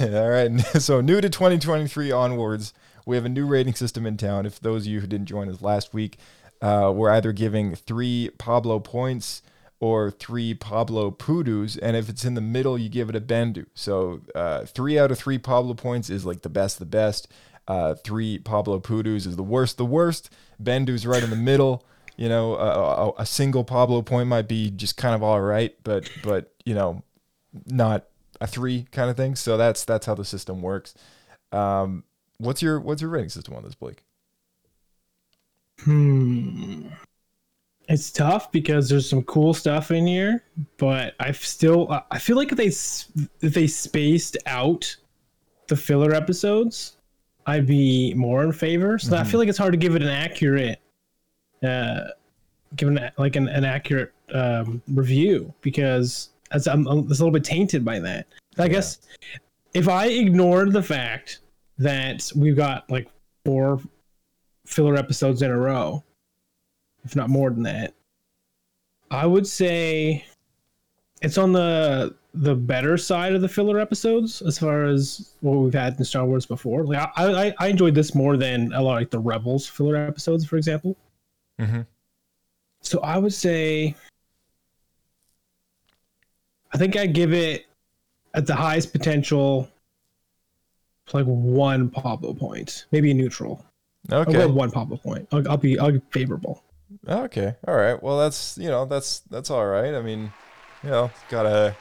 all 0.00 0.30
right. 0.30 0.50
So 0.80 1.02
new 1.02 1.20
to 1.20 1.28
2023 1.28 2.10
onwards, 2.10 2.72
we 3.04 3.16
have 3.16 3.26
a 3.26 3.28
new 3.28 3.46
rating 3.46 3.74
system 3.74 4.06
in 4.06 4.16
town. 4.16 4.46
If 4.46 4.60
those 4.60 4.86
of 4.86 4.92
you 4.92 5.00
who 5.00 5.06
didn't 5.06 5.26
join 5.26 5.50
us 5.50 5.60
last 5.60 5.92
week, 5.92 6.16
uh, 6.62 6.90
we're 6.94 7.10
either 7.10 7.32
giving 7.32 7.74
three 7.74 8.30
Pablo 8.38 8.78
points 8.78 9.42
or 9.80 10.10
three 10.10 10.52
Pablo 10.52 11.10
Pudus, 11.10 11.78
and 11.80 11.96
if 11.96 12.08
it's 12.10 12.24
in 12.24 12.34
the 12.34 12.42
middle, 12.42 12.78
you 12.78 12.90
give 12.90 13.08
it 13.08 13.16
a 13.16 13.20
Bendu. 13.20 13.66
So 13.74 14.20
uh, 14.34 14.66
three 14.66 14.98
out 14.98 15.10
of 15.10 15.18
three 15.18 15.38
Pablo 15.38 15.72
points 15.74 16.10
is 16.10 16.26
like 16.26 16.42
the 16.42 16.50
best, 16.50 16.78
the 16.78 16.84
best. 16.84 17.28
Uh, 17.66 17.94
three 17.94 18.38
Pablo 18.38 18.78
Pudus 18.78 19.26
is 19.26 19.36
the 19.36 19.42
worst, 19.42 19.78
the 19.78 19.86
worst. 19.86 20.30
Bendu's 20.62 21.06
right 21.06 21.22
in 21.22 21.30
the 21.30 21.36
middle. 21.36 21.84
You 22.16 22.28
know, 22.28 22.54
a, 22.56 23.22
a, 23.22 23.24
single 23.24 23.64
Pablo 23.64 24.02
point 24.02 24.28
might 24.28 24.46
be 24.46 24.70
just 24.70 24.98
kind 24.98 25.14
of 25.14 25.22
all 25.22 25.40
right, 25.40 25.74
but 25.84 26.10
but 26.22 26.52
you 26.66 26.74
know, 26.74 27.02
not 27.64 28.04
a 28.42 28.46
three 28.46 28.86
kind 28.92 29.08
of 29.08 29.16
thing. 29.16 29.36
So 29.36 29.56
that's 29.56 29.86
that's 29.86 30.04
how 30.04 30.14
the 30.14 30.26
system 30.26 30.60
works. 30.60 30.94
Um, 31.52 32.04
what's 32.36 32.60
your 32.60 32.78
what's 32.78 33.00
your 33.00 33.10
rating 33.10 33.30
system 33.30 33.54
on 33.54 33.62
this, 33.62 33.74
Blake? 33.74 34.02
Hmm. 35.82 36.88
It's 37.90 38.12
tough 38.12 38.52
because 38.52 38.88
there's 38.88 39.08
some 39.08 39.24
cool 39.24 39.52
stuff 39.52 39.90
in 39.90 40.06
here, 40.06 40.44
but 40.76 41.14
I 41.18 41.32
still 41.32 41.92
I 42.08 42.20
feel 42.20 42.36
like 42.36 42.52
if 42.52 42.56
they 42.56 42.68
if 43.44 43.52
they 43.52 43.66
spaced 43.66 44.36
out 44.46 44.96
the 45.66 45.74
filler 45.74 46.14
episodes, 46.14 46.98
I'd 47.46 47.66
be 47.66 48.14
more 48.14 48.44
in 48.44 48.52
favor. 48.52 48.96
So 48.96 49.16
I 49.16 49.24
feel 49.24 49.40
like 49.40 49.48
it's 49.48 49.58
hard 49.58 49.72
to 49.72 49.76
give 49.76 49.96
it 49.96 50.02
an 50.02 50.08
accurate, 50.08 50.78
uh, 51.64 52.10
give 52.76 52.90
it 52.90 53.12
like 53.18 53.34
an, 53.34 53.48
an 53.48 53.64
accurate 53.64 54.12
um, 54.32 54.80
review 54.86 55.52
because 55.60 56.28
as 56.52 56.68
I'm, 56.68 56.86
I'm 56.86 57.10
it's 57.10 57.18
a 57.18 57.24
little 57.24 57.32
bit 57.32 57.42
tainted 57.42 57.84
by 57.84 57.98
that. 57.98 58.28
I 58.56 58.68
guess 58.68 58.98
if 59.74 59.88
I 59.88 60.06
ignored 60.06 60.72
the 60.72 60.82
fact 60.82 61.40
that 61.78 62.30
we've 62.36 62.56
got 62.56 62.88
like 62.88 63.08
four 63.44 63.80
filler 64.64 64.94
episodes 64.94 65.42
in 65.42 65.50
a 65.50 65.58
row, 65.58 66.04
if 67.04 67.16
not 67.16 67.28
more 67.30 67.50
than 67.50 67.62
that. 67.64 67.94
I 69.10 69.26
would 69.26 69.46
say 69.46 70.24
it's 71.22 71.38
on 71.38 71.52
the 71.52 72.14
the 72.32 72.54
better 72.54 72.96
side 72.96 73.34
of 73.34 73.40
the 73.40 73.48
filler 73.48 73.80
episodes 73.80 74.40
as 74.42 74.56
far 74.56 74.84
as 74.84 75.32
what 75.40 75.54
we've 75.54 75.74
had 75.74 75.98
in 75.98 76.04
Star 76.04 76.24
Wars 76.24 76.46
before. 76.46 76.84
Like 76.84 77.10
I 77.16 77.46
I, 77.48 77.54
I 77.58 77.66
enjoyed 77.68 77.94
this 77.94 78.14
more 78.14 78.36
than 78.36 78.72
a 78.72 78.80
lot 78.80 78.94
of, 78.94 79.00
like 79.00 79.10
the 79.10 79.18
Rebels 79.18 79.66
filler 79.66 79.96
episodes, 79.96 80.46
for 80.46 80.56
example. 80.56 80.96
Mhm. 81.58 81.86
So 82.82 83.00
I 83.00 83.18
would 83.18 83.34
say 83.34 83.94
I 86.72 86.78
think 86.78 86.96
I'd 86.96 87.14
give 87.14 87.32
it 87.32 87.66
at 88.34 88.46
the 88.46 88.54
highest 88.54 88.92
potential 88.92 89.68
like 91.12 91.26
one 91.26 91.90
Pablo 91.90 92.32
point, 92.32 92.86
maybe 92.92 93.10
a 93.10 93.14
neutral. 93.14 93.64
Okay. 94.10 94.46
one 94.46 94.70
Pablo 94.70 94.96
point. 94.96 95.26
I'll, 95.32 95.48
I'll 95.50 95.56
be 95.56 95.78
I'll 95.78 95.90
be 95.92 96.00
favorable. 96.10 96.62
Okay. 97.08 97.54
All 97.66 97.76
right. 97.76 98.00
Well, 98.02 98.18
that's 98.18 98.58
you 98.58 98.68
know 98.68 98.84
that's 98.84 99.20
that's 99.20 99.50
all 99.50 99.66
right. 99.66 99.94
I 99.94 100.02
mean, 100.02 100.32
you 100.82 100.90
know, 100.90 101.10
got 101.28 101.46
a 101.46 101.76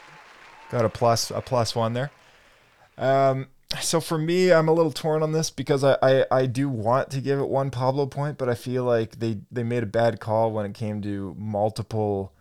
got 0.70 0.84
a 0.84 0.88
plus 0.88 1.30
a 1.30 1.40
plus 1.40 1.74
one 1.74 1.92
there. 1.94 2.10
Um. 2.98 3.48
So 3.80 4.00
for 4.00 4.18
me, 4.18 4.52
I'm 4.52 4.66
a 4.66 4.72
little 4.72 4.90
torn 4.90 5.22
on 5.22 5.30
this 5.30 5.48
because 5.48 5.84
I, 5.84 5.96
I, 6.02 6.24
I 6.32 6.46
do 6.46 6.68
want 6.68 7.10
to 7.10 7.20
give 7.20 7.38
it 7.38 7.48
one 7.48 7.70
Pablo 7.70 8.04
point, 8.06 8.36
but 8.36 8.48
I 8.48 8.54
feel 8.56 8.82
like 8.82 9.20
they, 9.20 9.38
they 9.52 9.62
made 9.62 9.84
a 9.84 9.86
bad 9.86 10.18
call 10.18 10.50
when 10.50 10.66
it 10.66 10.74
came 10.74 11.00
to 11.02 11.36
multiple 11.38 12.32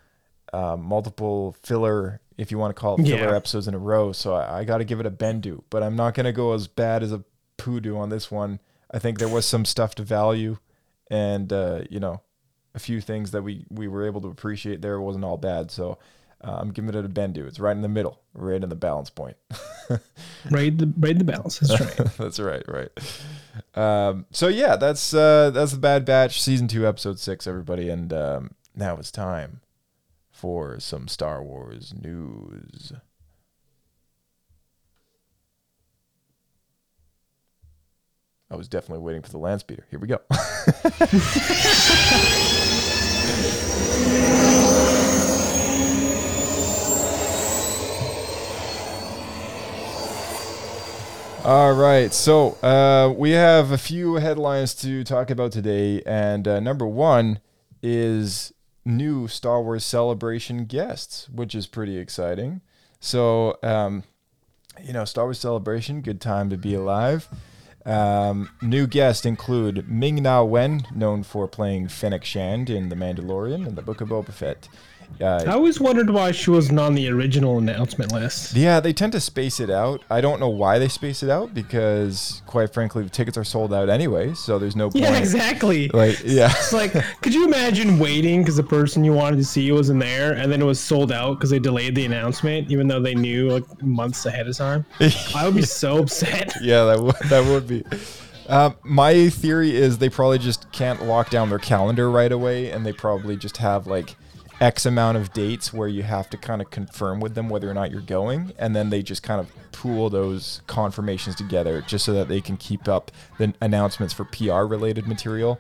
um, 0.53 0.81
multiple 0.81 1.55
filler, 1.61 2.19
if 2.39 2.49
you 2.49 2.57
want 2.57 2.75
to 2.75 2.79
call 2.81 2.95
it 2.95 3.05
filler 3.05 3.27
Yeah. 3.29 3.35
episodes 3.35 3.67
in 3.67 3.75
a 3.75 3.77
row. 3.77 4.11
So 4.11 4.33
I, 4.33 4.61
I 4.61 4.63
got 4.63 4.79
to 4.79 4.83
give 4.83 4.99
it 4.99 5.05
a 5.05 5.11
Bendu, 5.11 5.61
but 5.69 5.83
I'm 5.83 5.95
not 5.95 6.15
gonna 6.15 6.31
go 6.33 6.53
as 6.53 6.65
bad 6.67 7.03
as 7.03 7.11
a 7.11 7.23
Pudu 7.59 7.95
on 7.95 8.09
this 8.09 8.31
one. 8.31 8.59
I 8.89 8.97
think 8.97 9.19
there 9.19 9.29
was 9.29 9.45
some 9.45 9.65
stuff 9.65 9.93
to 9.95 10.01
value, 10.03 10.57
and 11.11 11.53
uh, 11.53 11.81
you 11.91 11.99
know, 11.99 12.21
a 12.75 12.79
few 12.79 13.01
things 13.01 13.31
that 13.31 13.41
we 13.41 13.65
we 13.69 13.87
were 13.87 14.05
able 14.05 14.21
to 14.21 14.27
appreciate 14.27 14.81
there. 14.81 14.95
It 14.95 15.01
wasn't 15.01 15.25
all 15.25 15.37
bad. 15.37 15.71
So 15.71 15.97
uh, 16.41 16.57
I'm 16.59 16.71
giving 16.71 16.93
it 16.93 17.05
a 17.05 17.09
Bendu. 17.09 17.47
It's 17.47 17.59
right 17.59 17.75
in 17.75 17.81
the 17.81 17.89
middle, 17.89 18.21
right 18.33 18.61
in 18.61 18.69
the 18.69 18.75
balance 18.75 19.09
point. 19.09 19.35
right, 20.49 20.77
the 20.77 20.91
raid 20.97 21.19
the 21.19 21.25
balance. 21.25 21.59
That's 21.59 21.81
right. 21.81 22.09
that's 22.17 22.39
right, 22.39 22.63
right. 22.67 22.89
Um, 23.75 24.25
so 24.31 24.47
yeah, 24.47 24.75
that's 24.75 25.13
uh, 25.13 25.49
that's 25.49 25.73
the 25.73 25.79
Bad 25.79 26.05
Batch 26.05 26.41
season 26.41 26.67
two, 26.67 26.87
episode 26.87 27.19
six, 27.19 27.45
everybody, 27.45 27.89
and 27.89 28.13
um, 28.13 28.51
now 28.75 28.97
it's 28.97 29.11
time 29.11 29.61
for 30.31 30.79
some 30.79 31.07
Star 31.09 31.43
Wars 31.43 31.93
news. 31.93 32.93
I 38.51 38.55
was 38.55 38.67
definitely 38.67 39.03
waiting 39.03 39.21
for 39.21 39.29
the 39.29 39.37
land 39.37 39.61
speeder. 39.61 39.85
Here 39.91 39.99
we 39.99 40.07
go. 40.07 40.19
All 51.45 51.73
right, 51.73 52.13
so 52.13 52.51
uh, 52.63 53.13
we 53.15 53.31
have 53.31 53.71
a 53.71 53.77
few 53.77 54.15
headlines 54.15 54.73
to 54.75 55.03
talk 55.03 55.29
about 55.29 55.51
today, 55.51 56.01
and 56.05 56.47
uh, 56.47 56.59
number 56.59 56.85
one 56.85 57.39
is 57.81 58.51
new 58.83 59.27
Star 59.27 59.61
Wars 59.61 59.85
Celebration 59.85 60.65
guests, 60.65 61.29
which 61.29 61.55
is 61.55 61.67
pretty 61.67 61.97
exciting. 61.97 62.61
So, 62.99 63.57
um, 63.63 64.03
you 64.83 64.91
know, 64.91 65.05
Star 65.05 65.25
Wars 65.25 65.39
Celebration, 65.39 66.01
good 66.01 66.19
time 66.19 66.49
to 66.49 66.57
be 66.57 66.73
alive. 66.73 67.29
Um, 67.89 68.51
new 68.61 68.85
guests 68.85 69.25
include 69.25 69.89
Ming 69.89 70.21
Na 70.21 70.43
Wen, 70.43 70.83
known 70.93 71.23
for 71.23 71.47
playing 71.47 71.87
Fennec 71.87 72.23
Shand 72.23 72.69
in 72.69 72.89
The 72.89 72.95
Mandalorian 72.95 73.65
and 73.65 73.75
the 73.75 73.81
Book 73.81 73.99
of 73.99 74.09
Boba 74.09 74.31
Fett. 74.31 74.67
I 75.21 75.23
Uh, 75.25 75.53
always 75.53 75.79
wondered 75.81 76.09
why 76.09 76.31
she 76.31 76.49
wasn't 76.49 76.79
on 76.79 76.95
the 76.95 77.09
original 77.09 77.57
announcement 77.57 78.11
list. 78.13 78.55
yeah, 78.55 78.79
they 78.79 78.93
tend 78.93 79.11
to 79.13 79.19
space 79.19 79.59
it 79.59 79.69
out. 79.69 80.01
I 80.09 80.21
don't 80.21 80.39
know 80.39 80.47
why 80.49 80.79
they 80.79 80.87
space 80.87 81.21
it 81.23 81.29
out 81.29 81.53
because, 81.53 82.41
quite 82.47 82.73
frankly, 82.73 83.03
the 83.03 83.09
tickets 83.09 83.37
are 83.37 83.43
sold 83.43 83.73
out 83.73 83.89
anyway, 83.89 84.33
so 84.33 84.57
there's 84.57 84.75
no 84.77 84.89
point. 84.89 85.03
Yeah, 85.03 85.17
exactly. 85.17 85.89
Like, 85.93 86.21
yeah. 86.23 86.49
It's 86.57 86.71
like, 86.73 86.93
could 87.21 87.33
you 87.33 87.45
imagine 87.45 87.99
waiting 87.99 88.41
because 88.41 88.55
the 88.55 88.63
person 88.63 89.03
you 89.03 89.11
wanted 89.11 89.37
to 89.37 89.43
see 89.45 89.69
wasn't 89.71 89.99
there, 89.99 90.33
and 90.33 90.49
then 90.51 90.61
it 90.61 90.65
was 90.65 90.79
sold 90.79 91.11
out 91.11 91.35
because 91.37 91.49
they 91.49 91.59
delayed 91.59 91.95
the 91.95 92.05
announcement, 92.05 92.71
even 92.71 92.87
though 92.87 93.01
they 93.01 93.15
knew 93.15 93.49
like 93.51 93.63
months 93.83 94.25
ahead 94.25 94.47
of 94.47 94.55
time? 94.55 94.85
I 95.35 95.45
would 95.45 95.55
be 95.55 95.63
so 95.63 95.97
upset. 95.99 96.53
yeah, 96.61 96.85
that 96.85 96.99
would 97.01 97.15
that 97.29 97.45
would 97.45 97.67
be. 97.67 97.83
Um, 98.47 98.75
my 98.83 99.29
theory 99.29 99.75
is 99.75 99.97
they 99.99 100.09
probably 100.09 100.39
just 100.39 100.71
can't 100.71 101.03
lock 101.05 101.29
down 101.29 101.49
their 101.49 101.59
calendar 101.59 102.09
right 102.09 102.31
away, 102.31 102.71
and 102.71 102.85
they 102.85 102.93
probably 102.93 103.35
just 103.37 103.57
have 103.57 103.85
like 103.85 104.15
X 104.59 104.85
amount 104.85 105.17
of 105.17 105.31
dates 105.33 105.73
where 105.73 105.87
you 105.87 106.03
have 106.03 106.29
to 106.31 106.37
kind 106.37 106.61
of 106.61 106.69
confirm 106.69 107.19
with 107.19 107.35
them 107.35 107.49
whether 107.49 107.69
or 107.69 107.73
not 107.73 107.91
you're 107.91 108.01
going, 108.01 108.51
and 108.57 108.75
then 108.75 108.89
they 108.89 109.01
just 109.01 109.23
kind 109.23 109.39
of 109.39 109.49
pool 109.71 110.09
those 110.09 110.61
confirmations 110.67 111.35
together 111.35 111.81
just 111.81 112.03
so 112.05 112.13
that 112.13 112.27
they 112.27 112.41
can 112.41 112.57
keep 112.57 112.87
up 112.87 113.11
the 113.37 113.53
announcements 113.61 114.13
for 114.13 114.25
PR 114.25 114.63
related 114.63 115.07
material. 115.07 115.59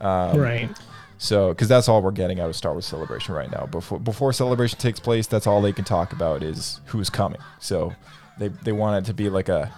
Um, 0.00 0.38
right. 0.38 0.70
So, 1.18 1.48
because 1.48 1.68
that's 1.68 1.88
all 1.88 2.02
we're 2.02 2.10
getting 2.10 2.40
out 2.40 2.48
of 2.48 2.56
Star 2.56 2.72
Wars 2.72 2.86
Celebration 2.86 3.34
right 3.34 3.50
now. 3.50 3.66
Before 3.66 3.98
before 3.98 4.32
Celebration 4.32 4.78
takes 4.78 5.00
place, 5.00 5.26
that's 5.26 5.46
all 5.46 5.62
they 5.62 5.72
can 5.72 5.84
talk 5.84 6.12
about 6.12 6.42
is 6.42 6.80
who's 6.86 7.08
coming. 7.10 7.40
So, 7.58 7.94
they 8.38 8.48
they 8.48 8.72
want 8.72 9.02
it 9.04 9.08
to 9.08 9.14
be 9.14 9.30
like 9.30 9.48
a, 9.48 9.72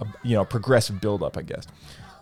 a 0.00 0.06
you 0.22 0.36
know 0.36 0.44
progressive 0.44 1.00
build 1.00 1.22
up, 1.22 1.36
I 1.36 1.42
guess. 1.42 1.66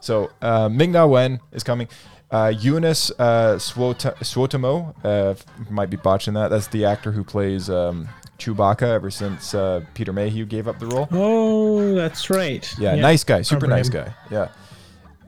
So, 0.00 0.30
uh, 0.40 0.68
Ming 0.68 0.92
Na 0.92 1.06
Wen 1.06 1.40
is 1.52 1.62
coming. 1.62 1.88
Uh, 2.34 2.50
Joonas 2.50 3.12
uh, 3.20 5.08
uh, 5.08 5.34
might 5.70 5.88
be 5.88 5.96
botching 5.96 6.34
that. 6.34 6.48
That's 6.48 6.66
the 6.66 6.84
actor 6.84 7.12
who 7.12 7.22
plays 7.22 7.70
um, 7.70 8.08
Chewbacca 8.38 8.82
ever 8.82 9.08
since 9.08 9.54
uh, 9.54 9.84
Peter 9.94 10.12
Mayhew 10.12 10.44
gave 10.44 10.66
up 10.66 10.80
the 10.80 10.86
role. 10.86 11.06
Oh, 11.12 11.94
that's 11.94 12.30
right. 12.30 12.68
Yeah, 12.76 12.96
nice 12.96 13.22
guy, 13.22 13.42
super 13.42 13.66
remember 13.66 13.76
nice 13.76 13.86
him. 13.86 13.92
guy. 13.92 14.14
Yeah. 14.32 14.48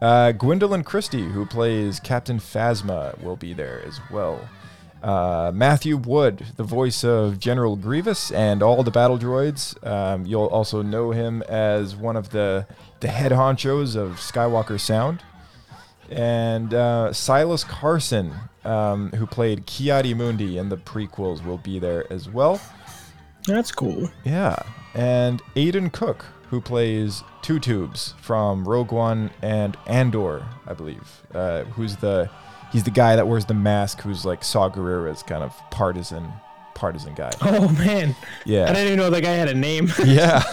Uh, 0.02 0.32
Gwendoline 0.32 0.84
Christie, 0.84 1.28
who 1.28 1.46
plays 1.46 2.00
Captain 2.00 2.40
Phasma, 2.40 3.16
will 3.22 3.36
be 3.36 3.52
there 3.52 3.84
as 3.86 4.00
well. 4.10 4.48
Uh, 5.00 5.52
Matthew 5.54 5.96
Wood, 5.98 6.44
the 6.56 6.64
voice 6.64 7.04
of 7.04 7.38
General 7.38 7.76
Grievous 7.76 8.32
and 8.32 8.64
all 8.64 8.82
the 8.82 8.90
battle 8.90 9.16
droids. 9.16 9.76
Um, 9.86 10.26
you'll 10.26 10.46
also 10.46 10.82
know 10.82 11.12
him 11.12 11.42
as 11.42 11.94
one 11.94 12.16
of 12.16 12.30
the 12.30 12.66
the 12.98 13.08
head 13.08 13.30
honchos 13.30 13.94
of 13.94 14.16
Skywalker 14.16 14.80
Sound. 14.80 15.22
And 16.10 16.72
uh, 16.72 17.12
Silas 17.12 17.64
Carson, 17.64 18.32
um, 18.64 19.10
who 19.12 19.26
played 19.26 19.66
Ki-Adi-Mundi 19.66 20.58
in 20.58 20.68
the 20.68 20.76
prequels, 20.76 21.44
will 21.44 21.58
be 21.58 21.78
there 21.78 22.10
as 22.12 22.28
well. 22.28 22.60
That's 23.46 23.72
cool. 23.72 24.10
Yeah, 24.24 24.56
and 24.94 25.40
Aidan 25.54 25.90
Cook, 25.90 26.24
who 26.50 26.60
plays 26.60 27.22
Two 27.42 27.60
Tubes 27.60 28.14
from 28.20 28.66
Rogue 28.66 28.92
One 28.92 29.30
and 29.40 29.76
Andor, 29.86 30.44
I 30.66 30.74
believe. 30.74 31.22
Uh, 31.32 31.62
who's 31.64 31.96
the 31.96 32.28
he's 32.72 32.84
the 32.84 32.90
guy 32.90 33.14
that 33.14 33.28
wears 33.28 33.44
the 33.44 33.54
mask, 33.54 34.00
who's 34.00 34.24
like 34.24 34.42
Saw 34.42 34.68
Gerrera's 34.68 35.22
kind 35.22 35.44
of 35.44 35.52
partisan 35.70 36.32
partisan 36.76 37.14
guy. 37.14 37.30
Oh 37.42 37.68
man. 37.70 38.14
Yeah. 38.44 38.64
I 38.64 38.66
didn't 38.74 38.86
even 38.86 38.98
know 38.98 39.10
that 39.10 39.22
guy 39.22 39.32
had 39.32 39.48
a 39.48 39.54
name. 39.54 39.90
Yeah, 40.04 40.42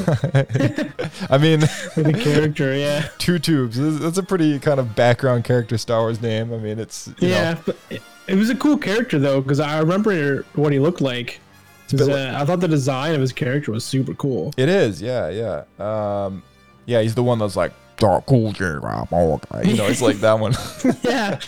I 1.29 1.37
mean, 1.37 1.59
the 1.95 2.17
character, 2.19 2.75
yeah. 2.75 3.09
Two 3.19 3.37
Tubes. 3.39 3.77
That's 3.99 4.17
a 4.17 4.23
pretty 4.23 4.57
kind 4.59 4.79
of 4.79 4.95
background 4.95 5.43
character 5.43 5.77
Star 5.77 6.01
Wars 6.01 6.21
name. 6.21 6.53
I 6.53 6.57
mean, 6.57 6.79
it's 6.79 7.07
you 7.19 7.27
Yeah, 7.29 7.59
it, 7.89 8.01
it 8.27 8.35
was 8.35 8.49
a 8.49 8.55
cool 8.55 8.77
character 8.77 9.19
though, 9.19 9.41
because 9.41 9.59
I 9.59 9.79
remember 9.79 10.45
what 10.55 10.71
he 10.71 10.79
looked 10.79 11.01
like. 11.01 11.39
uh, 11.93 12.33
I 12.35 12.45
thought 12.45 12.61
the 12.61 12.67
design 12.67 13.13
of 13.13 13.21
his 13.21 13.33
character 13.33 13.71
was 13.71 13.83
super 13.83 14.13
cool. 14.15 14.53
it 14.57 14.69
is. 14.69 15.01
Yeah, 15.01 15.29
yeah, 15.29 16.25
um, 16.25 16.41
yeah. 16.85 17.01
He's 17.01 17.15
the 17.15 17.23
one 17.23 17.37
that's 17.37 17.55
like 17.55 17.73
dark 17.97 18.25
cool, 18.25 18.53
you 19.67 19.75
know, 19.75 19.85
it's 19.87 20.01
like 20.01 20.17
that 20.17 20.39
one. 20.39 20.53
yeah. 21.03 21.39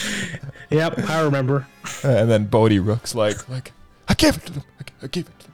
Yep, 0.70 1.00
I 1.10 1.22
remember. 1.22 1.66
and 2.04 2.30
then 2.30 2.46
Bodhi 2.46 2.80
Rook's 2.80 3.16
like, 3.16 3.48
like 3.50 3.72
I 4.08 4.14
gave 4.14 4.38
it 4.38 4.46
to 4.46 4.54
them. 4.54 4.64
I, 4.80 5.06
I 5.06 5.08
gave 5.08 5.28
it 5.28 5.40
to 5.40 5.46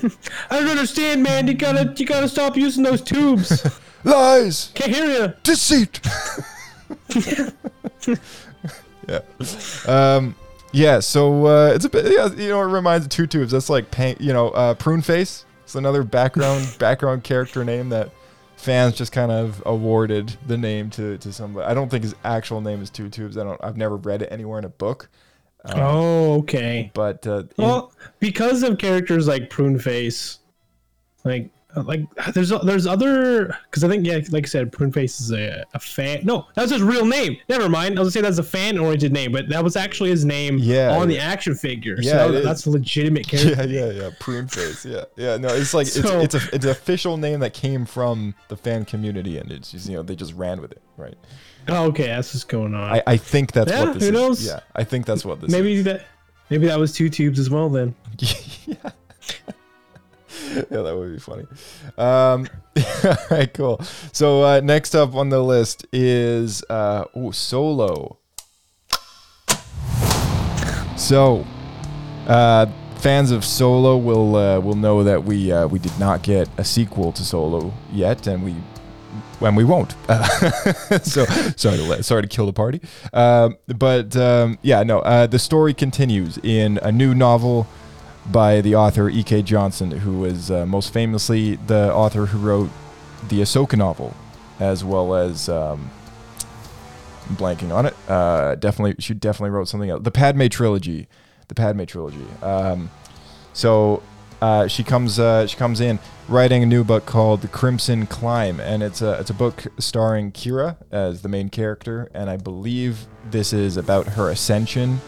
them. 0.00 0.12
I 0.50 0.58
don't 0.60 0.68
understand, 0.68 1.22
man. 1.22 1.46
You 1.46 1.54
gotta, 1.54 1.92
you 1.96 2.06
gotta 2.06 2.28
stop 2.28 2.56
using 2.56 2.82
those 2.82 3.00
tubes. 3.02 3.64
Lies, 4.04 4.70
Can't 4.74 4.92
hear 4.94 5.06
you. 5.06 5.32
deceit. 5.42 6.00
yeah. 9.08 9.20
Um. 9.86 10.34
Yeah. 10.72 11.00
So 11.00 11.46
uh, 11.46 11.72
it's 11.74 11.84
a 11.84 11.88
bit. 11.88 12.10
Yeah. 12.12 12.32
You 12.32 12.48
know, 12.50 12.60
it 12.60 12.66
reminds 12.66 13.06
of 13.06 13.10
two 13.10 13.26
tubes. 13.26 13.52
That's 13.52 13.70
like 13.70 13.90
paint. 13.90 14.20
You 14.20 14.32
know, 14.32 14.48
uh, 14.50 14.74
prune 14.74 15.00
face. 15.02 15.44
It's 15.62 15.74
another 15.74 16.02
background 16.02 16.76
background 16.78 17.24
character 17.24 17.64
name 17.64 17.88
that 17.90 18.10
fans 18.56 18.94
just 18.94 19.12
kind 19.12 19.30
of 19.32 19.62
awarded 19.66 20.36
the 20.46 20.58
name 20.58 20.90
to 20.90 21.16
to 21.18 21.32
somebody. 21.32 21.66
I 21.66 21.74
don't 21.74 21.90
think 21.90 22.04
his 22.04 22.14
actual 22.24 22.60
name 22.60 22.82
is 22.82 22.90
two 22.90 23.08
tubes. 23.08 23.38
I 23.38 23.44
don't. 23.44 23.62
I've 23.64 23.76
never 23.76 23.96
read 23.96 24.22
it 24.22 24.28
anywhere 24.30 24.58
in 24.58 24.64
a 24.64 24.70
book. 24.70 25.08
Oh, 25.66 26.34
okay. 26.40 26.90
But 26.94 27.26
uh, 27.26 27.38
in- 27.38 27.64
Well, 27.64 27.92
because 28.20 28.62
of 28.62 28.78
characters 28.78 29.26
like 29.26 29.48
Prune 29.50 29.78
Face, 29.78 30.38
like 31.24 31.50
Uh, 31.76 31.82
like 31.82 32.02
there's 32.34 32.50
there's 32.64 32.86
other 32.86 33.56
because 33.70 33.82
I 33.84 33.88
think 33.88 34.06
yeah, 34.06 34.20
like 34.30 34.44
I 34.44 34.46
said, 34.48 34.70
Prune 34.72 34.92
Face 34.92 35.20
is 35.20 35.32
a, 35.32 35.64
a 35.74 35.78
fan. 35.80 36.20
No, 36.24 36.46
that's 36.54 36.70
his 36.70 36.82
real 36.82 37.04
name. 37.06 37.36
Never 37.48 37.68
mind. 37.68 37.98
I 37.98 38.02
was 38.02 38.14
gonna 38.14 38.22
say 38.24 38.28
that's 38.28 38.38
a 38.38 38.42
fan 38.48 38.78
oriented 38.78 39.12
name, 39.12 39.32
but 39.32 39.48
that 39.48 39.62
was 39.64 39.74
actually 39.76 40.10
his 40.10 40.24
name 40.24 40.58
Yeah, 40.58 40.96
on 40.96 41.08
the 41.08 41.18
action 41.18 41.54
figure. 41.54 41.96
Yeah, 42.00 42.12
so 42.12 42.32
is. 42.32 42.44
that's 42.44 42.66
a 42.66 42.70
legitimate 42.70 43.26
character. 43.28 43.66
Yeah, 43.66 43.86
yeah, 43.86 43.90
yeah. 44.02 44.10
Prune 44.20 44.46
face. 44.48 44.84
Yeah, 44.86 45.04
yeah. 45.16 45.36
No, 45.36 45.48
it's 45.48 45.74
like 45.74 45.86
So- 45.86 46.20
it's 46.20 46.34
it's 46.34 46.44
a 46.46 46.54
it's 46.54 46.64
an 46.64 46.70
official 46.70 47.16
name 47.16 47.40
that 47.40 47.54
came 47.54 47.84
from 47.86 48.34
the 48.48 48.56
fan 48.56 48.84
community, 48.84 49.38
and 49.38 49.50
it's 49.50 49.72
just 49.72 49.88
you 49.88 49.96
know 49.96 50.02
they 50.02 50.16
just 50.16 50.34
ran 50.34 50.60
with 50.60 50.72
it, 50.72 50.82
right? 50.96 51.16
Oh, 51.68 51.86
okay, 51.86 52.06
that's 52.08 52.34
what's 52.34 52.44
going 52.44 52.74
on. 52.74 52.92
I, 52.92 53.02
I 53.06 53.16
think 53.16 53.52
that's 53.52 53.70
Yeah, 53.70 53.84
what 53.84 53.94
this 53.94 54.02
who 54.02 54.08
is. 54.08 54.12
knows? 54.12 54.46
Yeah, 54.46 54.60
I 54.76 54.84
think 54.84 55.06
that's 55.06 55.24
what 55.24 55.40
this 55.40 55.50
maybe 55.50 55.74
is. 55.74 55.84
that 55.84 56.04
maybe 56.50 56.66
that 56.66 56.78
was 56.78 56.92
two 56.92 57.08
tubes 57.08 57.38
as 57.38 57.48
well. 57.50 57.68
Then 57.70 57.94
yeah. 58.66 58.74
yeah, 60.54 60.82
that 60.82 60.96
would 60.96 61.12
be 61.12 61.18
funny. 61.18 61.46
Um, 61.96 62.48
all 63.04 63.16
right, 63.30 63.52
cool. 63.54 63.80
So 64.12 64.42
uh, 64.42 64.60
next 64.60 64.94
up 64.94 65.14
on 65.14 65.28
the 65.28 65.42
list 65.42 65.86
is 65.92 66.62
uh, 66.70 67.04
oh, 67.14 67.30
Solo. 67.30 68.18
So, 70.96 71.44
uh, 72.26 72.66
fans 72.96 73.30
of 73.30 73.44
Solo 73.44 73.96
will 73.96 74.36
uh, 74.36 74.60
will 74.60 74.76
know 74.76 75.02
that 75.04 75.24
we 75.24 75.50
uh, 75.52 75.66
we 75.66 75.78
did 75.78 75.98
not 75.98 76.22
get 76.22 76.48
a 76.56 76.64
sequel 76.64 77.12
to 77.12 77.24
Solo 77.24 77.72
yet, 77.92 78.26
and 78.26 78.44
we 78.44 78.54
when 79.40 79.54
we 79.54 79.64
won't. 79.64 79.92
so 81.02 81.24
sorry 81.56 81.76
to 81.78 81.84
let, 81.84 82.04
sorry 82.04 82.22
to 82.22 82.28
kill 82.28 82.46
the 82.46 82.52
party. 82.52 82.80
Um, 83.12 83.56
but 83.66 84.16
um, 84.16 84.58
yeah, 84.62 84.82
no. 84.82 85.00
Uh, 85.00 85.26
the 85.26 85.38
story 85.38 85.74
continues 85.74 86.38
in 86.38 86.78
a 86.78 86.92
new 86.92 87.14
novel 87.14 87.66
by 88.30 88.60
the 88.60 88.74
author 88.74 89.08
E.K. 89.08 89.42
Johnston, 89.42 89.90
who 89.90 90.24
is 90.24 90.50
uh, 90.50 90.66
most 90.66 90.92
famously 90.92 91.56
the 91.56 91.92
author 91.92 92.26
who 92.26 92.38
wrote 92.38 92.70
the 93.28 93.40
Ahsoka 93.40 93.76
novel, 93.76 94.14
as 94.58 94.84
well 94.84 95.14
as 95.14 95.48
um, 95.48 95.90
blanking 97.32 97.74
on 97.74 97.86
it. 97.86 97.94
Uh, 98.08 98.54
definitely, 98.54 98.96
she 98.98 99.14
definitely 99.14 99.50
wrote 99.50 99.68
something 99.68 99.90
else. 99.90 100.02
The 100.02 100.10
Padme 100.10 100.46
trilogy, 100.46 101.08
the 101.48 101.54
Padme 101.54 101.84
trilogy. 101.84 102.26
Um, 102.42 102.90
so 103.52 104.02
uh, 104.40 104.66
she 104.66 104.84
comes 104.84 105.18
uh, 105.18 105.46
she 105.46 105.56
comes 105.56 105.80
in 105.80 105.98
writing 106.28 106.62
a 106.62 106.66
new 106.66 106.84
book 106.84 107.06
called 107.06 107.42
The 107.42 107.48
Crimson 107.48 108.06
Climb, 108.06 108.60
and 108.60 108.82
it's 108.82 109.02
a 109.02 109.12
it's 109.20 109.30
a 109.30 109.34
book 109.34 109.64
starring 109.78 110.32
Qi'ra 110.32 110.76
as 110.90 111.22
the 111.22 111.28
main 111.28 111.48
character, 111.48 112.10
and 112.14 112.28
I 112.28 112.36
believe 112.36 113.06
this 113.30 113.52
is 113.52 113.76
about 113.76 114.08
her 114.08 114.30
ascension 114.30 115.00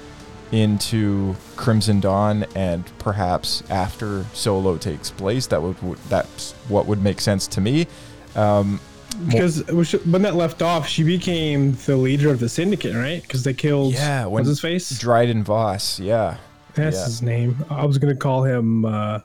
into 0.53 1.35
Crimson 1.57 2.01
Dawn, 2.01 2.45
and 2.55 2.85
perhaps 2.99 3.63
after 3.71 4.25
Solo 4.33 4.77
takes 4.77 5.11
place, 5.11 5.47
that 5.49 5.63
would, 5.63 5.77
that's 6.09 6.53
what 6.69 6.87
would 6.87 7.03
make 7.03 7.21
sense 7.21 7.47
to 7.49 7.61
me. 7.61 7.87
Um, 8.35 8.81
because 9.27 9.67
when 10.05 10.23
that 10.23 10.35
left 10.35 10.61
off, 10.61 10.87
she 10.87 11.03
became 11.03 11.73
the 11.87 11.97
leader 11.97 12.31
of 12.31 12.39
the 12.39 12.49
syndicate, 12.49 12.95
right? 12.95 13.23
Because 13.23 13.45
they 13.45 13.55
killed 13.55 13.95
yeah, 13.95 14.25
when 14.25 14.33
what's 14.33 14.49
his 14.49 14.61
face? 14.61 14.99
Dryden 14.99 15.43
Voss, 15.43 15.99
yeah, 15.99 16.37
That's 16.75 16.97
yeah. 16.97 17.05
his 17.05 17.23
name. 17.23 17.65
I 17.71 17.87
was 17.87 17.97
gonna 17.99 18.15
call 18.15 18.45
him. 18.45 18.85
uh 18.85 19.21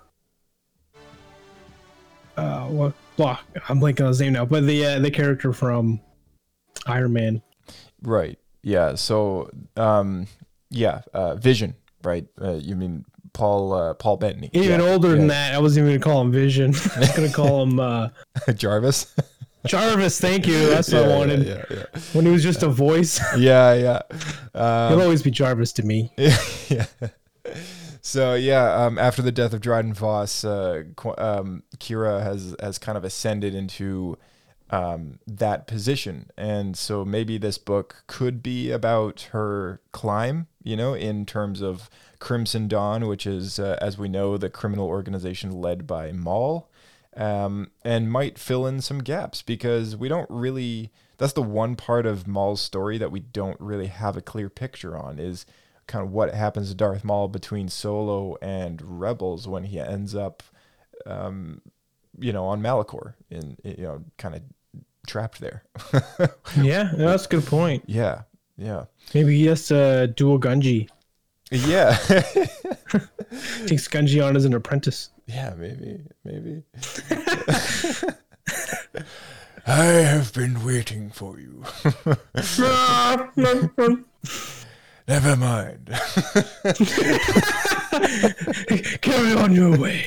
uh, 2.37 2.65
what? 2.67 2.93
Blah. 3.17 3.39
I'm 3.69 3.79
blanking 3.79 4.01
on 4.01 4.07
his 4.07 4.21
name 4.21 4.33
now. 4.33 4.45
But 4.45 4.65
the 4.65 4.85
uh, 4.85 4.99
the 4.99 5.11
character 5.11 5.53
from 5.53 5.99
Iron 6.85 7.13
Man. 7.13 7.41
Right. 8.01 8.39
Yeah. 8.63 8.95
So, 8.95 9.49
um, 9.75 10.27
yeah, 10.71 11.01
uh, 11.13 11.35
Vision. 11.35 11.75
Right. 12.03 12.25
Uh, 12.41 12.53
you 12.53 12.75
mean 12.75 13.05
Paul 13.33 13.73
uh, 13.73 13.93
Paul 13.93 14.17
Bettany? 14.17 14.49
Even 14.53 14.79
Yeah, 14.81 14.87
older 14.87 15.09
than 15.09 15.27
that, 15.27 15.53
I 15.53 15.59
wasn't 15.59 15.85
even 15.87 15.99
gonna 16.01 16.11
call 16.13 16.21
him 16.21 16.31
Vision. 16.31 16.73
I 16.95 16.99
was 16.99 17.11
gonna 17.11 17.29
call 17.31 17.61
him 17.61 17.79
uh, 17.79 18.09
Jarvis. 18.55 19.13
Jarvis. 19.67 20.19
Thank 20.19 20.47
you. 20.47 20.69
That's 20.69 20.91
what 20.91 21.05
Yeah, 21.05 21.13
I 21.13 21.17
wanted. 21.17 21.45
Yeah. 21.45 21.63
Yeah. 21.69 21.85
When 22.13 22.25
he 22.25 22.31
was 22.31 22.41
just 22.41 22.63
a 22.63 22.67
voice, 22.69 23.19
Yeah. 23.37 23.73
Yeah. 23.75 24.01
yeah. 24.55 24.89
he'll 24.89 25.01
always 25.01 25.21
be 25.21 25.29
Jarvis 25.29 25.71
to 25.73 25.83
me. 25.83 26.11
yeah. 26.17 26.87
So 28.01 28.33
yeah, 28.33 28.73
um, 28.85 28.97
after 28.97 29.21
the 29.21 29.31
death 29.31 29.53
of 29.53 29.61
Dryden 29.61 29.93
Voss, 29.93 30.43
uh, 30.43 30.83
um, 31.19 31.61
Qi'ra 31.77 32.23
has 32.23 32.55
has 32.59 32.79
kind 32.79 32.97
of 32.97 33.03
ascended 33.03 33.53
into 33.53 34.17
um, 34.71 35.19
that 35.27 35.67
position, 35.67 36.31
and 36.37 36.77
so 36.77 37.03
maybe 37.03 37.37
this 37.37 37.57
book 37.57 38.03
could 38.07 38.41
be 38.41 38.71
about 38.71 39.29
her 39.31 39.81
climb. 39.91 40.47
You 40.63 40.77
know, 40.77 40.93
in 40.93 41.25
terms 41.25 41.61
of 41.61 41.89
Crimson 42.19 42.67
Dawn, 42.67 43.07
which 43.07 43.27
is, 43.27 43.59
uh, 43.59 43.77
as 43.81 43.97
we 43.97 44.07
know, 44.07 44.37
the 44.37 44.49
criminal 44.49 44.87
organization 44.87 45.51
led 45.51 45.85
by 45.85 46.11
Maul, 46.13 46.69
um, 47.17 47.71
and 47.83 48.11
might 48.11 48.39
fill 48.39 48.65
in 48.65 48.79
some 48.79 48.99
gaps 48.99 49.41
because 49.41 49.95
we 49.97 50.07
don't 50.07 50.29
really. 50.29 50.91
That's 51.17 51.33
the 51.33 51.41
one 51.43 51.75
part 51.75 52.05
of 52.05 52.25
Maul's 52.25 52.61
story 52.61 52.97
that 52.97 53.11
we 53.11 53.19
don't 53.19 53.59
really 53.59 53.87
have 53.87 54.15
a 54.17 54.21
clear 54.21 54.49
picture 54.49 54.97
on. 54.97 55.19
Is 55.19 55.45
kind 55.87 56.05
of 56.05 56.11
what 56.11 56.33
happens 56.33 56.69
to 56.69 56.75
Darth 56.75 57.03
Maul 57.03 57.27
between 57.27 57.67
Solo 57.67 58.37
and 58.41 58.81
Rebels 59.01 59.47
when 59.47 59.65
he 59.65 59.79
ends 59.79 60.15
up, 60.15 60.41
um, 61.05 61.61
you 62.17 62.31
know, 62.31 62.45
on 62.45 62.61
Malachor, 62.61 63.15
in 63.29 63.57
you 63.63 63.83
know, 63.83 64.03
kind 64.17 64.35
of 64.35 64.41
trapped 65.07 65.39
there. 65.39 65.63
Yeah, 66.61 66.91
no, 66.97 67.07
that's 67.09 67.25
a 67.25 67.29
good 67.29 67.45
point. 67.45 67.83
yeah, 67.87 68.23
yeah, 68.57 68.85
Maybe 69.13 69.37
he 69.37 69.45
has 69.47 69.67
to 69.67 69.77
uh, 69.79 70.05
duel 70.07 70.39
Gunji. 70.39 70.89
yeah, 71.49 71.95
Takes 73.65 73.87
Gunji 73.87 74.25
on 74.25 74.35
as 74.35 74.43
an 74.45 74.53
apprentice. 74.53 75.09
yeah. 75.27 75.53
Maybe, 75.57 76.01
maybe. 76.25 76.63
I 79.67 79.83
have 79.85 80.33
been 80.33 80.63
waiting 80.65 81.09
for 81.11 81.39
you. 81.39 81.63
Never 85.07 85.35
mind. 85.35 85.89
Carry 89.01 89.33
on 89.33 89.53
your 89.53 89.77
way. 89.77 90.05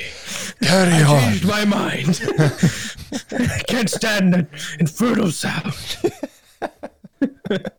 Carry 0.63 1.03
on. 1.03 1.21
Changed 1.21 1.47
my 1.47 1.65
mind. 1.65 2.21
I 3.33 3.63
can't 3.69 3.91
stand 3.91 4.35
that 4.35 4.49
infernal 4.79 5.31
sound. 5.31 5.75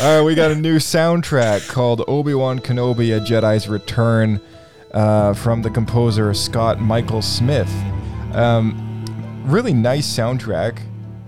All 0.00 0.18
right, 0.18 0.22
we 0.22 0.34
got 0.34 0.50
a 0.50 0.56
new 0.56 0.76
soundtrack 0.76 1.68
called 1.68 2.02
Obi 2.08 2.34
Wan 2.34 2.58
Kenobi: 2.58 3.16
A 3.16 3.20
Jedi's 3.20 3.68
Return 3.68 4.40
uh, 4.92 5.34
from 5.34 5.62
the 5.62 5.70
composer 5.70 6.32
Scott 6.34 6.80
Michael 6.80 7.22
Smith. 7.22 7.70
Um, 8.32 9.04
really 9.44 9.72
nice 9.72 10.06
soundtrack 10.06 10.80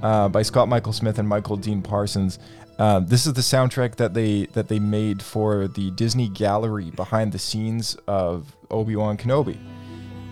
uh, 0.02 0.28
by 0.28 0.42
Scott 0.42 0.68
Michael 0.68 0.92
Smith 0.92 1.18
and 1.18 1.28
Michael 1.28 1.56
Dean 1.56 1.82
Parsons. 1.82 2.38
Uh, 2.78 3.00
this 3.00 3.26
is 3.26 3.32
the 3.32 3.40
soundtrack 3.40 3.96
that 3.96 4.14
they 4.14 4.46
that 4.46 4.68
they 4.68 4.78
made 4.78 5.22
for 5.22 5.66
the 5.68 5.90
Disney 5.92 6.28
Gallery 6.28 6.90
behind 6.90 7.32
the 7.32 7.38
scenes 7.38 7.96
of 8.06 8.54
Obi 8.70 8.96
Wan 8.96 9.16
Kenobi. 9.16 9.56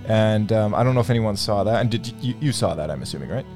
And 0.07 0.53
um, 0.53 0.75
I 0.75 0.83
don't 0.83 0.95
know 0.95 1.01
if 1.01 1.11
anyone 1.11 1.37
saw 1.37 1.65
that. 1.65 1.81
And 1.81 1.91
did 1.91 2.07
you, 2.23 2.35
you 2.41 2.53
saw 2.53 2.75
that? 2.75 2.91
I'm 2.91 3.03
assuming, 3.03 3.31
right? 3.31 3.47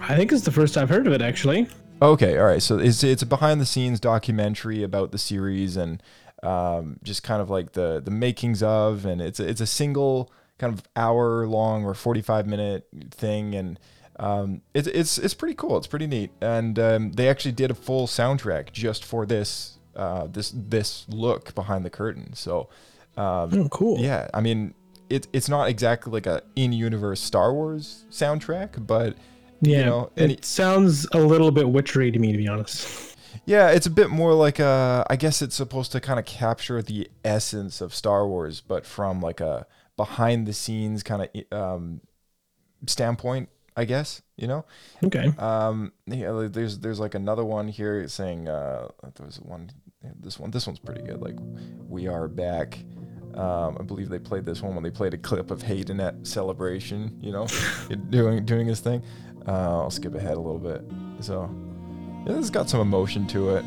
I 0.00 0.16
think 0.16 0.32
it's 0.32 0.44
the 0.44 0.52
first 0.52 0.76
I've 0.76 0.88
heard 0.88 1.06
of 1.06 1.12
it, 1.12 1.20
actually. 1.22 1.68
Okay, 2.00 2.38
all 2.38 2.46
right. 2.46 2.62
So 2.62 2.78
it's 2.78 3.02
it's 3.02 3.22
a 3.22 3.26
behind 3.26 3.60
the 3.60 3.66
scenes 3.66 4.00
documentary 4.00 4.82
about 4.82 5.12
the 5.12 5.18
series 5.18 5.76
and 5.76 6.02
um, 6.42 6.98
just 7.02 7.22
kind 7.22 7.40
of 7.42 7.50
like 7.50 7.72
the 7.72 8.00
the 8.04 8.10
makings 8.10 8.62
of, 8.62 9.04
and 9.06 9.20
it's 9.20 9.40
a, 9.40 9.48
it's 9.48 9.60
a 9.60 9.66
single 9.66 10.30
kind 10.58 10.72
of 10.72 10.82
hour 10.94 11.46
long 11.46 11.84
or 11.84 11.94
forty 11.94 12.20
five 12.22 12.46
minute 12.46 12.86
thing, 13.10 13.54
and 13.54 13.80
um, 14.18 14.60
it's 14.74 14.86
it's 14.88 15.18
it's 15.18 15.34
pretty 15.34 15.54
cool. 15.54 15.76
It's 15.78 15.86
pretty 15.86 16.06
neat, 16.06 16.30
and 16.40 16.78
um, 16.78 17.12
they 17.12 17.28
actually 17.28 17.52
did 17.52 17.70
a 17.70 17.74
full 17.74 18.06
soundtrack 18.06 18.72
just 18.72 19.02
for 19.04 19.24
this 19.26 19.78
uh, 19.96 20.26
this 20.26 20.52
this 20.54 21.06
look 21.08 21.54
behind 21.54 21.84
the 21.84 21.90
curtain. 21.90 22.34
So 22.34 22.68
um, 23.16 23.50
Oh, 23.54 23.68
cool. 23.70 23.98
yeah, 23.98 24.28
I 24.34 24.42
mean, 24.42 24.74
it, 25.08 25.28
it's 25.32 25.48
not 25.48 25.68
exactly 25.68 26.12
like 26.12 26.26
a 26.26 26.42
in-universe 26.56 27.20
Star 27.20 27.52
Wars 27.52 28.04
soundtrack, 28.10 28.86
but 28.86 29.16
Yeah, 29.60 29.78
you 29.78 29.84
know, 29.84 30.10
it 30.16 30.22
any, 30.22 30.38
sounds 30.42 31.06
a 31.12 31.18
little 31.18 31.50
bit 31.50 31.68
witchery 31.68 32.10
to 32.10 32.18
me, 32.18 32.32
to 32.32 32.38
be 32.38 32.48
honest. 32.48 33.16
yeah, 33.46 33.70
it's 33.70 33.86
a 33.86 33.90
bit 33.90 34.10
more 34.10 34.34
like 34.34 34.58
a. 34.58 35.06
I 35.08 35.16
guess 35.16 35.42
it's 35.42 35.54
supposed 35.54 35.92
to 35.92 36.00
kind 36.00 36.18
of 36.18 36.24
capture 36.26 36.82
the 36.82 37.08
essence 37.24 37.80
of 37.80 37.94
Star 37.94 38.26
Wars, 38.26 38.60
but 38.60 38.84
from 38.84 39.20
like 39.20 39.40
a 39.40 39.66
behind-the-scenes 39.96 41.02
kind 41.02 41.28
of 41.28 41.58
um, 41.58 42.00
standpoint. 42.86 43.48
I 43.78 43.84
guess 43.84 44.22
you 44.38 44.46
know. 44.46 44.64
Okay. 45.04 45.32
Um, 45.38 45.92
yeah, 46.06 46.48
there's 46.50 46.78
there's 46.78 46.98
like 46.98 47.14
another 47.14 47.44
one 47.44 47.68
here 47.68 48.08
saying 48.08 48.48
uh, 48.48 48.88
there's 49.16 49.36
one. 49.38 49.70
This 50.20 50.38
one, 50.38 50.52
this 50.52 50.66
one's 50.68 50.78
pretty 50.78 51.02
good. 51.02 51.20
Like, 51.20 51.34
we 51.88 52.06
are 52.06 52.28
back. 52.28 52.78
Um, 53.36 53.76
I 53.78 53.82
believe 53.82 54.08
they 54.08 54.18
played 54.18 54.46
this 54.46 54.62
one 54.62 54.74
when 54.74 54.82
they 54.82 54.90
played 54.90 55.14
a 55.14 55.18
clip 55.18 55.50
of 55.50 55.62
Hayden 55.62 56.00
at 56.00 56.26
Celebration. 56.26 57.16
You 57.20 57.32
know, 57.32 57.46
doing 58.10 58.44
doing 58.44 58.66
his 58.66 58.80
thing. 58.80 59.02
Uh, 59.46 59.82
I'll 59.82 59.90
skip 59.90 60.14
ahead 60.14 60.36
a 60.36 60.40
little 60.40 60.58
bit. 60.58 60.82
So, 61.20 61.48
yeah, 62.26 62.32
this 62.32 62.36
has 62.36 62.50
got 62.50 62.68
some 62.68 62.80
emotion 62.80 63.26
to 63.28 63.56
it. 63.56 63.64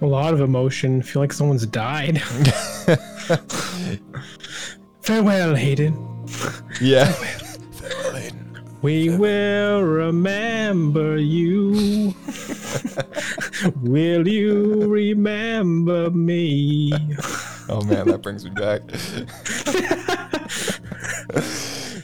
A 0.00 0.06
lot 0.06 0.32
of 0.32 0.40
emotion. 0.40 1.02
feel 1.02 1.20
like 1.20 1.32
someone's 1.32 1.66
died. 1.66 2.22
Farewell, 5.02 5.54
Hayden. 5.54 6.26
Yeah. 6.80 7.12
Farewell, 7.12 8.14
Hayden. 8.14 8.44
We 8.80 9.14
will 9.16 9.82
remember 9.82 11.18
you. 11.18 12.14
will 13.82 14.28
you 14.28 14.86
remember 14.86 16.10
me? 16.10 16.92
Oh 17.68 17.82
man, 17.82 18.06
that 18.08 18.22
brings 18.22 18.44
me 18.44 18.50
back. 18.50 18.82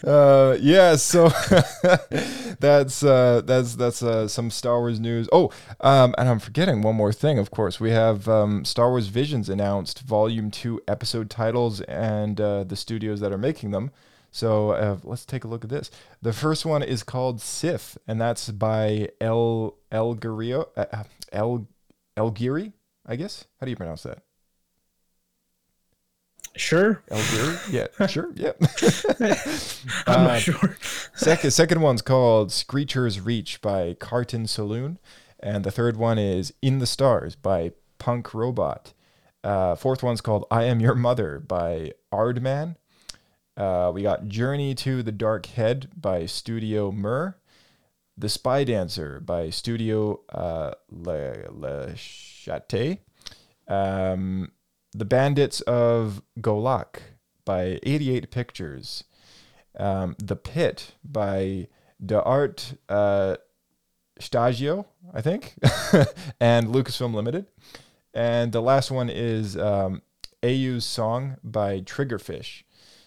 uh, 0.05 0.57
yeah, 0.61 0.97
so 0.97 1.29
that's 2.61 3.03
uh, 3.03 3.43
that's 3.45 3.75
that's 3.77 4.03
uh, 4.03 4.29
some 4.29 4.51
Star 4.51 4.81
Wars 4.81 5.01
news. 5.01 5.29
Oh, 5.33 5.51
um, 5.81 6.15
and 6.19 6.29
I'm 6.29 6.39
forgetting 6.39 6.83
one 6.83 6.97
more 6.97 7.13
thing. 7.13 7.39
Of 7.39 7.51
course, 7.51 7.81
we 7.81 7.91
have 7.91 8.29
um, 8.29 8.65
Star 8.65 8.91
Wars 8.91 9.07
Visions 9.09 9.49
announced 9.49 10.01
Volume 10.01 10.51
Two 10.51 10.81
episode 10.87 11.31
titles 11.31 11.81
and 11.83 12.41
uh, 12.41 12.65
the 12.65 12.77
studios 12.77 13.21
that 13.21 13.33
are 13.33 13.39
making 13.39 13.71
them. 13.71 13.91
So 14.31 14.73
uh, 14.73 14.99
let's 15.05 15.25
take 15.25 15.45
a 15.45 15.49
look 15.49 15.65
at 15.65 15.71
this. 15.71 15.91
The 16.21 16.33
first 16.33 16.67
one 16.67 16.83
is 16.83 17.03
called 17.03 17.41
Sith, 17.41 17.97
and 18.07 18.21
that's 18.21 18.51
by 18.51 19.09
El 19.21 19.77
El 19.91 20.17
Gurio, 20.17 20.67
uh, 20.77 21.05
El 21.33 21.69
El 22.17 22.31
Giri, 22.33 22.73
I 23.07 23.17
guess. 23.17 23.47
How 23.61 23.65
do 23.65 23.71
you 23.71 23.77
pronounce 23.77 24.03
that? 24.03 24.23
Sure. 26.57 27.03
Elgiri? 27.11 27.73
Yeah, 27.99 28.07
sure. 28.07 28.31
Yeah. 28.35 28.53
I'm 30.07 30.21
Uh, 30.21 30.27
not 30.29 30.41
sure. 30.41 30.77
second, 31.15 31.51
second 31.51 31.81
one's 31.81 32.03
called 32.03 32.53
Screecher's 32.53 33.21
Reach 33.21 33.61
by 33.61 33.95
Cartoon 33.95 34.47
Saloon. 34.47 34.99
And 35.41 35.65
the 35.65 35.71
third 35.71 35.97
one 35.97 36.19
is 36.19 36.55
In 36.63 36.79
the 36.79 36.87
Stars 36.87 37.35
by 37.35 37.73
Punk 37.99 38.33
Robot. 38.35 38.93
Uh, 39.43 39.75
fourth 39.75 40.03
one's 40.03 40.21
called 40.21 40.47
I 40.51 40.65
Am 40.65 40.81
Your 40.81 40.95
Mother 40.95 41.39
by 41.41 41.93
Aardman. 42.13 42.77
Uh, 43.57 43.91
we 43.95 44.03
got 44.03 44.27
Journey 44.29 44.75
to 44.77 45.03
the 45.03 45.13
Dark 45.13 45.47
Head 45.47 45.89
by 45.97 46.25
Studio 46.27 46.91
Mir. 46.93 47.37
The 48.17 48.29
Spy 48.29 48.63
Dancer 48.65 49.21
by 49.21 49.51
Studio 49.51 50.21
uh, 50.31 50.73
Le, 50.89 51.35
Le 51.51 51.95
Chate. 51.97 53.01
Um, 53.69 54.53
the 54.95 55.05
Bandits 55.05 55.61
of 55.63 56.23
Golak 56.41 56.99
by 57.45 57.79
88 57.83 58.31
Pictures. 58.31 59.05
Um, 59.77 60.15
the 60.19 60.37
Pit 60.37 60.93
by 61.05 61.67
De 62.05 62.23
Art 62.23 62.75
uh, 62.89 63.37
Stagio, 64.21 64.87
I 65.13 65.21
think, 65.21 65.55
and 66.41 66.69
Lucasfilm 66.69 67.13
Limited. 67.13 67.47
And 68.15 68.53
the 68.53 68.63
last 68.63 68.93
one 68.93 69.11
is 69.11 69.57
um, 69.57 70.03
Aau's 70.45 70.85
Song 70.85 71.39
by 71.43 71.81
Triggerfish. 71.81 72.63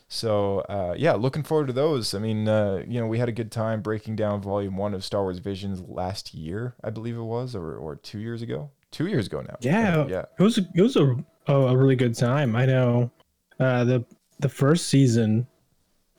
So 0.10 0.60
uh, 0.70 0.96
yeah, 0.98 1.14
looking 1.14 1.44
forward 1.44 1.68
to 1.68 1.74
those. 1.74 2.14
I 2.14 2.20
mean, 2.20 2.48
uh, 2.48 2.84
you 2.88 3.00
know, 3.00 3.08
we 3.08 3.20
had 3.20 3.30
a 3.30 3.34
good 3.34 3.52
time 3.52 3.82
breaking 3.82 4.16
down 4.16 4.42
Volume 4.42 4.78
One 4.78 4.94
of 4.94 5.04
Star 5.04 5.24
Wars 5.24 5.40
Visions 5.40 5.82
last 5.82 6.34
year, 6.34 6.76
I 6.84 6.90
believe 6.90 7.18
it 7.18 7.22
was, 7.22 7.56
or 7.56 7.76
or 7.76 7.96
two 7.96 8.20
years 8.20 8.42
ago. 8.42 8.72
Two 8.92 9.08
years 9.08 9.28
ago 9.28 9.42
now. 9.42 9.58
Yeah, 9.60 10.08
yeah. 10.08 10.26
It 10.40 10.44
was 10.44 10.58
it 10.58 10.82
was 10.82 10.96
a 10.96 11.18
a, 11.48 11.54
a 11.54 11.78
really 11.78 11.96
good 11.96 12.16
time. 12.16 12.56
I 12.56 12.66
know 12.66 13.12
uh, 13.60 13.84
the 13.84 14.06
the 14.40 14.50
first 14.50 14.88
season, 14.88 15.48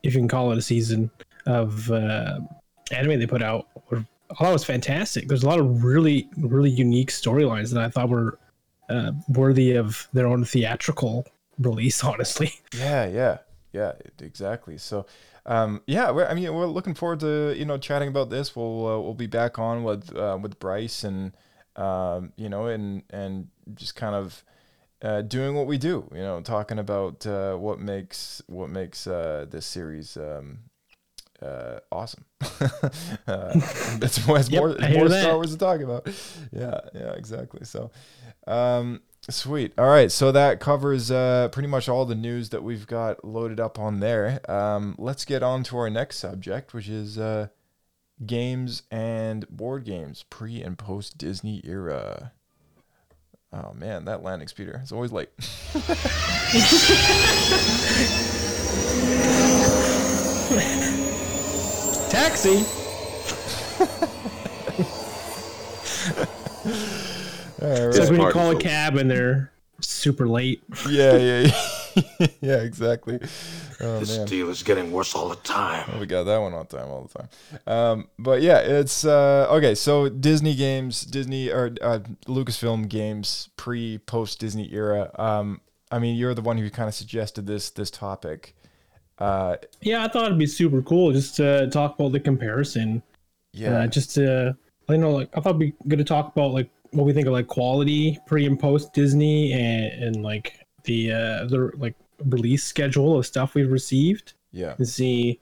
if 0.02 0.14
you 0.14 0.20
can 0.20 0.28
call 0.28 0.50
it 0.52 0.58
a 0.58 0.62
season 0.62 1.10
of 1.46 1.90
uh, 1.90 2.40
anime 2.90 3.18
they 3.18 3.26
put 3.26 3.42
out, 3.42 3.68
were, 3.90 4.04
I 4.30 4.34
thought 4.34 4.52
was 4.52 4.64
fantastic. 4.64 5.28
There's 5.28 5.44
a 5.44 5.48
lot 5.48 5.60
of 5.60 5.84
really 5.84 6.28
really 6.36 6.70
unique 6.70 7.10
storylines 7.10 7.72
that 7.72 7.82
I 7.82 7.88
thought 7.88 8.08
were 8.08 8.38
uh, 8.88 9.12
worthy 9.28 9.72
of 9.72 10.08
their 10.12 10.26
own 10.26 10.44
theatrical 10.44 11.26
release. 11.58 12.02
Honestly, 12.08 12.52
Yeah, 12.74 13.06
yeah, 13.06 13.38
yeah, 13.72 13.92
exactly. 14.20 14.78
So, 14.78 15.06
um, 15.46 15.82
yeah, 15.86 16.10
I 16.10 16.34
mean, 16.34 16.52
we're 16.54 16.66
looking 16.66 16.94
forward 16.94 17.20
to 17.20 17.54
you 17.56 17.64
know 17.64 17.78
chatting 17.78 18.08
about 18.08 18.30
this. 18.30 18.56
We'll 18.56 18.86
uh, 18.86 19.00
we'll 19.00 19.14
be 19.14 19.26
back 19.26 19.58
on 19.58 19.84
with 19.84 20.14
uh, 20.16 20.38
with 20.40 20.58
Bryce 20.58 21.04
and 21.04 21.32
um, 21.76 22.32
you 22.36 22.48
know 22.48 22.66
and 22.66 23.02
and 23.10 23.48
just 23.74 23.94
kind 23.94 24.14
of 24.14 24.42
uh, 25.02 25.22
doing 25.22 25.54
what 25.54 25.66
we 25.66 25.78
do. 25.78 26.08
You 26.12 26.22
know, 26.22 26.40
talking 26.40 26.78
about 26.78 27.26
uh, 27.26 27.56
what 27.56 27.80
makes 27.80 28.42
what 28.46 28.70
makes 28.70 29.06
uh, 29.06 29.46
this 29.48 29.66
series. 29.66 30.16
Um, 30.16 30.60
uh, 31.40 31.78
awesome. 31.92 32.24
uh, 32.40 33.52
it's 34.02 34.26
more, 34.26 34.38
it's 34.38 34.50
Yep, 34.50 34.60
more, 34.60 34.76
I 34.82 34.86
hear 34.86 34.98
more. 34.98 35.08
Star 35.08 35.34
Wars 35.34 35.52
to 35.52 35.58
talk 35.58 35.80
about. 35.80 36.08
Yeah, 36.52 36.80
yeah, 36.94 37.12
exactly. 37.12 37.64
So, 37.64 37.90
um, 38.46 39.02
sweet. 39.28 39.72
All 39.78 39.86
right, 39.88 40.10
so 40.10 40.32
that 40.32 40.58
covers 40.60 41.10
uh, 41.10 41.48
pretty 41.52 41.68
much 41.68 41.88
all 41.88 42.04
the 42.04 42.16
news 42.16 42.48
that 42.50 42.62
we've 42.62 42.86
got 42.86 43.24
loaded 43.24 43.60
up 43.60 43.78
on 43.78 44.00
there. 44.00 44.40
Um, 44.50 44.96
let's 44.98 45.24
get 45.24 45.42
on 45.42 45.62
to 45.64 45.78
our 45.78 45.90
next 45.90 46.18
subject, 46.18 46.74
which 46.74 46.88
is 46.88 47.18
uh, 47.18 47.48
games 48.26 48.82
and 48.90 49.48
board 49.48 49.84
games, 49.84 50.24
pre 50.28 50.60
and 50.60 50.76
post 50.76 51.18
Disney 51.18 51.60
era. 51.64 52.32
Oh 53.52 53.72
man, 53.72 54.04
that 54.04 54.22
landing 54.22 54.48
speeder 54.48 54.80
is 54.82 54.92
always 54.92 55.10
late. 55.10 55.30
Taxi. 62.10 62.64
It's 67.60 67.98
like 67.98 68.10
when 68.10 68.20
you 68.20 68.30
call 68.30 68.50
a 68.50 68.60
cab 68.60 68.96
and 68.96 69.10
they're 69.10 69.50
super 69.80 70.28
late. 70.28 70.62
yeah, 70.88 71.16
yeah, 71.16 71.40
yeah, 71.46 71.68
yeah, 72.40 72.56
exactly. 72.62 73.18
Oh 73.80 74.00
This 74.00 74.16
man. 74.18 74.26
deal 74.26 74.48
is 74.50 74.62
getting 74.62 74.90
worse 74.92 75.14
all 75.14 75.28
the 75.28 75.36
time. 75.36 75.98
We 76.00 76.06
got 76.06 76.24
that 76.24 76.38
one 76.38 76.52
on 76.54 76.66
time 76.66 76.88
all 76.88 77.04
the 77.10 77.18
time. 77.18 77.28
Um, 77.66 78.08
but 78.18 78.42
yeah, 78.42 78.58
it's 78.58 79.04
uh, 79.04 79.46
okay. 79.50 79.74
So 79.74 80.08
Disney 80.08 80.54
games, 80.54 81.02
Disney 81.02 81.48
or 81.50 81.74
uh, 81.80 82.00
Lucasfilm 82.26 82.88
games, 82.88 83.48
pre 83.56 83.98
post 83.98 84.40
Disney 84.40 84.72
era. 84.72 85.10
Um, 85.18 85.60
I 85.90 85.98
mean, 85.98 86.16
you're 86.16 86.34
the 86.34 86.42
one 86.42 86.58
who 86.58 86.68
kind 86.70 86.88
of 86.88 86.94
suggested 86.94 87.46
this 87.46 87.70
this 87.70 87.90
topic. 87.90 88.54
Uh, 89.18 89.56
Yeah, 89.80 90.04
I 90.04 90.08
thought 90.08 90.26
it'd 90.26 90.38
be 90.38 90.46
super 90.46 90.82
cool 90.82 91.12
just 91.12 91.36
to 91.36 91.68
talk 91.70 91.98
about 91.98 92.12
the 92.12 92.20
comparison. 92.20 93.02
yeah, 93.52 93.78
Uh, 93.80 93.86
just 93.88 94.14
to, 94.14 94.56
I 94.88 94.96
know, 94.96 95.10
like 95.12 95.28
I 95.36 95.40
thought 95.40 95.56
it'd 95.56 95.60
be 95.60 95.74
good 95.88 95.98
to 95.98 96.04
talk 96.04 96.28
about 96.36 96.52
like 96.52 96.70
what 96.92 97.04
we 97.04 97.12
think 97.12 97.26
of 97.26 97.32
like 97.32 97.48
quality 97.48 98.18
pre 98.26 98.46
and 98.46 98.58
post 98.58 98.92
Disney 98.92 99.52
and, 99.52 100.02
and 100.04 100.22
like 100.22 100.66
the 100.88 101.12
uh 101.12 101.44
the 101.44 101.70
like 101.76 101.94
release 102.24 102.64
schedule 102.64 103.16
of 103.18 103.24
stuff 103.24 103.54
we've 103.54 103.70
received. 103.70 104.32
yeah, 104.50 104.74
and 104.78 104.88
see. 104.88 105.38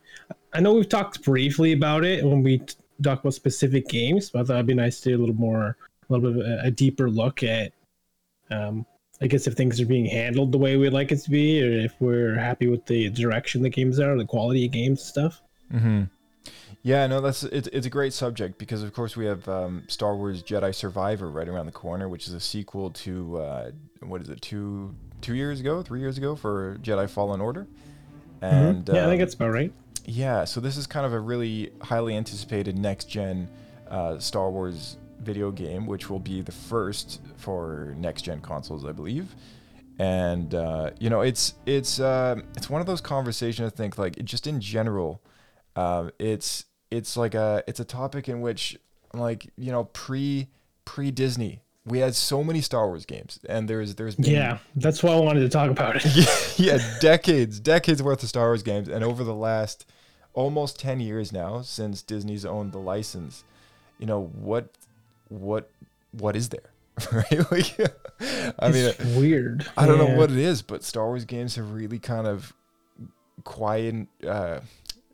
I 0.52 0.60
know 0.60 0.74
we've 0.74 0.88
talked 0.88 1.22
briefly 1.22 1.72
about 1.72 2.04
it 2.04 2.24
when 2.24 2.42
we 2.42 2.58
t- 2.58 2.74
talk 3.02 3.20
about 3.20 3.34
specific 3.34 3.88
games, 3.88 4.30
but 4.30 4.40
I 4.40 4.44
thought 4.44 4.54
it'd 4.54 4.66
be 4.66 4.74
nice 4.74 5.00
to 5.00 5.10
do 5.10 5.16
a 5.16 5.20
little 5.20 5.34
more, 5.34 5.76
a 6.08 6.12
little 6.12 6.32
bit 6.32 6.40
of 6.40 6.46
a, 6.46 6.68
a 6.68 6.70
deeper 6.70 7.10
look 7.10 7.42
at, 7.42 7.72
um, 8.50 8.86
I 9.20 9.26
guess 9.26 9.46
if 9.46 9.54
things 9.54 9.80
are 9.80 9.86
being 9.86 10.06
handled 10.06 10.52
the 10.52 10.58
way 10.58 10.78
we'd 10.78 10.94
like 10.94 11.12
it 11.12 11.18
to 11.24 11.30
be, 11.30 11.62
or 11.62 11.70
if 11.70 11.94
we're 12.00 12.36
happy 12.36 12.68
with 12.68 12.86
the 12.86 13.10
direction 13.10 13.62
the 13.62 13.68
games 13.68 14.00
are, 14.00 14.16
the 14.16 14.24
quality 14.24 14.64
of 14.64 14.72
games 14.72 15.00
and 15.00 15.06
stuff. 15.06 15.42
Mm-hmm. 15.72 16.04
Yeah, 16.82 17.06
no, 17.06 17.20
that's 17.20 17.42
it's 17.42 17.68
it's 17.72 17.86
a 17.86 17.90
great 17.90 18.12
subject 18.12 18.58
because 18.58 18.82
of 18.82 18.92
course 18.94 19.16
we 19.16 19.26
have 19.26 19.46
um, 19.48 19.82
Star 19.88 20.16
Wars 20.16 20.42
Jedi 20.42 20.74
Survivor 20.74 21.28
right 21.28 21.48
around 21.48 21.66
the 21.66 21.72
corner, 21.72 22.08
which 22.08 22.28
is 22.28 22.32
a 22.34 22.40
sequel 22.40 22.90
to 22.92 23.38
uh, 23.38 23.70
what 24.00 24.22
is 24.22 24.28
it 24.28 24.40
two 24.40 24.94
two 25.20 25.34
years 25.34 25.60
ago, 25.60 25.82
three 25.82 26.00
years 26.00 26.18
ago 26.18 26.34
for 26.36 26.78
Jedi 26.82 27.08
Fallen 27.08 27.40
Order, 27.40 27.66
and 28.40 28.88
yeah, 28.88 29.02
I 29.02 29.08
think 29.08 29.12
um, 29.14 29.18
that's 29.18 29.34
about 29.34 29.50
right. 29.50 29.72
yeah, 30.04 30.44
so 30.44 30.60
this 30.60 30.76
is 30.76 30.86
kind 30.86 31.06
of 31.06 31.12
a 31.12 31.20
really 31.20 31.72
highly 31.82 32.16
anticipated 32.16 32.78
next 32.78 33.08
gen 33.08 33.48
uh, 33.88 34.18
Star 34.18 34.50
Wars 34.50 34.98
video 35.20 35.50
game, 35.50 35.86
which 35.86 36.08
will 36.10 36.20
be 36.20 36.40
the 36.42 36.52
first 36.52 37.20
for 37.36 37.94
next 37.98 38.22
gen 38.22 38.40
consoles, 38.40 38.84
I 38.84 38.92
believe. 38.92 39.34
And 39.98 40.54
uh, 40.54 40.90
you 40.98 41.08
know, 41.08 41.22
it's 41.22 41.54
it's 41.64 41.98
uh, 42.00 42.36
it's 42.56 42.68
one 42.68 42.80
of 42.80 42.86
those 42.86 43.00
conversations. 43.00 43.72
I 43.72 43.74
think 43.74 43.96
like 43.96 44.22
just 44.24 44.46
in 44.46 44.60
general, 44.60 45.22
um, 45.74 46.10
it's 46.18 46.66
it's 46.90 47.16
like 47.16 47.34
a 47.34 47.64
it's 47.66 47.80
a 47.80 47.84
topic 47.84 48.28
in 48.28 48.40
which 48.40 48.78
like 49.14 49.48
you 49.56 49.72
know 49.72 49.84
pre 49.84 50.48
pre 50.84 51.10
Disney 51.10 51.62
we 51.86 52.00
had 52.00 52.16
so 52.16 52.42
many 52.42 52.60
Star 52.60 52.88
Wars 52.88 53.06
games, 53.06 53.38
and 53.48 53.68
there's 53.68 53.94
there's 53.94 54.16
been 54.16 54.32
Yeah, 54.32 54.58
that's 54.74 55.02
why 55.02 55.12
I 55.12 55.20
wanted 55.20 55.40
to 55.40 55.48
talk 55.48 55.70
about 55.70 55.94
it. 55.96 56.58
yeah, 56.58 56.78
decades, 57.00 57.60
decades 57.60 58.02
worth 58.02 58.22
of 58.22 58.28
Star 58.28 58.48
Wars 58.48 58.64
games, 58.64 58.88
and 58.88 59.04
over 59.04 59.22
the 59.22 59.34
last 59.34 59.86
almost 60.34 60.80
ten 60.80 60.98
years 60.98 61.32
now, 61.32 61.62
since 61.62 62.02
Disney's 62.02 62.44
owned 62.44 62.72
the 62.72 62.78
license, 62.78 63.44
you 63.98 64.06
know 64.06 64.24
what, 64.34 64.68
what, 65.28 65.70
what 66.10 66.34
is 66.34 66.48
there, 66.48 66.70
right? 67.12 67.50
Like, 67.52 67.78
I 68.58 68.70
mean, 68.70 68.92
weird. 69.16 69.66
I 69.76 69.86
don't 69.86 69.98
know 69.98 70.16
what 70.16 70.32
it 70.32 70.38
is, 70.38 70.62
but 70.62 70.82
Star 70.82 71.06
Wars 71.06 71.24
games 71.24 71.54
have 71.54 71.70
really 71.70 72.00
kind 72.00 72.26
of 72.26 72.52
quiet, 73.44 74.08
uh, 74.26 74.58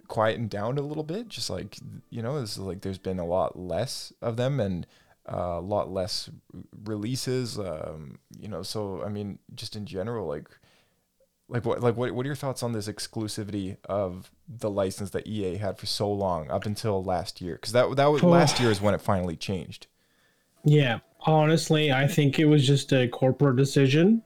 quietened 0.08 0.48
down 0.48 0.78
a 0.78 0.82
little 0.82 1.04
bit. 1.04 1.28
Just 1.28 1.50
like 1.50 1.76
you 2.08 2.22
know, 2.22 2.38
it's 2.38 2.56
like 2.56 2.80
there's 2.80 2.96
been 2.96 3.18
a 3.18 3.26
lot 3.26 3.58
less 3.58 4.14
of 4.22 4.38
them 4.38 4.58
and 4.58 4.86
uh, 5.30 5.58
a 5.58 5.60
lot 5.60 5.90
less 5.90 6.30
releases. 6.84 7.58
Um, 7.58 8.18
you 8.38 8.48
know, 8.48 8.62
so 8.62 9.02
I 9.04 9.08
mean, 9.08 9.38
just 9.54 9.76
in 9.76 9.86
general, 9.86 10.26
like, 10.26 10.48
like 11.48 11.64
what, 11.64 11.80
like 11.80 11.96
what, 11.96 12.12
what 12.12 12.24
are 12.24 12.28
your 12.28 12.34
thoughts 12.36 12.62
on 12.62 12.72
this 12.72 12.88
exclusivity 12.88 13.76
of 13.84 14.30
the 14.48 14.70
license 14.70 15.10
that 15.10 15.26
EA 15.26 15.56
had 15.56 15.78
for 15.78 15.86
so 15.86 16.10
long 16.10 16.50
up 16.50 16.66
until 16.66 17.02
last 17.04 17.40
year? 17.40 17.54
Because 17.56 17.72
that 17.72 17.94
that 17.96 18.06
was 18.06 18.22
Oh. 18.22 18.28
last 18.28 18.58
year 18.60 18.70
is 18.70 18.80
when 18.80 18.94
it 18.94 19.00
finally 19.00 19.36
changed. 19.36 19.86
Yeah, 20.64 21.00
honestly, 21.20 21.92
I 21.92 22.06
think 22.06 22.38
it 22.38 22.44
was 22.46 22.66
just 22.66 22.92
a 22.92 23.08
corporate 23.08 23.56
decision 23.56 24.22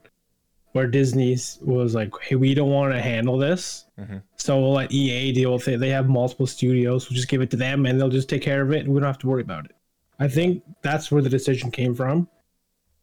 where 0.72 0.86
Disney's 0.86 1.58
was 1.62 1.94
like, 1.94 2.10
"Hey, 2.20 2.34
we 2.36 2.52
don't 2.52 2.70
want 2.70 2.92
to 2.92 3.00
handle 3.00 3.38
this, 3.38 3.86
Mhm. 3.98 4.22
so 4.36 4.60
we'll 4.60 4.72
let 4.74 4.92
EA 4.92 5.32
deal 5.32 5.54
with 5.54 5.66
it. 5.68 5.80
They 5.80 5.88
have 5.88 6.08
multiple 6.08 6.46
studios. 6.46 7.08
We'll 7.08 7.16
just 7.16 7.28
give 7.28 7.40
it 7.40 7.50
to 7.52 7.56
them, 7.56 7.86
and 7.86 7.98
they'll 7.98 8.10
just 8.10 8.28
take 8.28 8.42
care 8.42 8.60
of 8.60 8.72
it, 8.72 8.80
and 8.84 8.88
we 8.88 9.00
don't 9.00 9.06
have 9.06 9.18
to 9.20 9.26
worry 9.26 9.40
about 9.42 9.64
it." 9.64 9.75
I 10.18 10.28
think 10.28 10.62
that's 10.82 11.10
where 11.10 11.22
the 11.22 11.28
decision 11.28 11.70
came 11.70 11.94
from, 11.94 12.28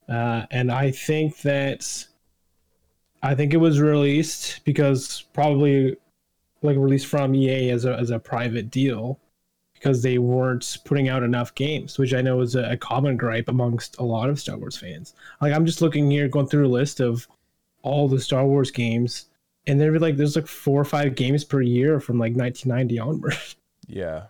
uh, 0.09 0.45
and 0.51 0.71
I 0.71 0.91
think 0.91 1.41
that 1.41 2.05
I 3.21 3.35
think 3.35 3.53
it 3.53 3.57
was 3.57 3.79
released 3.79 4.61
because 4.65 5.23
probably 5.33 5.95
like 6.61 6.77
released 6.77 7.07
from 7.07 7.35
EA 7.35 7.69
as 7.69 7.85
a 7.85 7.95
as 7.95 8.09
a 8.09 8.19
private 8.19 8.71
deal 8.71 9.19
because 9.73 10.01
they 10.01 10.17
weren't 10.17 10.77
putting 10.85 11.09
out 11.09 11.23
enough 11.23 11.53
games, 11.55 11.97
which 11.97 12.13
I 12.13 12.21
know 12.21 12.39
is 12.39 12.55
a, 12.55 12.71
a 12.71 12.77
common 12.77 13.17
gripe 13.17 13.49
amongst 13.49 13.97
a 13.99 14.03
lot 14.03 14.29
of 14.29 14.39
Star 14.39 14.57
Wars 14.57 14.77
fans. 14.77 15.13
Like 15.41 15.53
I'm 15.53 15.65
just 15.65 15.81
looking 15.81 16.09
here, 16.09 16.27
going 16.29 16.47
through 16.47 16.67
a 16.67 16.69
list 16.69 16.99
of 17.01 17.27
all 17.81 18.07
the 18.07 18.19
Star 18.19 18.45
Wars 18.45 18.71
games, 18.71 19.25
and 19.67 19.79
there 19.79 19.91
were 19.91 19.99
like 19.99 20.15
there's 20.15 20.37
like 20.37 20.47
four 20.47 20.79
or 20.79 20.85
five 20.85 21.15
games 21.15 21.43
per 21.43 21.61
year 21.61 21.99
from 21.99 22.17
like 22.17 22.35
1990 22.35 22.99
onward. 22.99 23.37
Yeah, 23.85 24.27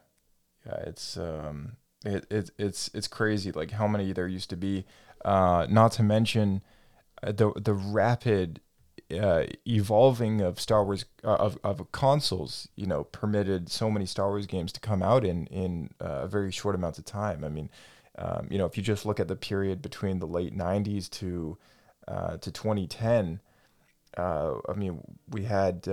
yeah, 0.66 0.78
it's 0.78 1.16
um, 1.16 1.78
it, 2.04 2.26
it 2.30 2.52
it's 2.58 2.90
it's 2.94 3.08
crazy 3.08 3.52
like 3.52 3.72
how 3.72 3.88
many 3.88 4.12
there 4.14 4.28
used 4.28 4.50
to 4.52 4.58
be. 4.58 4.86
Uh, 5.24 5.66
not 5.70 5.94
to 5.94 6.04
mention 6.04 6.62
uh, 7.22 7.32
the 7.32 7.52
the 7.56 7.74
rapid 7.74 8.60
uh, 9.12 9.44
evolving 9.68 10.42
of 10.42 10.60
Star 10.60 10.84
Wars 10.84 11.06
uh, 11.24 11.36
of 11.36 11.58
of 11.64 11.92
consoles. 11.92 12.68
You 12.76 12.88
know, 12.88 13.06
permitted 13.06 13.70
so 13.70 13.90
many 13.90 14.06
Star 14.06 14.30
Wars 14.30 14.48
games 14.48 14.72
to 14.74 14.80
come 14.80 15.02
out 15.02 15.24
in 15.24 15.48
in 15.48 15.90
uh, 16.02 16.22
a 16.24 16.28
very 16.28 16.52
short 16.52 16.76
amount 16.76 16.98
of 16.98 17.06
time. 17.06 17.44
I 17.44 17.50
mean, 17.50 17.70
um, 18.18 18.48
you 18.50 18.58
know, 18.58 18.66
if 18.66 18.78
you 18.78 18.84
just 18.84 19.06
look 19.06 19.20
at 19.20 19.28
the 19.28 19.36
period 19.36 19.82
between 19.82 20.20
the 20.20 20.28
late 20.28 20.56
'90s 20.56 21.10
to 21.12 21.58
uh, 22.08 22.38
to 22.38 22.52
2010. 22.52 23.40
Uh, 24.16 24.56
I 24.70 24.74
mean, 24.74 25.02
we 25.30 25.44
had 25.44 25.88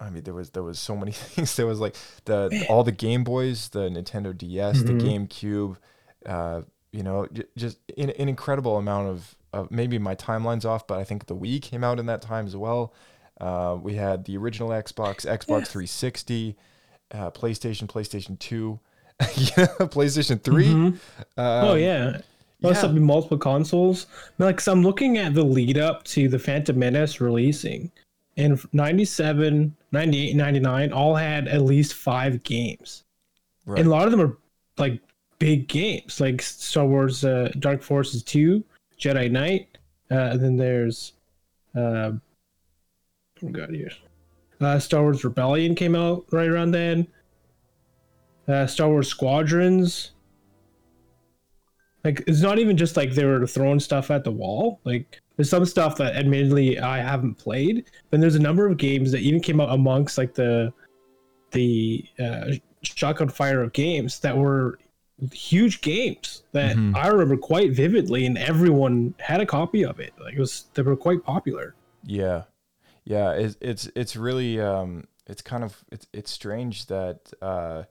I 0.00 0.10
mean, 0.10 0.22
there 0.22 0.34
was 0.34 0.50
there 0.50 0.62
was 0.62 0.78
so 0.78 0.96
many 0.96 1.12
things. 1.12 1.56
There 1.56 1.66
was 1.66 1.80
like 1.80 1.96
the 2.24 2.66
all 2.68 2.84
the 2.84 2.92
Game 2.92 3.24
Boys, 3.24 3.68
the 3.70 3.88
Nintendo 3.88 4.36
DS, 4.36 4.82
the 4.82 4.92
GameCube. 4.92 5.76
Uh, 6.26 6.62
you 6.92 7.02
know, 7.02 7.26
j- 7.32 7.44
just 7.56 7.78
an, 7.96 8.10
an 8.10 8.28
incredible 8.28 8.76
amount 8.76 9.08
of, 9.08 9.36
of. 9.52 9.70
Maybe 9.70 9.98
my 9.98 10.14
timeline's 10.14 10.64
off, 10.64 10.86
but 10.86 10.98
I 10.98 11.04
think 11.04 11.26
the 11.26 11.36
Wii 11.36 11.60
came 11.60 11.84
out 11.84 11.98
in 11.98 12.06
that 12.06 12.22
time 12.22 12.46
as 12.46 12.56
well. 12.56 12.94
Uh, 13.40 13.76
we 13.80 13.94
had 13.94 14.24
the 14.24 14.36
original 14.36 14.70
Xbox, 14.70 15.24
Xbox 15.24 15.68
360, 15.68 16.56
uh, 17.12 17.30
PlayStation, 17.30 17.86
PlayStation 17.86 18.38
2, 18.38 18.80
yeah, 19.20 19.66
PlayStation 19.86 20.42
3. 20.42 20.66
oh 21.36 21.74
yeah. 21.74 22.20
Well, 22.60 22.72
yeah. 22.72 22.82
yeah. 22.82 22.86
be 22.88 23.00
multiple 23.00 23.38
consoles. 23.38 24.06
Like, 24.38 24.60
so 24.60 24.72
I'm 24.72 24.82
looking 24.82 25.18
at 25.18 25.34
the 25.34 25.44
lead 25.44 25.78
up 25.78 26.04
to 26.04 26.28
the 26.28 26.38
Phantom 26.38 26.76
Menace 26.76 27.20
releasing, 27.20 27.92
and 28.38 28.58
97, 28.72 29.76
98, 29.92 30.36
99 30.36 30.92
all 30.92 31.14
had 31.14 31.48
at 31.48 31.62
least 31.62 31.92
five 31.94 32.42
games. 32.44 33.04
Right. 33.66 33.80
and 33.80 33.88
a 33.88 33.90
lot 33.90 34.06
of 34.06 34.12
them 34.12 34.22
are 34.22 34.38
like 34.78 35.02
big 35.38 35.68
games 35.68 36.20
like 36.20 36.40
star 36.40 36.86
wars 36.86 37.22
uh, 37.22 37.50
dark 37.58 37.82
forces 37.82 38.22
2 38.22 38.64
jedi 38.98 39.30
knight 39.30 39.76
uh, 40.10 40.30
and 40.32 40.40
then 40.40 40.56
there's 40.56 41.12
uh, 41.76 42.12
oh 43.42 43.48
god 43.52 43.70
here 43.70 43.90
uh, 44.62 44.78
star 44.78 45.02
wars 45.02 45.22
rebellion 45.22 45.74
came 45.74 45.94
out 45.94 46.24
right 46.32 46.48
around 46.48 46.70
then 46.70 47.06
uh, 48.48 48.66
star 48.66 48.88
wars 48.88 49.08
squadrons 49.08 50.12
like 52.04 52.22
it's 52.26 52.40
not 52.40 52.58
even 52.58 52.76
just 52.76 52.96
like 52.96 53.12
they 53.12 53.24
were 53.24 53.46
throwing 53.46 53.80
stuff 53.80 54.10
at 54.10 54.24
the 54.24 54.30
wall 54.30 54.80
like 54.84 55.20
there's 55.36 55.50
some 55.50 55.64
stuff 55.64 55.96
that 55.96 56.14
admittedly 56.16 56.78
i 56.78 56.98
haven't 56.98 57.34
played 57.34 57.84
but 58.10 58.20
there's 58.20 58.34
a 58.36 58.40
number 58.40 58.66
of 58.66 58.76
games 58.76 59.10
that 59.12 59.20
even 59.20 59.40
came 59.40 59.60
out 59.60 59.70
amongst 59.70 60.16
like 60.18 60.34
the 60.34 60.72
the 61.52 62.04
uh, 62.18 62.52
shotgun 62.82 63.28
fire 63.28 63.62
of 63.62 63.72
games 63.72 64.20
that 64.20 64.36
were 64.36 64.78
huge 65.32 65.80
games 65.80 66.42
that 66.52 66.76
Mhm. 66.76 66.94
I 66.94 67.08
remember 67.08 67.36
quite 67.36 67.72
vividly, 67.72 68.26
and 68.26 68.38
everyone 68.38 69.14
had 69.18 69.40
a 69.40 69.46
copy 69.46 69.84
of 69.84 69.98
it. 69.98 70.12
Like 70.20 70.34
it 70.34 70.38
was, 70.38 70.66
they 70.74 70.82
were 70.82 70.94
quite 70.94 71.24
popular. 71.24 71.74
Yeah, 72.04 72.44
yeah. 73.04 73.32
It's 73.32 73.56
it's 73.60 73.90
it's 73.96 74.14
really 74.14 74.60
um, 74.60 75.08
it's 75.26 75.42
kind 75.42 75.64
of 75.64 75.82
it's 75.90 76.06
it's 76.12 76.30
strange 76.30 76.86
that 76.86 77.32
uh, 77.42 77.84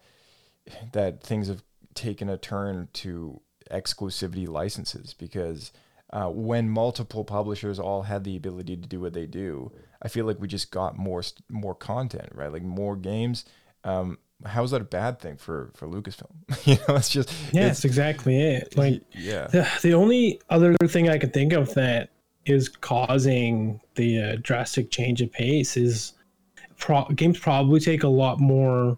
that 0.93 1.21
things 1.21 1.47
have 1.49 1.63
taken 1.95 2.29
a 2.29 2.37
turn 2.37 2.87
to 2.93 3.41
exclusivity 3.71 4.47
licenses 4.47 5.13
because 5.13 5.71
uh, 6.11 6.27
when 6.29 6.69
multiple 6.69 7.23
publishers 7.23 7.79
all 7.79 8.03
had 8.03 8.23
the 8.23 8.35
ability 8.37 8.77
to 8.77 8.87
do 8.87 8.99
what 9.01 9.13
they 9.13 9.25
do, 9.25 9.71
I 10.01 10.07
feel 10.07 10.25
like 10.25 10.39
we 10.39 10.47
just 10.47 10.71
got 10.71 10.97
more 10.97 11.23
more 11.49 11.75
content, 11.75 12.29
right? 12.33 12.51
Like 12.51 12.63
more 12.63 12.95
games. 12.95 13.45
Um, 13.83 14.17
how 14.45 14.63
is 14.63 14.71
that 14.71 14.81
a 14.81 14.85
bad 14.85 15.19
thing 15.19 15.37
for 15.37 15.71
for 15.75 15.87
Lucasfilm? 15.87 16.31
you 16.65 16.75
know, 16.87 16.95
it's 16.95 17.09
just 17.09 17.29
Yeah, 17.29 17.67
it's, 17.67 17.81
that's 17.81 17.85
exactly 17.85 18.39
it. 18.39 18.77
Like 18.77 19.01
yeah, 19.11 19.47
the, 19.47 19.67
the 19.81 19.93
only 19.93 20.39
other 20.49 20.75
thing 20.87 21.09
I 21.09 21.17
can 21.17 21.31
think 21.31 21.53
of 21.53 21.73
that 21.73 22.09
is 22.45 22.69
causing 22.69 23.81
the 23.95 24.21
uh, 24.21 24.37
drastic 24.41 24.89
change 24.89 25.21
of 25.21 25.31
pace 25.31 25.75
is 25.75 26.13
pro- 26.77 27.07
games 27.09 27.39
probably 27.39 27.79
take 27.79 28.03
a 28.03 28.07
lot 28.07 28.39
more 28.39 28.97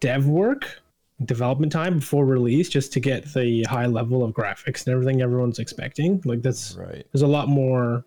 dev 0.00 0.26
work, 0.26 0.80
development 1.24 1.72
time 1.72 1.98
before 1.98 2.24
release 2.24 2.68
just 2.68 2.92
to 2.92 3.00
get 3.00 3.32
the 3.34 3.64
high 3.64 3.86
level 3.86 4.22
of 4.22 4.32
graphics 4.32 4.86
and 4.86 4.94
everything 4.94 5.20
everyone's 5.20 5.58
expecting. 5.58 6.22
Like 6.24 6.42
that's 6.42 6.76
right. 6.76 7.04
there's 7.12 7.22
a 7.22 7.26
lot 7.26 7.48
more 7.48 8.04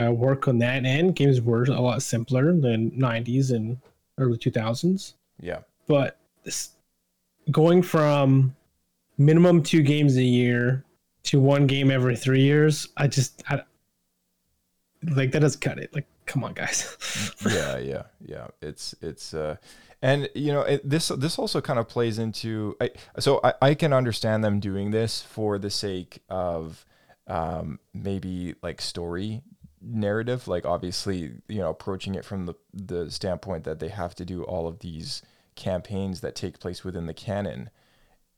uh, 0.00 0.12
work 0.12 0.46
on 0.46 0.58
that 0.58 0.84
end. 0.84 1.16
Games 1.16 1.40
were 1.40 1.64
a 1.64 1.80
lot 1.80 2.02
simpler 2.02 2.52
than 2.52 2.92
90s 2.92 3.50
and 3.54 3.78
early 4.18 4.38
2000s 4.38 5.14
Yeah, 5.40 5.60
but 5.86 6.18
this, 6.44 6.70
going 7.50 7.82
from 7.82 8.54
minimum 9.16 9.62
two 9.62 9.82
games 9.82 10.16
a 10.16 10.22
year 10.22 10.84
to 11.24 11.40
one 11.40 11.66
game 11.66 11.90
every 11.90 12.16
three 12.16 12.42
years, 12.42 12.88
I 12.96 13.08
just 13.08 13.42
I, 13.48 13.62
like 15.10 15.32
that 15.32 15.40
doesn't 15.40 15.60
cut 15.60 15.78
it. 15.78 15.92
Like, 15.94 16.06
come 16.28 16.44
on, 16.44 16.52
guys. 16.52 17.34
yeah, 17.50 17.78
yeah, 17.78 18.02
yeah. 18.24 18.46
It's 18.62 18.94
it's 19.00 19.34
uh, 19.34 19.56
and 20.00 20.28
you 20.34 20.52
know 20.52 20.60
it, 20.60 20.88
this 20.88 21.08
this 21.08 21.38
also 21.38 21.60
kind 21.60 21.78
of 21.78 21.88
plays 21.88 22.18
into. 22.18 22.76
I, 22.80 22.90
so 23.18 23.40
I, 23.42 23.54
I 23.60 23.74
can 23.74 23.92
understand 23.92 24.44
them 24.44 24.60
doing 24.60 24.92
this 24.92 25.22
for 25.22 25.58
the 25.58 25.70
sake 25.70 26.22
of 26.28 26.84
um, 27.26 27.80
maybe 27.92 28.54
like 28.62 28.80
story 28.80 29.42
narrative. 29.82 30.46
Like 30.46 30.64
obviously, 30.64 31.32
you 31.48 31.58
know, 31.58 31.70
approaching 31.70 32.14
it 32.14 32.24
from 32.24 32.46
the 32.46 32.54
the 32.72 33.10
standpoint 33.10 33.64
that 33.64 33.80
they 33.80 33.88
have 33.88 34.14
to 34.16 34.24
do 34.24 34.44
all 34.44 34.68
of 34.68 34.78
these 34.78 35.22
campaigns 35.56 36.20
that 36.20 36.36
take 36.36 36.60
place 36.60 36.84
within 36.84 37.06
the 37.06 37.14
canon. 37.14 37.70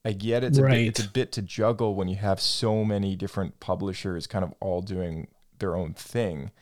I 0.02 0.12
get 0.12 0.42
it's 0.42 0.56
a 0.56 0.62
bit, 0.62 0.78
it's 0.78 1.04
a 1.04 1.08
bit 1.08 1.32
to 1.32 1.42
juggle 1.42 1.94
when 1.94 2.08
you 2.08 2.16
have 2.16 2.40
so 2.40 2.86
many 2.86 3.16
different 3.16 3.60
publishers 3.60 4.26
kind 4.26 4.42
of 4.42 4.54
all 4.58 4.80
doing 4.80 5.28
their 5.58 5.76
own 5.76 5.92
thing. 5.92 6.52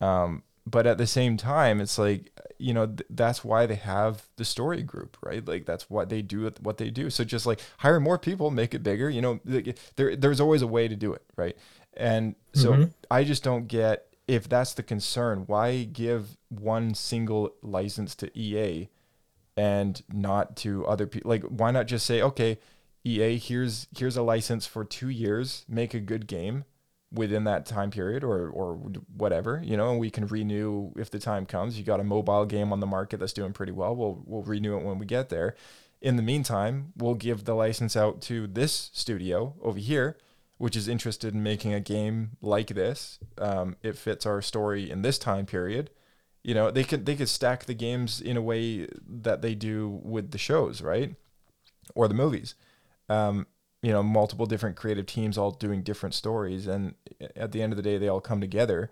Um, 0.00 0.44
but 0.70 0.86
at 0.86 0.98
the 0.98 1.06
same 1.06 1.36
time, 1.36 1.80
it's 1.80 1.98
like 1.98 2.30
you 2.58 2.74
know 2.74 2.86
th- 2.86 3.06
that's 3.10 3.44
why 3.44 3.66
they 3.66 3.76
have 3.76 4.28
the 4.36 4.44
story 4.44 4.82
group, 4.82 5.16
right? 5.22 5.46
Like 5.46 5.64
that's 5.64 5.88
what 5.88 6.08
they 6.08 6.22
do, 6.22 6.50
what 6.60 6.78
they 6.78 6.90
do. 6.90 7.10
So 7.10 7.24
just 7.24 7.46
like 7.46 7.60
hire 7.78 8.00
more 8.00 8.18
people, 8.18 8.50
make 8.50 8.74
it 8.74 8.82
bigger. 8.82 9.08
You 9.08 9.22
know, 9.22 9.40
like, 9.44 9.78
there 9.96 10.16
there's 10.16 10.40
always 10.40 10.62
a 10.62 10.66
way 10.66 10.88
to 10.88 10.96
do 10.96 11.12
it, 11.12 11.22
right? 11.36 11.56
And 11.96 12.34
so 12.52 12.72
mm-hmm. 12.72 12.84
I 13.10 13.24
just 13.24 13.42
don't 13.42 13.66
get 13.66 14.06
if 14.26 14.48
that's 14.48 14.74
the 14.74 14.82
concern. 14.82 15.44
Why 15.46 15.84
give 15.84 16.36
one 16.48 16.94
single 16.94 17.54
license 17.62 18.14
to 18.16 18.38
EA 18.38 18.88
and 19.56 20.02
not 20.12 20.56
to 20.58 20.86
other 20.86 21.06
people? 21.06 21.30
Like, 21.30 21.44
why 21.44 21.70
not 21.70 21.86
just 21.86 22.06
say, 22.06 22.20
okay, 22.22 22.58
EA, 23.04 23.38
here's 23.38 23.86
here's 23.96 24.16
a 24.16 24.22
license 24.22 24.66
for 24.66 24.84
two 24.84 25.08
years, 25.08 25.64
make 25.68 25.94
a 25.94 26.00
good 26.00 26.26
game 26.26 26.64
within 27.12 27.44
that 27.44 27.66
time 27.66 27.90
period 27.90 28.22
or 28.22 28.48
or 28.50 28.74
whatever, 29.16 29.60
you 29.64 29.76
know, 29.76 29.90
and 29.90 29.98
we 29.98 30.10
can 30.10 30.26
renew 30.26 30.92
if 30.96 31.10
the 31.10 31.18
time 31.18 31.46
comes. 31.46 31.78
You 31.78 31.84
got 31.84 32.00
a 32.00 32.04
mobile 32.04 32.44
game 32.44 32.72
on 32.72 32.80
the 32.80 32.86
market 32.86 33.18
that's 33.18 33.32
doing 33.32 33.52
pretty 33.52 33.72
well. 33.72 33.94
We'll 33.96 34.22
we'll 34.26 34.42
renew 34.42 34.76
it 34.76 34.84
when 34.84 34.98
we 34.98 35.06
get 35.06 35.28
there. 35.28 35.54
In 36.00 36.16
the 36.16 36.22
meantime, 36.22 36.92
we'll 36.96 37.14
give 37.14 37.44
the 37.44 37.54
license 37.54 37.96
out 37.96 38.20
to 38.22 38.46
this 38.46 38.90
studio 38.92 39.54
over 39.60 39.78
here, 39.78 40.16
which 40.58 40.76
is 40.76 40.86
interested 40.86 41.34
in 41.34 41.42
making 41.42 41.74
a 41.74 41.80
game 41.80 42.32
like 42.40 42.68
this. 42.68 43.18
Um, 43.38 43.76
it 43.82 43.96
fits 43.96 44.24
our 44.24 44.40
story 44.40 44.90
in 44.90 45.02
this 45.02 45.18
time 45.18 45.46
period. 45.46 45.90
You 46.44 46.54
know, 46.54 46.70
they 46.70 46.84
could 46.84 47.04
they 47.04 47.16
could 47.16 47.28
stack 47.28 47.64
the 47.64 47.74
games 47.74 48.20
in 48.20 48.36
a 48.36 48.42
way 48.42 48.86
that 49.08 49.42
they 49.42 49.54
do 49.54 50.00
with 50.02 50.30
the 50.30 50.38
shows, 50.38 50.82
right? 50.82 51.16
Or 51.94 52.06
the 52.06 52.14
movies. 52.14 52.54
Um, 53.08 53.46
you 53.82 53.92
know, 53.92 54.02
multiple 54.02 54.46
different 54.46 54.76
creative 54.76 55.06
teams 55.06 55.38
all 55.38 55.50
doing 55.52 55.82
different 55.82 56.14
stories, 56.14 56.66
and 56.66 56.94
at 57.36 57.52
the 57.52 57.62
end 57.62 57.72
of 57.72 57.76
the 57.76 57.82
day, 57.82 57.98
they 57.98 58.08
all 58.08 58.20
come 58.20 58.40
together. 58.40 58.90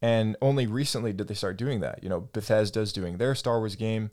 And 0.00 0.36
only 0.42 0.66
recently 0.66 1.12
did 1.12 1.28
they 1.28 1.34
start 1.34 1.56
doing 1.56 1.80
that. 1.80 2.02
You 2.02 2.08
know, 2.08 2.20
Bethesda's 2.20 2.92
doing 2.92 3.16
their 3.16 3.34
Star 3.34 3.58
Wars 3.58 3.76
game. 3.76 4.10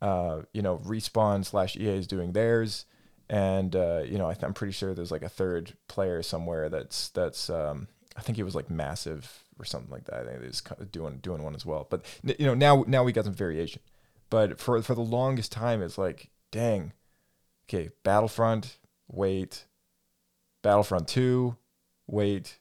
Uh, 0.00 0.42
you 0.52 0.62
know, 0.62 0.78
Respawn 0.78 1.44
slash 1.44 1.76
EA 1.76 1.90
is 1.90 2.06
doing 2.06 2.32
theirs, 2.32 2.86
and 3.28 3.74
uh, 3.74 4.02
you 4.04 4.18
know, 4.18 4.28
I 4.28 4.36
I'm 4.42 4.54
pretty 4.54 4.72
sure 4.72 4.94
there's 4.94 5.10
like 5.10 5.22
a 5.22 5.28
third 5.28 5.74
player 5.88 6.22
somewhere 6.22 6.68
that's 6.68 7.08
that's 7.10 7.50
um, 7.50 7.88
I 8.16 8.20
think 8.20 8.38
it 8.38 8.44
was 8.44 8.54
like 8.54 8.70
Massive 8.70 9.44
or 9.58 9.64
something 9.64 9.90
like 9.90 10.04
that. 10.04 10.26
I 10.26 10.32
think 10.32 10.44
it's 10.44 10.62
doing 10.92 11.18
doing 11.18 11.42
one 11.42 11.54
as 11.54 11.66
well. 11.66 11.86
But 11.88 12.04
you 12.22 12.46
know, 12.46 12.54
now 12.54 12.84
now 12.86 13.04
we 13.04 13.12
got 13.12 13.24
some 13.24 13.34
variation. 13.34 13.82
But 14.30 14.60
for 14.60 14.80
for 14.82 14.94
the 14.94 15.00
longest 15.00 15.52
time, 15.52 15.82
it's 15.82 15.98
like, 15.98 16.30
dang, 16.50 16.92
okay, 17.68 17.90
Battlefront, 18.04 18.78
wait, 19.10 19.64
Battlefront 20.62 21.08
Two, 21.08 21.56
wait, 22.06 22.58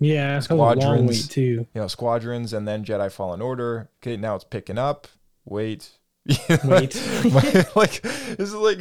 yeah, 0.00 0.36
was 0.36 0.48
a 0.50 0.54
long 0.54 0.80
Squadrons. 0.80 1.08
wait 1.08 1.30
too. 1.30 1.66
you 1.74 1.80
know, 1.80 1.88
Squadrons, 1.88 2.52
and 2.52 2.66
then 2.66 2.84
Jedi 2.84 3.10
Fallen 3.12 3.40
Order. 3.40 3.88
Okay, 4.02 4.16
now 4.16 4.34
it's 4.34 4.44
picking 4.44 4.78
up. 4.78 5.08
Wait, 5.44 5.90
Wait. 6.64 6.94
like 7.76 8.00
this 8.02 8.38
is 8.38 8.54
like, 8.54 8.80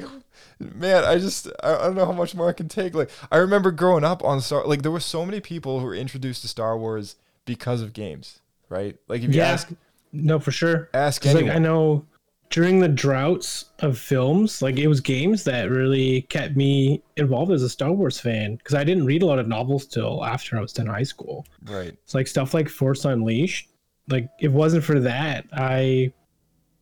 man, 0.60 1.04
I 1.04 1.18
just 1.18 1.48
I, 1.62 1.74
I 1.76 1.78
don't 1.84 1.96
know 1.96 2.06
how 2.06 2.12
much 2.14 2.34
more 2.36 2.50
I 2.50 2.54
can 2.54 2.70
take. 2.70 2.94
Like 2.96 3.10
I 3.32 3.38
remember 3.38 3.72
growing 3.72 4.04
up 4.04 4.24
on 4.24 4.40
Star, 4.42 4.66
like 4.66 4.82
there 4.82 4.92
were 4.92 5.00
so 5.02 5.26
many 5.26 5.42
people 5.42 5.80
who 5.80 5.86
were 5.86 5.96
introduced 5.96 6.42
to 6.44 6.48
Star 6.48 6.78
Wars 6.78 7.16
because 7.46 7.82
of 7.82 7.92
games, 7.94 8.40
right? 8.70 8.98
Like 9.10 9.22
if 9.24 9.34
you 9.34 9.42
Yeah, 9.42 9.50
ask 9.52 9.70
no, 10.14 10.40
for 10.40 10.52
sure. 10.52 10.90
ask 10.94 11.22
'Cause, 11.22 11.34
like 11.34 11.42
anyone, 11.44 11.58
I 11.58 11.60
know 11.60 12.06
during 12.54 12.80
the 12.80 12.88
droughts 12.88 13.66
of 13.80 13.98
films, 13.98 14.62
like 14.62 14.78
it 14.78 14.88
was 14.88 15.02
games 15.02 15.44
that 15.44 15.72
really 15.72 16.22
kept 16.30 16.56
me 16.56 17.02
involved 17.18 17.52
as 17.52 17.64
a 17.64 17.68
Star 17.70 17.92
Wars 17.92 18.20
fan 18.20 18.58
because 18.58 18.76
I 18.76 18.84
didn't 18.84 19.06
read 19.08 19.24
a 19.24 19.26
lot 19.26 19.40
of 19.40 19.48
novels 19.48 19.88
till 19.88 20.24
after 20.24 20.56
I 20.56 20.62
was 20.62 20.78
in 20.78 20.86
high 20.86 21.02
school. 21.02 21.48
right? 21.66 21.88
It's 22.04 22.14
like 22.14 22.28
stuff 22.28 22.54
like 22.54 22.70
Force 22.70 23.06
Unleashed. 23.06 23.70
Like 24.08 24.30
if 24.38 24.46
it 24.46 24.52
wasn't 24.52 24.84
for 24.84 25.00
that, 25.00 25.48
I 25.52 26.14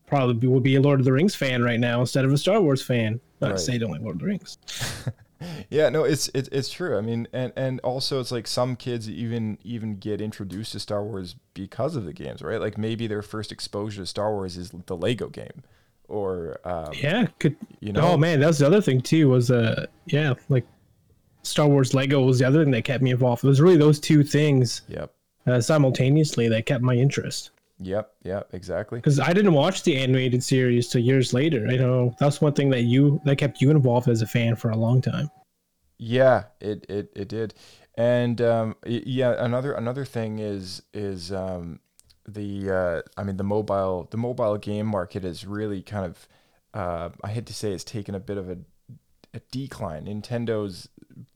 probably 0.08 0.46
would 0.50 0.62
be 0.62 0.76
a 0.76 0.82
Lord 0.82 1.00
of 1.00 1.06
the 1.06 1.14
Rings 1.14 1.36
fan 1.36 1.64
right 1.64 1.80
now 1.80 2.02
instead 2.02 2.26
of 2.26 2.34
a 2.34 2.38
Star 2.38 2.60
Wars 2.60 2.84
fan. 2.84 3.22
Not 3.40 3.52
Right. 3.52 3.58
to 3.58 3.64
say 3.64 3.76
I 3.76 3.78
don't 3.78 3.92
like 3.92 4.02
Lord 4.02 4.16
of 4.18 4.20
the 4.20 4.26
Rings. 4.28 4.58
Yeah, 5.70 5.90
no, 5.90 6.04
it's 6.04 6.30
it's 6.34 6.50
it's 6.50 6.70
true. 6.70 6.98
I 6.98 7.02
mean, 7.02 7.28
and 7.34 7.54
and 7.56 7.80
also 7.82 8.20
it's 8.20 8.32
like 8.32 8.48
some 8.48 8.76
kids 8.76 9.10
even 9.10 9.58
even 9.64 9.98
get 9.98 10.22
introduced 10.22 10.74
to 10.74 10.80
Star 10.80 11.04
Wars 11.04 11.36
because 11.54 11.96
of 11.96 12.06
the 12.06 12.14
games, 12.14 12.42
right? 12.42 12.60
Like 12.60 12.78
maybe 12.78 13.08
their 13.08 13.22
first 13.22 13.52
exposure 13.52 14.02
to 14.02 14.06
Star 14.06 14.32
Wars 14.32 14.58
is 14.58 14.72
the 14.86 14.96
Lego 14.96 15.30
game, 15.30 15.64
or 16.08 16.60
um, 16.66 16.94
Yeah, 16.94 17.28
could 17.40 17.56
you 17.80 17.94
know, 17.94 18.02
Oh 18.02 18.18
man, 18.18 18.40
that's 18.40 18.60
the 18.60 18.68
other 18.68 18.82
thing 18.82 19.02
too. 19.02 19.30
Was 19.30 19.50
uh 19.52 19.86
yeah, 20.06 20.34
like 20.50 20.66
Star 21.44 21.68
Wars 21.68 21.94
Lego 21.94 22.22
was 22.22 22.40
the 22.40 22.46
other 22.46 22.64
thing 22.64 22.72
that 22.72 22.84
kept 22.84 23.04
me 23.04 23.12
involved. 23.12 23.44
It 23.44 23.48
was 23.48 23.62
really 23.62 23.78
those 23.78 24.00
two 24.00 24.24
things 24.24 24.82
Yep, 24.88 25.14
uh, 25.48 25.62
simultaneously 25.62 26.50
that 26.50 26.66
kept 26.66 26.84
my 26.84 26.96
interest. 26.96 27.52
Yep, 27.82 28.14
yep, 28.24 28.50
exactly. 28.54 29.00
Because 29.00 29.20
I 29.20 29.34
didn't 29.34 29.54
watch 29.54 29.84
the 29.84 29.98
animated 29.98 30.44
series 30.44 30.88
till 30.88 31.02
years 31.02 31.34
later. 31.34 31.68
I 31.68 31.76
know 31.76 32.16
that's 32.20 32.42
one 32.42 32.54
thing 32.54 32.70
that 32.70 32.84
you 32.84 33.22
that 33.26 33.38
kept 33.38 33.62
you 33.62 33.72
involved 33.72 34.08
as 34.08 34.22
a 34.22 34.28
fan 34.28 34.56
for 34.56 34.72
a 34.72 34.78
long 34.78 35.02
time. 35.02 35.30
Yeah, 35.98 36.46
it 36.60 36.86
it 36.90 37.12
it 37.16 37.28
did, 37.28 37.54
and 37.96 38.42
um, 38.42 38.76
yeah, 38.86 39.36
another 39.38 39.74
another 39.74 40.06
thing 40.06 40.40
is 40.40 40.82
is 40.94 41.32
um, 41.32 41.80
the 42.28 42.72
uh, 42.72 43.02
I 43.18 43.24
mean 43.24 43.38
the 43.38 43.44
mobile 43.44 44.08
the 44.10 44.18
mobile 44.18 44.58
game 44.58 44.88
market 44.88 45.26
is 45.26 45.46
really 45.46 45.82
kind 45.82 46.06
of 46.06 46.28
uh, 46.74 47.10
I 47.24 47.30
hate 47.30 47.46
to 47.48 47.54
say 47.54 47.72
it's 47.72 47.84
taken 47.84 48.16
a 48.16 48.20
bit 48.20 48.38
of 48.38 48.50
a, 48.50 48.58
a 49.34 49.42
decline. 49.52 50.06
Nintendo's 50.06 50.90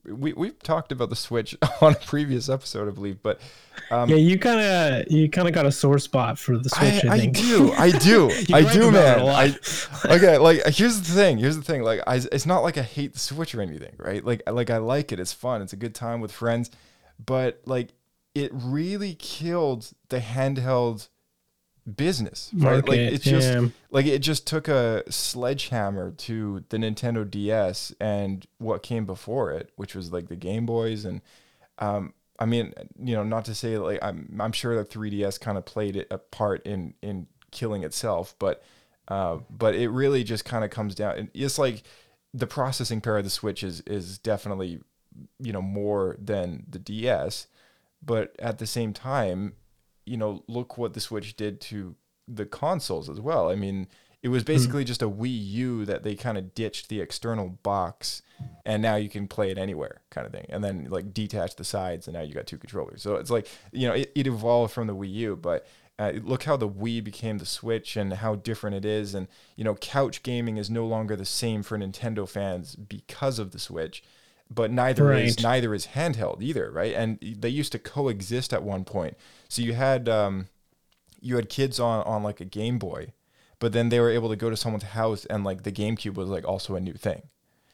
we 0.08 0.34
we've 0.34 0.58
talked 0.60 0.92
about 0.92 1.10
the 1.10 1.16
Switch 1.16 1.56
on 1.82 1.94
a 1.94 1.96
previous 1.96 2.50
episode, 2.50 2.88
I 2.88 2.92
believe, 2.92 3.22
but 3.22 3.40
um, 3.92 4.10
yeah, 4.10 4.16
you 4.16 4.40
kind 4.40 4.60
of 4.60 5.12
you 5.12 5.30
kind 5.30 5.48
of 5.48 5.54
got 5.54 5.66
a 5.66 5.72
sore 5.72 6.00
spot 6.00 6.40
for 6.40 6.58
the 6.58 6.70
Switch. 6.70 7.06
I, 7.06 7.16
I 7.16 7.20
think. 7.20 7.38
do, 7.38 7.72
I 7.74 7.92
do, 7.98 8.32
I 8.54 8.74
do, 8.74 8.92
man. 8.92 9.22
I, 9.22 9.56
okay, 10.06 10.38
like 10.38 10.66
here's 10.68 11.02
the 11.02 11.14
thing. 11.14 11.38
Here's 11.38 11.58
the 11.58 11.64
thing. 11.64 11.84
Like, 11.84 12.02
I, 12.08 12.16
it's 12.32 12.46
not 12.46 12.62
like 12.64 12.78
I 12.78 12.84
hate 12.84 13.14
the 13.14 13.20
Switch 13.20 13.54
or 13.56 13.62
anything, 13.62 13.94
right? 13.98 14.24
Like, 14.24 14.50
like 14.50 14.70
I 14.70 14.78
like 14.78 15.12
it. 15.12 15.20
It's 15.20 15.34
fun. 15.34 15.62
It's 15.62 15.74
a 15.74 15.78
good 15.78 15.96
time 15.96 16.22
with 16.22 16.32
friends, 16.32 16.72
but 17.24 17.62
like, 17.66 17.90
it 18.34 18.52
really 18.54 19.16
killed 19.16 19.92
the 20.10 20.20
handheld 20.20 21.08
business, 21.96 22.52
right? 22.54 22.76
like, 22.76 22.86
Market, 22.86 23.14
it's 23.14 23.24
just 23.24 23.54
yeah. 23.54 23.68
like 23.92 24.06
it 24.06 24.20
just 24.20 24.48
took 24.48 24.68
a 24.68 25.04
sledgehammer 25.10 26.12
to 26.12 26.64
the 26.70 26.78
Nintendo 26.78 27.30
DS 27.30 27.94
and 28.00 28.46
what 28.58 28.84
came 28.84 29.06
before 29.06 29.52
it, 29.52 29.72
which 29.76 29.96
was 29.96 30.12
like 30.12 30.28
the 30.28 30.36
Game 30.36 30.66
Boys 30.66 31.06
and 31.06 31.22
um, 31.80 32.14
I 32.40 32.46
mean, 32.46 32.74
you 33.00 33.16
know, 33.16 33.24
not 33.24 33.46
to 33.46 33.56
say 33.56 33.78
like 33.78 34.00
I'm 34.02 34.38
I'm 34.40 34.52
sure 34.52 34.76
that 34.76 34.90
3DS 34.90 35.40
kind 35.40 35.58
of 35.58 35.66
played 35.66 36.06
a 36.10 36.18
part 36.18 36.66
in 36.66 36.94
in 37.02 37.28
killing 37.52 37.84
itself, 37.84 38.36
but 38.40 38.64
uh, 39.08 39.40
but 39.50 39.76
it 39.76 39.90
really 39.90 40.24
just 40.24 40.46
kind 40.46 40.64
of 40.66 40.72
comes 40.72 40.96
down. 40.96 41.18
and 41.18 41.30
It's 41.34 41.60
like 41.60 41.84
the 42.34 42.48
processing 42.48 43.02
power 43.02 43.20
of 43.20 43.24
the 43.24 43.30
Switch 43.30 43.64
is 43.64 43.82
is 43.82 44.18
definitely 44.18 44.82
you 45.40 45.54
know, 45.54 45.62
more 45.62 46.16
than 46.20 46.66
the 46.70 46.80
DS. 46.80 47.48
But 48.04 48.36
at 48.40 48.60
the 48.60 48.68
same 48.68 48.94
time, 48.94 49.54
you 50.06 50.18
know, 50.18 50.44
look 50.48 50.78
what 50.78 50.94
the 50.94 51.00
Switch 51.00 51.36
did 51.36 51.60
to 51.62 51.96
the 52.28 52.46
consoles 52.46 53.10
as 53.10 53.20
well. 53.20 53.50
I 53.50 53.56
mean, 53.56 53.88
it 54.26 54.30
was 54.30 54.44
basically 54.44 54.84
just 54.84 55.04
a 55.04 55.10
Wii 55.10 55.52
U 55.52 55.86
that 55.86 56.02
they 56.02 56.16
kind 56.16 56.36
of 56.36 56.56
ditched 56.56 56.90
the 56.90 57.00
external 57.00 57.50
box, 57.62 58.24
and 58.66 58.82
now 58.82 58.96
you 58.96 59.08
can 59.08 59.28
play 59.28 59.52
it 59.52 59.58
anywhere, 59.60 60.02
kind 60.10 60.26
of 60.26 60.34
thing. 60.34 60.48
And 60.50 60.64
then 60.64 60.88
like 60.90 61.14
detach 61.14 61.58
the 61.58 61.64
sides, 61.64 62.08
and 62.08 62.16
now 62.16 62.24
you 62.24 62.34
got 62.34 62.48
two 62.48 62.58
controllers. 62.58 63.04
So 63.04 63.18
it's 63.18 63.30
like 63.30 63.48
you 63.72 63.88
know, 63.88 63.94
it, 63.94 64.12
it 64.16 64.26
evolved 64.26 64.74
from 64.74 64.88
the 64.88 64.96
Wii 64.96 65.14
U, 65.14 65.36
but 65.36 65.68
uh, 66.00 66.14
look 66.24 66.44
how 66.44 66.58
the 66.58 66.68
Wii 66.68 67.04
became 67.04 67.38
the 67.38 67.46
Switch 67.46 67.96
and 67.96 68.14
how 68.14 68.36
different 68.36 68.76
it 68.76 68.84
is. 68.84 69.14
And 69.14 69.28
you 69.56 69.64
know, 69.64 69.76
couch 69.76 70.24
gaming 70.24 70.58
is 70.58 70.72
no 70.72 70.88
longer 70.88 71.16
the 71.16 71.26
same 71.26 71.62
for 71.62 71.78
Nintendo 71.78 72.28
fans 72.28 72.76
because 72.76 73.38
of 73.38 73.52
the 73.52 73.60
Switch. 73.60 74.04
But 74.50 74.72
neither 74.72 75.12
is 75.12 75.42
neither 75.42 75.74
is 75.74 75.88
handheld 75.88 76.42
either, 76.42 76.72
right? 76.72 76.94
And 76.94 77.18
they 77.22 77.50
used 77.50 77.72
to 77.72 77.80
coexist 77.80 78.54
at 78.54 78.64
one 78.64 78.86
point. 78.86 79.18
So 79.50 79.62
you 79.62 79.74
had 79.74 80.08
um, 80.08 80.48
you 81.20 81.36
had 81.36 81.50
kids 81.50 81.80
on 81.80 82.04
on 82.04 82.22
like 82.22 82.40
a 82.40 82.46
Game 82.46 82.78
Boy, 82.78 83.14
but 83.60 83.74
then 83.74 83.90
they 83.90 84.00
were 84.00 84.12
able 84.12 84.30
to 84.30 84.36
go 84.36 84.50
to 84.50 84.56
someone's 84.58 84.84
house 84.84 85.26
and 85.26 85.44
like 85.44 85.64
the 85.64 85.72
GameCube 85.72 86.14
was 86.14 86.30
like 86.30 86.48
also 86.48 86.76
a 86.76 86.80
new 86.80 86.94
thing. 86.94 87.24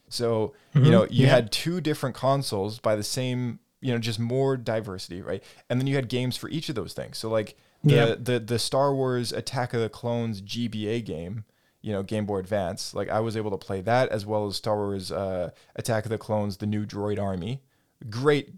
So 0.08 0.54
you 0.74 0.92
know 0.92 1.04
you 1.10 1.26
yeah. 1.26 1.32
had 1.32 1.52
two 1.52 1.82
different 1.82 2.16
consoles 2.16 2.80
by 2.80 2.96
the 2.96 3.04
same 3.04 3.60
you 3.82 3.92
know 3.92 4.00
just 4.00 4.20
more 4.20 4.56
diversity, 4.56 5.22
right? 5.22 5.44
And 5.70 5.80
then 5.80 5.88
you 5.88 5.96
had 5.96 6.08
games 6.08 6.38
for 6.38 6.50
each 6.50 6.70
of 6.70 6.76
those 6.76 6.94
things. 6.94 7.18
So 7.18 7.30
like 7.30 7.58
the 7.84 7.94
Yeah. 7.94 8.16
the 8.18 8.40
the 8.40 8.60
Star 8.60 8.94
Wars 8.96 9.32
Attack 9.34 9.74
of 9.74 9.82
the 9.82 9.90
Clones 9.90 10.42
GBA 10.42 11.04
game, 11.04 11.44
you 11.82 11.92
know 11.92 12.04
Game 12.04 12.26
Boy 12.26 12.38
Advance, 12.38 12.94
like 12.94 13.10
I 13.10 13.20
was 13.20 13.36
able 13.36 13.52
to 13.52 13.58
play 13.58 13.82
that 13.82 14.10
as 14.10 14.26
well 14.26 14.48
as 14.48 14.56
Star 14.56 14.76
Wars 14.76 15.12
uh, 15.12 15.52
Attack 15.76 16.06
of 16.06 16.10
the 16.10 16.18
Clones: 16.18 16.58
The 16.58 16.68
New 16.68 16.86
Droid 16.86 17.20
Army. 17.20 17.62
Great 18.10 18.54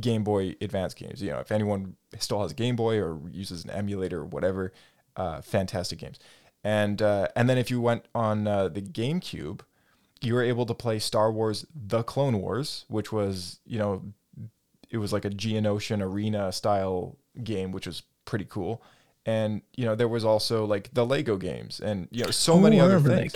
Game 0.00 0.24
Boy 0.24 0.54
Advance 0.60 0.94
games. 0.94 1.22
You 1.22 1.30
know, 1.30 1.38
if 1.38 1.52
anyone 1.52 1.96
still 2.18 2.42
has 2.42 2.52
a 2.52 2.54
Game 2.54 2.76
Boy 2.76 3.00
or 3.00 3.20
uses 3.30 3.64
an 3.64 3.70
emulator 3.70 4.20
or 4.20 4.24
whatever, 4.24 4.72
uh, 5.16 5.40
fantastic 5.40 5.98
games. 5.98 6.18
And 6.64 7.00
uh, 7.00 7.28
and 7.36 7.48
then 7.48 7.58
if 7.58 7.70
you 7.70 7.80
went 7.80 8.06
on 8.14 8.46
uh, 8.46 8.68
the 8.68 8.82
GameCube, 8.82 9.60
you 10.20 10.34
were 10.34 10.42
able 10.42 10.66
to 10.66 10.74
play 10.74 10.98
Star 10.98 11.30
Wars: 11.30 11.66
The 11.74 12.02
Clone 12.02 12.40
Wars, 12.40 12.84
which 12.88 13.12
was 13.12 13.60
you 13.64 13.78
know, 13.78 14.02
it 14.90 14.98
was 14.98 15.12
like 15.12 15.24
a 15.24 15.30
Geonosian 15.30 16.02
arena 16.02 16.52
style 16.52 17.16
game, 17.42 17.70
which 17.72 17.86
was 17.86 18.02
pretty 18.24 18.46
cool. 18.48 18.82
And 19.26 19.62
you 19.76 19.84
know, 19.84 19.94
there 19.94 20.08
was 20.08 20.24
also 20.24 20.64
like 20.64 20.92
the 20.94 21.04
Lego 21.04 21.36
games, 21.36 21.80
and 21.80 22.08
you 22.10 22.24
know, 22.24 22.30
so 22.30 22.58
many 22.58 22.80
Oh, 22.80 22.84
other 22.86 23.00
things. 23.00 23.32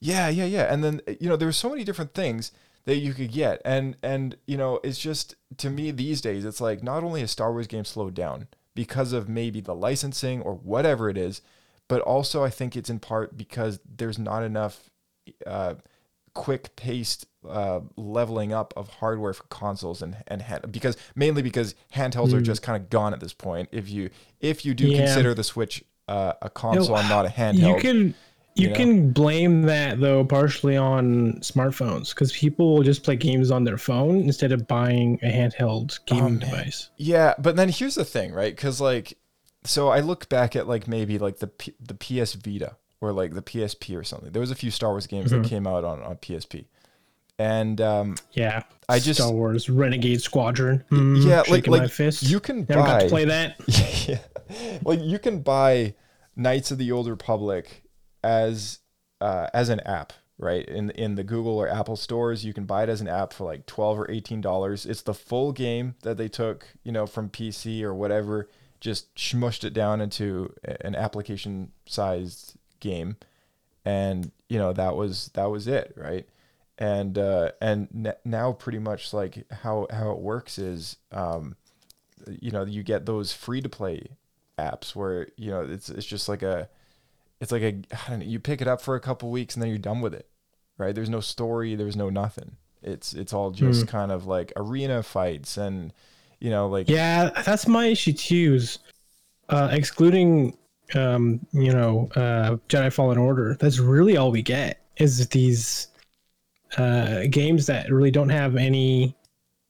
Yeah, 0.00 0.28
yeah, 0.28 0.44
yeah. 0.44 0.72
And 0.72 0.82
then 0.82 1.00
you 1.20 1.28
know 1.28 1.36
there 1.36 1.48
were 1.48 1.52
so 1.52 1.70
many 1.70 1.84
different 1.84 2.14
things 2.14 2.52
that 2.84 2.96
you 2.96 3.12
could 3.12 3.32
get, 3.32 3.60
and 3.64 3.96
and 4.02 4.36
you 4.46 4.56
know 4.56 4.80
it's 4.82 4.98
just 4.98 5.34
to 5.58 5.68
me 5.70 5.90
these 5.90 6.20
days 6.20 6.44
it's 6.44 6.60
like 6.60 6.82
not 6.82 7.04
only 7.04 7.22
a 7.22 7.28
Star 7.28 7.52
Wars 7.52 7.66
game 7.66 7.84
slowed 7.84 8.14
down 8.14 8.48
because 8.74 9.12
of 9.12 9.28
maybe 9.28 9.60
the 9.60 9.74
licensing 9.74 10.40
or 10.42 10.54
whatever 10.54 11.08
it 11.10 11.16
is, 11.18 11.42
but 11.88 12.00
also 12.02 12.44
I 12.44 12.50
think 12.50 12.76
it's 12.76 12.90
in 12.90 12.98
part 12.98 13.36
because 13.36 13.80
there's 13.84 14.18
not 14.18 14.42
enough 14.42 14.90
uh, 15.46 15.74
quick 16.34 16.76
paced 16.76 17.26
uh, 17.48 17.80
leveling 17.96 18.52
up 18.52 18.72
of 18.76 18.88
hardware 18.88 19.32
for 19.32 19.44
consoles 19.44 20.02
and 20.02 20.16
and 20.26 20.42
hand, 20.42 20.70
because 20.72 20.96
mainly 21.14 21.42
because 21.42 21.74
handhelds 21.94 22.32
are 22.32 22.40
just 22.40 22.62
kind 22.62 22.80
of 22.82 22.90
gone 22.90 23.12
at 23.12 23.20
this 23.20 23.32
point. 23.32 23.68
If 23.72 23.88
you 23.90 24.10
if 24.40 24.64
you 24.64 24.74
do 24.74 24.86
Hmm. 24.86 24.92
Yeah. 24.92 25.04
consider 25.06 25.34
the 25.34 25.44
Switch 25.44 25.82
uh, 26.08 26.34
a 26.42 26.50
console 26.50 26.96
and 26.96 27.08
not 27.08 27.26
a 27.26 27.28
handheld, 27.28 27.76
You 27.76 27.80
can 27.80 27.96
you, 28.06 28.14
you 28.54 28.68
know? 28.70 28.74
can 28.76 29.10
blame 29.12 29.62
that 29.62 30.00
though 30.00 30.24
partially 30.24 30.76
on 30.76 31.34
smartphones 31.40 32.10
because 32.14 32.32
people 32.32 32.74
will 32.74 32.82
just 32.82 33.02
play 33.02 33.16
games 33.16 33.50
on 33.50 33.64
their 33.64 33.76
phone 33.76 34.16
instead 34.22 34.52
of 34.52 34.66
buying 34.66 35.18
a 35.22 35.26
handheld 35.26 35.98
Oh, 35.98 36.02
gaming 36.06 36.38
device. 36.38 36.90
Yeah, 36.96 37.34
but 37.38 37.56
then 37.56 37.68
here's 37.68 37.96
the 37.96 38.04
thing, 38.04 38.32
right? 38.32 38.54
Because 38.54 38.80
like, 38.80 39.18
so 39.64 39.88
I 39.88 40.00
look 40.00 40.28
back 40.28 40.54
at 40.56 40.68
like 40.68 40.86
maybe 40.88 41.18
like 41.18 41.38
the 41.38 41.48
P- 41.48 41.74
the 41.80 41.94
PS 41.94 42.34
Vita 42.34 42.76
or 43.00 43.12
like 43.12 43.34
the 43.34 43.42
PSP 43.42 43.94
or 43.98 44.04
something. 44.04 44.30
There 44.32 44.40
was 44.40 44.50
a 44.50 44.54
few 44.54 44.70
Star 44.70 44.90
Wars 44.90 45.06
games 45.06 45.32
Mm-hmm. 45.32 45.42
that 45.42 45.48
came 45.48 45.66
out 45.66 45.84
on 45.84 46.00
on 46.02 46.16
PSP, 46.16 46.64
and 47.38 47.80
um, 47.80 48.16
Yeah, 48.32 48.62
I 48.88 48.98
just- 48.98 49.20
Star 49.20 49.32
Wars 49.32 49.68
Renegade 49.68 50.22
Squadron. 50.22 50.84
Mm, 50.90 51.24
yeah, 51.24 51.42
like 51.50 51.66
like 51.66 51.90
you 52.22 52.40
can 52.40 52.66
Never 52.68 52.82
got 52.82 52.86
buy 52.86 53.02
to 53.04 53.08
play 53.08 53.24
that. 53.26 53.56
yeah, 54.08 54.78
like 54.84 55.00
you 55.02 55.18
can 55.18 55.40
buy 55.40 55.94
Knights 56.36 56.70
of 56.70 56.78
the 56.78 56.92
Old 56.92 57.08
Republic 57.08 57.82
as 58.22 58.80
uh, 59.20 59.48
as 59.54 59.68
an 59.68 59.80
app, 59.80 60.12
right? 60.38 60.64
In 60.66 60.90
in 60.90 61.14
the 61.14 61.24
Google 61.24 61.58
or 61.58 61.68
Apple 61.68 61.96
stores, 61.96 62.44
you 62.44 62.52
can 62.52 62.64
buy 62.64 62.82
it 62.82 62.88
as 62.88 63.00
an 63.00 63.08
app 63.08 63.32
for 63.32 63.44
like 63.44 63.66
twelve 63.66 63.98
or 63.98 64.10
eighteen 64.10 64.40
dollars. 64.40 64.86
It's 64.86 65.02
the 65.02 65.14
full 65.14 65.52
game 65.52 65.94
that 66.02 66.16
they 66.16 66.28
took, 66.28 66.66
you 66.84 66.92
know, 66.92 67.06
from 67.06 67.28
PC 67.30 67.82
or 67.82 67.94
whatever, 67.94 68.48
just 68.80 69.14
smushed 69.14 69.64
it 69.64 69.72
down 69.72 70.00
into 70.00 70.52
an 70.82 70.94
application 70.94 71.72
sized 71.86 72.54
game, 72.80 73.16
and 73.84 74.30
you 74.48 74.58
know 74.58 74.72
that 74.72 74.94
was 74.96 75.30
that 75.34 75.46
was 75.50 75.66
it, 75.66 75.92
right? 75.96 76.26
And 76.78 77.16
uh, 77.16 77.52
and 77.60 77.88
n- 77.94 78.14
now 78.24 78.52
pretty 78.52 78.78
much 78.78 79.12
like 79.14 79.50
how 79.50 79.86
how 79.90 80.10
it 80.10 80.18
works 80.18 80.58
is. 80.58 80.96
Um, 81.12 81.56
you 82.40 82.50
know 82.50 82.64
you 82.64 82.82
get 82.82 83.06
those 83.06 83.32
free 83.32 83.60
to 83.60 83.68
play 83.68 84.02
apps 84.58 84.96
where 84.96 85.28
you 85.36 85.50
know 85.50 85.60
it's 85.60 85.88
it's 85.88 86.06
just 86.06 86.28
like 86.28 86.42
a 86.42 86.68
it's 87.40 87.52
like 87.52 87.62
a 87.62 87.68
I 87.92 88.08
don't 88.10 88.18
know, 88.20 88.24
you 88.26 88.40
pick 88.40 88.60
it 88.60 88.66
up 88.66 88.80
for 88.80 88.96
a 88.96 89.00
couple 89.00 89.30
weeks 89.30 89.54
and 89.54 89.62
then 89.62 89.68
you're 89.68 89.78
done 89.78 90.00
with 90.00 90.12
it 90.14 90.26
right 90.78 90.94
there's 90.94 91.10
no 91.10 91.20
story 91.20 91.74
there's 91.76 91.94
no 91.94 92.08
nothing 92.10 92.56
it's 92.82 93.12
it's 93.12 93.32
all 93.32 93.50
just 93.52 93.82
Hmm. 93.82 93.86
kind 93.86 94.10
of 94.12 94.26
like 94.26 94.52
arena 94.56 95.02
fights 95.02 95.56
and 95.56 95.92
you 96.40 96.50
know 96.50 96.66
like 96.68 96.88
Yeah, 96.88 97.30
that's 97.44 97.68
my 97.68 97.86
issue 97.86 98.12
too. 98.14 98.54
Is, 98.54 98.78
uh, 99.50 99.68
excluding, 99.70 100.56
um, 100.94 101.46
you 101.52 101.72
know, 101.72 102.08
uh, 102.16 102.56
Jedi 102.68 102.92
Fallen 102.92 103.18
Order. 103.18 103.56
That's 103.60 103.78
really 103.78 104.16
all 104.16 104.32
we 104.32 104.42
get 104.42 104.80
is 104.96 105.28
these 105.28 105.88
uh, 106.76 107.22
games 107.30 107.66
that 107.66 107.90
really 107.90 108.10
don't 108.10 108.28
have 108.28 108.56
any 108.56 109.14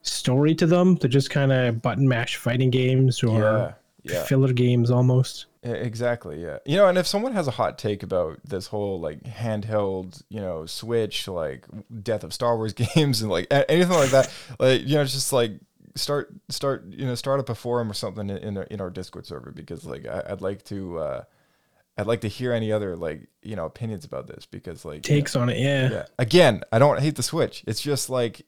story 0.03 0.55
to 0.55 0.67
them. 0.67 0.97
They're 0.97 1.11
just 1.11 1.31
kind 1.31 1.53
of 1.53 1.83
button 1.83 2.09
mash 2.09 2.37
fighting 2.37 2.71
games 2.71 3.23
or 3.23 3.41
yeah 3.41 3.73
yeah 4.09 4.25
filler 4.25 4.53
games 4.53 4.91
almost. 4.91 5.47
Exactly, 5.63 6.41
yeah. 6.41 6.59
You 6.65 6.77
know, 6.77 6.89
and 6.89 6.97
if 6.97 7.07
someone 7.07 7.33
has 7.33 7.49
a 7.49 7.53
hot 7.53 7.77
take 7.77 8.03
about 8.03 8.39
this 8.45 8.69
whole 8.69 9.01
like 9.01 9.23
handheld, 9.25 10.23
you 10.29 10.41
know, 10.41 10.65
Switch, 10.67 11.27
like 11.27 11.67
death 12.03 12.23
of 12.23 12.33
Star 12.33 12.57
Wars 12.57 12.73
games 12.95 13.21
and 13.21 13.31
like 13.31 13.47
anything 13.51 13.97
like 13.97 14.11
that, 14.11 14.33
like 14.61 14.87
you 14.87 14.95
know, 14.95 15.05
just 15.05 15.33
like 15.33 15.53
start 15.97 16.33
start 16.51 16.85
you 16.91 17.07
know 17.07 17.15
start 17.15 17.41
up 17.41 17.49
a 17.49 17.55
forum 17.55 17.91
or 17.91 17.95
something 17.95 18.29
in 18.31 18.37
in 18.39 18.57
our, 18.59 18.65
in 18.65 18.81
our 18.81 18.91
Discord 18.91 19.27
server 19.27 19.51
because 19.51 19.85
like 19.85 20.07
I, 20.07 20.23
I'd 20.31 20.41
like 20.41 20.63
to 20.65 20.99
uh 20.99 21.25
I'd 21.99 22.07
like 22.07 22.21
to 22.23 22.29
hear 22.29 22.53
any 22.53 22.73
other 22.73 22.95
like 22.97 23.29
you 23.43 23.57
know 23.57 23.65
opinions 23.65 24.05
about 24.05 24.27
this 24.27 24.47
because 24.47 24.85
like 24.85 25.03
Takes 25.03 25.35
on 25.35 25.49
it, 25.49 25.59
yeah. 25.59 25.91
yeah. 25.91 26.07
Again, 26.19 26.63
I 26.71 26.79
don't 26.79 27.01
hate 27.01 27.17
the 27.17 27.23
Switch. 27.23 27.65
It's 27.67 27.81
just 27.81 28.11
like, 28.11 28.43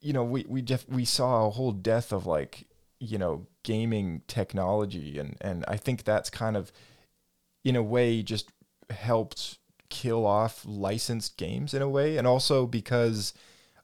you 0.00 0.12
know, 0.12 0.24
we 0.24 0.46
we 0.48 0.62
just 0.62 0.88
we 0.88 1.04
saw 1.04 1.46
a 1.46 1.50
whole 1.50 1.72
death 1.72 2.12
of 2.12 2.26
like, 2.26 2.66
you 2.98 3.18
know, 3.18 3.46
gaming 3.64 4.22
technology, 4.28 5.18
and 5.18 5.36
and 5.40 5.64
I 5.68 5.76
think 5.76 6.04
that's 6.04 6.30
kind 6.30 6.56
of, 6.56 6.72
in 7.64 7.76
a 7.76 7.82
way, 7.82 8.22
just 8.22 8.50
helped 8.88 9.58
kill 9.90 10.24
off 10.24 10.64
licensed 10.64 11.36
games 11.36 11.74
in 11.74 11.82
a 11.82 11.88
way, 11.88 12.16
and 12.16 12.26
also 12.26 12.66
because 12.66 13.34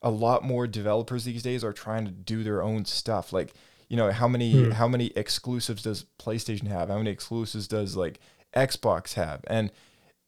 a 0.00 0.10
lot 0.10 0.44
more 0.44 0.66
developers 0.66 1.24
these 1.24 1.42
days 1.42 1.64
are 1.64 1.72
trying 1.72 2.06
to 2.06 2.12
do 2.12 2.42
their 2.44 2.62
own 2.62 2.84
stuff. 2.84 3.32
Like, 3.32 3.52
you 3.88 3.96
know, 3.96 4.10
how 4.10 4.28
many 4.28 4.64
hmm. 4.64 4.70
how 4.70 4.88
many 4.88 5.08
exclusives 5.08 5.82
does 5.82 6.06
PlayStation 6.18 6.68
have? 6.68 6.88
How 6.88 6.96
many 6.96 7.10
exclusives 7.10 7.68
does 7.68 7.94
like 7.94 8.20
Xbox 8.56 9.14
have? 9.14 9.40
And 9.46 9.70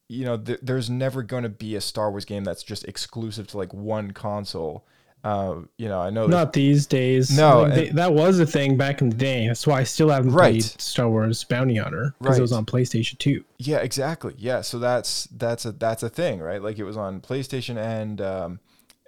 you 0.08 0.24
know, 0.24 0.38
th- 0.38 0.60
there's 0.62 0.88
never 0.88 1.22
going 1.22 1.42
to 1.42 1.48
be 1.48 1.74
a 1.74 1.80
Star 1.80 2.10
Wars 2.10 2.24
game 2.24 2.44
that's 2.44 2.62
just 2.62 2.84
exclusive 2.84 3.46
to 3.48 3.56
like 3.58 3.74
one 3.74 4.12
console. 4.12 4.86
Uh, 5.24 5.56
you 5.76 5.88
know, 5.88 6.00
I 6.00 6.10
know. 6.10 6.26
Not 6.28 6.52
these 6.52 6.86
days. 6.86 7.36
No, 7.36 7.62
Like, 7.62 7.74
they- 7.74 7.88
that 7.90 8.14
was 8.14 8.38
a 8.38 8.46
thing 8.46 8.76
back 8.76 9.02
in 9.02 9.10
the 9.10 9.16
day. 9.16 9.46
That's 9.48 9.66
why 9.66 9.80
I 9.80 9.84
still 9.84 10.08
haven't 10.08 10.30
Right. 10.32 10.52
played 10.52 10.62
Star 10.62 11.10
Wars 11.10 11.42
Bounty 11.44 11.76
Hunter 11.76 12.14
because 12.20 12.38
it 12.38 12.42
was 12.42 12.52
on 12.52 12.64
PlayStation 12.64 13.18
2. 13.18 13.44
yeah, 13.58 13.78
exactly. 13.78 14.34
Yeah, 14.38 14.60
so 14.62 14.78
that's 14.78 15.24
that's 15.32 15.66
a 15.66 15.72
that's 15.72 16.02
a 16.04 16.08
thing, 16.08 16.38
right? 16.40 16.62
Like 16.62 16.78
it 16.78 16.84
was 16.84 16.96
on 16.96 17.20
PlayStation 17.20 17.76
and 17.76 18.20
um, 18.20 18.60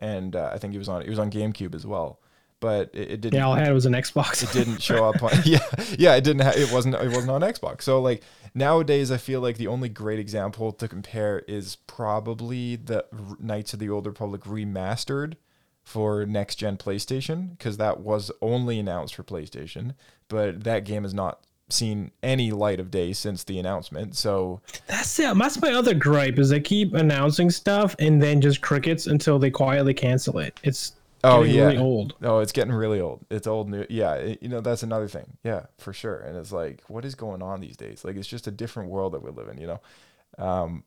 and 0.03 0.35
uh, 0.35 0.51
I 0.53 0.59
think 0.59 0.75
it 0.75 0.79
was 0.79 0.89
on 0.89 1.01
it 1.03 1.09
was 1.09 1.19
on 1.19 1.31
GameCube 1.31 1.75
as 1.75 1.87
well, 1.87 2.19
but 2.61 2.91
it, 2.93 3.11
it 3.13 3.21
didn't. 3.21 3.35
Yeah, 3.39 3.47
all 3.47 3.55
I 3.55 3.61
had 3.61 3.73
was 3.73 3.87
an 3.87 3.95
Xbox. 3.95 4.43
it 4.43 4.53
didn't 4.53 4.83
show 4.83 5.09
up 5.09 5.23
on 5.23 5.31
yeah 5.45 5.59
yeah 5.99 6.15
it 6.15 6.25
didn't 6.25 6.43
ha- 6.43 6.53
it 6.55 6.71
wasn't 6.73 6.95
it 6.95 7.09
wasn't 7.09 7.31
on 7.31 7.41
xbox 7.41 7.83
so 7.83 8.01
like 8.01 8.23
nowadays 8.55 9.11
i 9.11 9.17
feel 9.17 9.41
like 9.41 9.57
the 9.57 9.67
only 9.67 9.89
great 9.89 10.19
example 10.19 10.73
to 10.73 10.87
compare 10.89 11.41
is 11.49 11.77
probably 11.87 12.77
the 12.77 13.05
knights 13.39 13.73
of 13.73 13.79
the 13.79 13.89
old 13.89 14.07
republic 14.07 14.43
remastered 14.43 15.35
for 15.85 16.27
next 16.27 16.57
gen 16.57 16.77
playstation 16.77 17.51
because 17.57 17.77
that 17.77 18.01
was 18.01 18.31
only 18.43 18.79
announced 18.79 19.15
for 19.15 19.23
playstation 19.23 19.95
but 20.29 20.65
that 20.65 20.85
game 20.85 21.03
has 21.05 21.15
not 21.15 21.41
seen 21.69 22.11
any 22.23 22.51
light 22.51 22.81
of 22.81 22.91
day 22.91 23.13
since 23.13 23.45
the 23.45 23.59
announcement 23.59 24.17
so 24.17 24.61
That's 24.89 25.19
it. 25.21 25.37
That's 25.39 25.63
my 25.63 25.73
other 25.73 25.95
gripe 25.95 26.39
is 26.39 26.49
they 26.51 26.59
keep 26.61 26.95
announcing 26.95 27.49
stuff 27.51 27.95
and 28.01 28.21
then 28.21 28.41
just 28.41 28.61
crickets 28.61 29.07
until 29.07 29.39
they 29.39 29.51
quietly 29.51 29.95
cancel 29.95 30.39
it. 30.41 30.59
It's 30.65 30.95
Oh 31.23 31.43
yeah, 31.43 31.65
really 31.67 31.79
old. 31.79 32.15
Oh, 32.23 32.39
it's 32.39 32.53
getting 32.53 32.73
really 32.73 33.01
old. 33.01 33.25
It's 33.31 33.47
old 33.47 33.69
new. 33.69 33.85
Yeah, 33.91 34.15
it- 34.15 34.43
you 34.43 34.49
know 34.49 34.61
that's 34.61 34.83
another 34.83 35.09
thing. 35.09 35.37
Yeah, 35.45 35.67
for 35.79 35.93
sure. 35.93 36.17
And 36.21 36.37
it's 36.37 36.53
like, 36.53 36.83
what 36.89 37.05
is 37.05 37.15
going 37.15 37.43
on 37.43 37.61
these 37.61 37.77
days? 37.77 38.05
Like, 38.05 38.17
it's 38.17 38.29
just 38.29 38.47
a 38.47 38.51
different 38.51 38.91
world 38.91 39.13
that 39.13 39.23
we 39.23 39.31
live 39.31 39.49
in. 39.49 39.59
You 39.59 39.67
know, 40.39 40.45
um, 40.45 40.85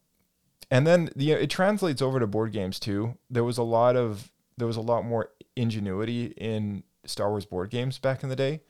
and 0.71 0.87
then 0.87 1.09
you 1.15 1.33
know, 1.35 1.39
it 1.39 1.49
translates 1.49 2.01
over 2.01 2.19
to 2.19 2.27
board 2.27 2.51
games 2.51 2.79
too. 2.79 3.15
There 3.29 3.43
was 3.43 3.57
a 3.57 3.63
lot 3.63 3.95
of 3.95 4.31
there 4.57 4.67
was 4.67 4.77
a 4.77 4.81
lot 4.81 5.05
more 5.05 5.29
ingenuity 5.55 6.33
in 6.37 6.83
Star 7.05 7.29
Wars 7.29 7.45
board 7.45 7.69
games 7.69 7.99
back 7.99 8.23
in 8.23 8.29
the 8.29 8.35
day. 8.35 8.61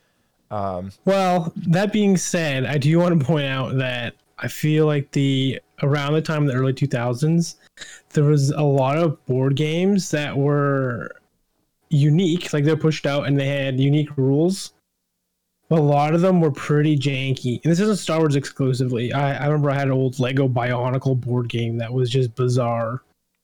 Well, 1.05 1.51
that 1.55 1.91
being 1.91 2.15
said, 2.17 2.65
I 2.65 2.77
do 2.77 2.99
want 2.99 3.17
to 3.19 3.25
point 3.25 3.45
out 3.47 3.75
that 3.77 4.15
I 4.37 4.47
feel 4.47 4.85
like 4.85 5.11
the 5.11 5.59
around 5.81 6.13
the 6.13 6.21
time 6.21 6.43
of 6.43 6.49
the 6.49 6.55
early 6.55 6.73
2000s, 6.73 7.55
there 8.11 8.23
was 8.23 8.51
a 8.51 8.61
lot 8.61 8.97
of 8.97 9.23
board 9.25 9.55
games 9.55 10.11
that 10.11 10.37
were 10.37 11.11
unique, 11.93 12.51
like 12.53 12.63
they're 12.65 12.75
pushed 12.75 13.05
out 13.05 13.27
and 13.27 13.39
they 13.39 13.47
had 13.47 13.79
unique 13.79 14.17
rules. 14.17 14.73
But 15.69 15.79
a 15.79 15.81
lot 15.81 16.13
of 16.13 16.21
them 16.21 16.41
were 16.41 16.51
pretty 16.51 16.97
janky. 16.97 17.61
And 17.63 17.71
this 17.71 17.79
isn't 17.79 17.97
Star 17.97 18.19
Wars 18.19 18.35
exclusively. 18.35 19.13
I, 19.13 19.43
I 19.43 19.45
remember 19.45 19.71
I 19.71 19.75
had 19.75 19.87
an 19.87 19.93
old 19.93 20.19
Lego 20.19 20.47
Bionicle 20.47 21.19
board 21.19 21.47
game 21.49 21.77
that 21.77 21.91
was 21.91 22.09
just 22.09 22.35
bizarre. 22.35 23.01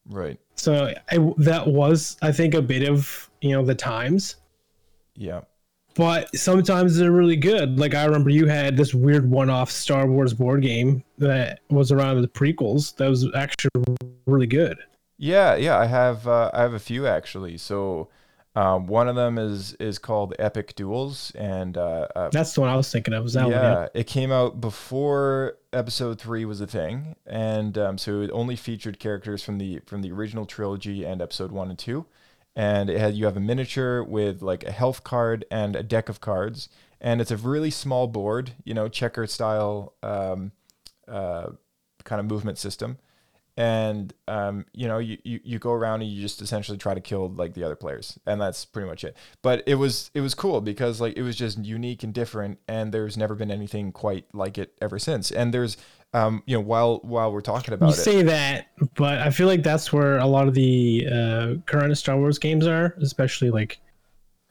Right. 0.10 0.39
So 0.56 0.93
I, 1.10 1.34
that 1.38 1.66
was, 1.68 2.18
I 2.22 2.32
think, 2.32 2.54
a 2.54 2.62
bit 2.62 2.88
of 2.88 3.30
you 3.41 3.52
know 3.52 3.64
the 3.64 3.74
times 3.74 4.36
Yeah. 5.16 5.41
but 5.95 6.36
sometimes 6.36 6.97
they're 6.97 7.12
really 7.14 7.38
good. 7.38 7.80
Like 7.80 7.95
I 7.95 8.04
remember 8.04 8.30
you 8.30 8.47
had 8.47 8.76
this 8.76 8.93
weird 8.93 9.30
one-off 9.32 9.72
Star 9.72 10.06
Wars 10.08 10.34
board 10.34 10.62
game 10.62 11.04
that 11.20 11.62
was 11.70 11.91
around 11.91 12.22
the 12.22 12.28
prequels 12.28 12.95
that 12.97 13.08
was 13.08 13.26
actually 13.34 13.70
really 14.28 14.45
good. 14.47 14.78
Yeah, 15.18 15.56
yeah, 15.56 15.78
I 15.78 15.86
have 15.86 16.28
uh, 16.28 16.52
I 16.54 16.62
have 16.62 16.74
a 16.74 16.80
few 16.80 17.08
actually. 17.08 17.58
So 17.58 18.10
um, 18.60 18.88
one 18.88 19.07
of 19.07 19.16
them 19.16 19.38
is 19.38 19.74
is 19.76 19.97
called 19.99 20.36
Epic 20.38 20.76
Duels, 20.76 21.32
and 21.34 21.78
uh, 21.78 22.07
uh, 22.14 22.30
That's 22.30 22.53
the 22.53 22.60
one 22.60 22.70
I 22.70 22.76
was 22.76 22.91
thinking 22.91 23.14
of. 23.14 23.24
Was 23.24 23.34
that 23.34 23.43
one? 23.43 23.51
yeah, 23.53 23.88
it 23.93 24.05
came 24.05 24.34
out 24.34 24.60
before 24.60 25.57
Episode 25.72 26.20
Three 26.20 26.43
was 26.43 26.60
a 26.60 26.68
thing, 26.68 27.16
and 27.26 27.78
um, 27.78 27.97
so 27.97 28.20
it 28.20 28.30
only 28.34 28.57
featured 28.57 28.99
characters 28.99 29.41
from 29.41 29.60
the 29.60 29.80
from 29.86 30.01
the 30.01 30.12
original 30.12 30.45
trilogy 30.45 31.05
and 31.05 31.22
Episode 31.22 31.53
One 31.53 31.70
and 31.70 31.80
Two, 31.80 32.05
and 32.53 32.89
it 32.89 32.99
had 32.99 33.16
you 33.16 33.24
have 33.26 33.38
a 33.38 33.41
miniature 33.41 34.03
with 34.03 34.41
like 34.41 34.66
a 34.66 34.74
health 34.74 35.05
card 35.05 35.45
and 35.49 35.78
a 35.78 35.84
deck 35.84 36.10
of 36.10 36.20
cards, 36.20 36.68
and 36.99 37.22
it's 37.22 37.32
a 37.32 37.38
really 37.38 37.72
small 37.72 38.07
board, 38.07 38.51
you 38.66 38.74
know, 38.74 38.89
checker 38.89 39.26
style 39.26 39.93
um, 40.03 40.51
uh, 41.07 41.51
kind 42.03 42.20
of 42.20 42.26
movement 42.26 42.57
system 42.57 42.97
and 43.60 44.14
um, 44.30 44.66
you 44.74 44.88
know 44.88 44.99
you, 44.99 45.18
you 45.24 45.39
you 45.43 45.60
go 45.60 45.74
around 45.74 46.01
and 46.01 46.10
you 46.10 46.22
just 46.22 46.41
essentially 46.41 46.78
try 46.78 46.93
to 46.93 47.01
kill 47.01 47.30
like 47.30 47.53
the 47.53 47.64
other 47.64 47.76
players 47.76 48.18
and 48.26 48.39
that's 48.39 48.64
pretty 48.64 48.88
much 48.88 49.03
it 49.03 49.18
but 49.41 49.62
it 49.68 49.76
was 49.76 50.10
it 50.14 50.22
was 50.22 50.34
cool 50.34 50.62
because 50.62 51.01
like 51.01 51.18
it 51.18 51.22
was 51.22 51.36
just 51.36 51.60
unique 51.60 52.01
and 52.01 52.14
different 52.14 52.57
and 52.70 52.93
there's 52.93 53.18
never 53.18 53.36
been 53.36 53.51
anything 53.51 53.91
quite 53.91 54.26
like 54.34 54.57
it 54.57 54.74
ever 54.82 54.97
since 54.97 55.30
and 55.30 55.53
there's 55.53 55.76
um 56.14 56.41
you 56.45 56.55
know 56.55 56.62
while 56.62 57.01
while 57.03 57.34
we're 57.34 57.41
talking 57.41 57.74
You 57.74 57.76
about 57.76 57.89
it 57.93 57.97
You 57.97 58.03
say 58.03 58.22
that, 58.24 58.68
but 58.95 59.20
I 59.20 59.30
feel 59.30 59.47
like 59.47 59.62
that's 59.62 59.91
where 59.91 60.18
a 60.18 60.26
lot 60.26 60.47
of 60.47 60.53
the 60.53 61.05
uh, 61.12 61.53
current 61.66 61.95
Star 61.97 62.18
Wars 62.18 62.39
games 62.39 62.66
are, 62.66 62.95
especially 63.01 63.51
like 63.51 63.78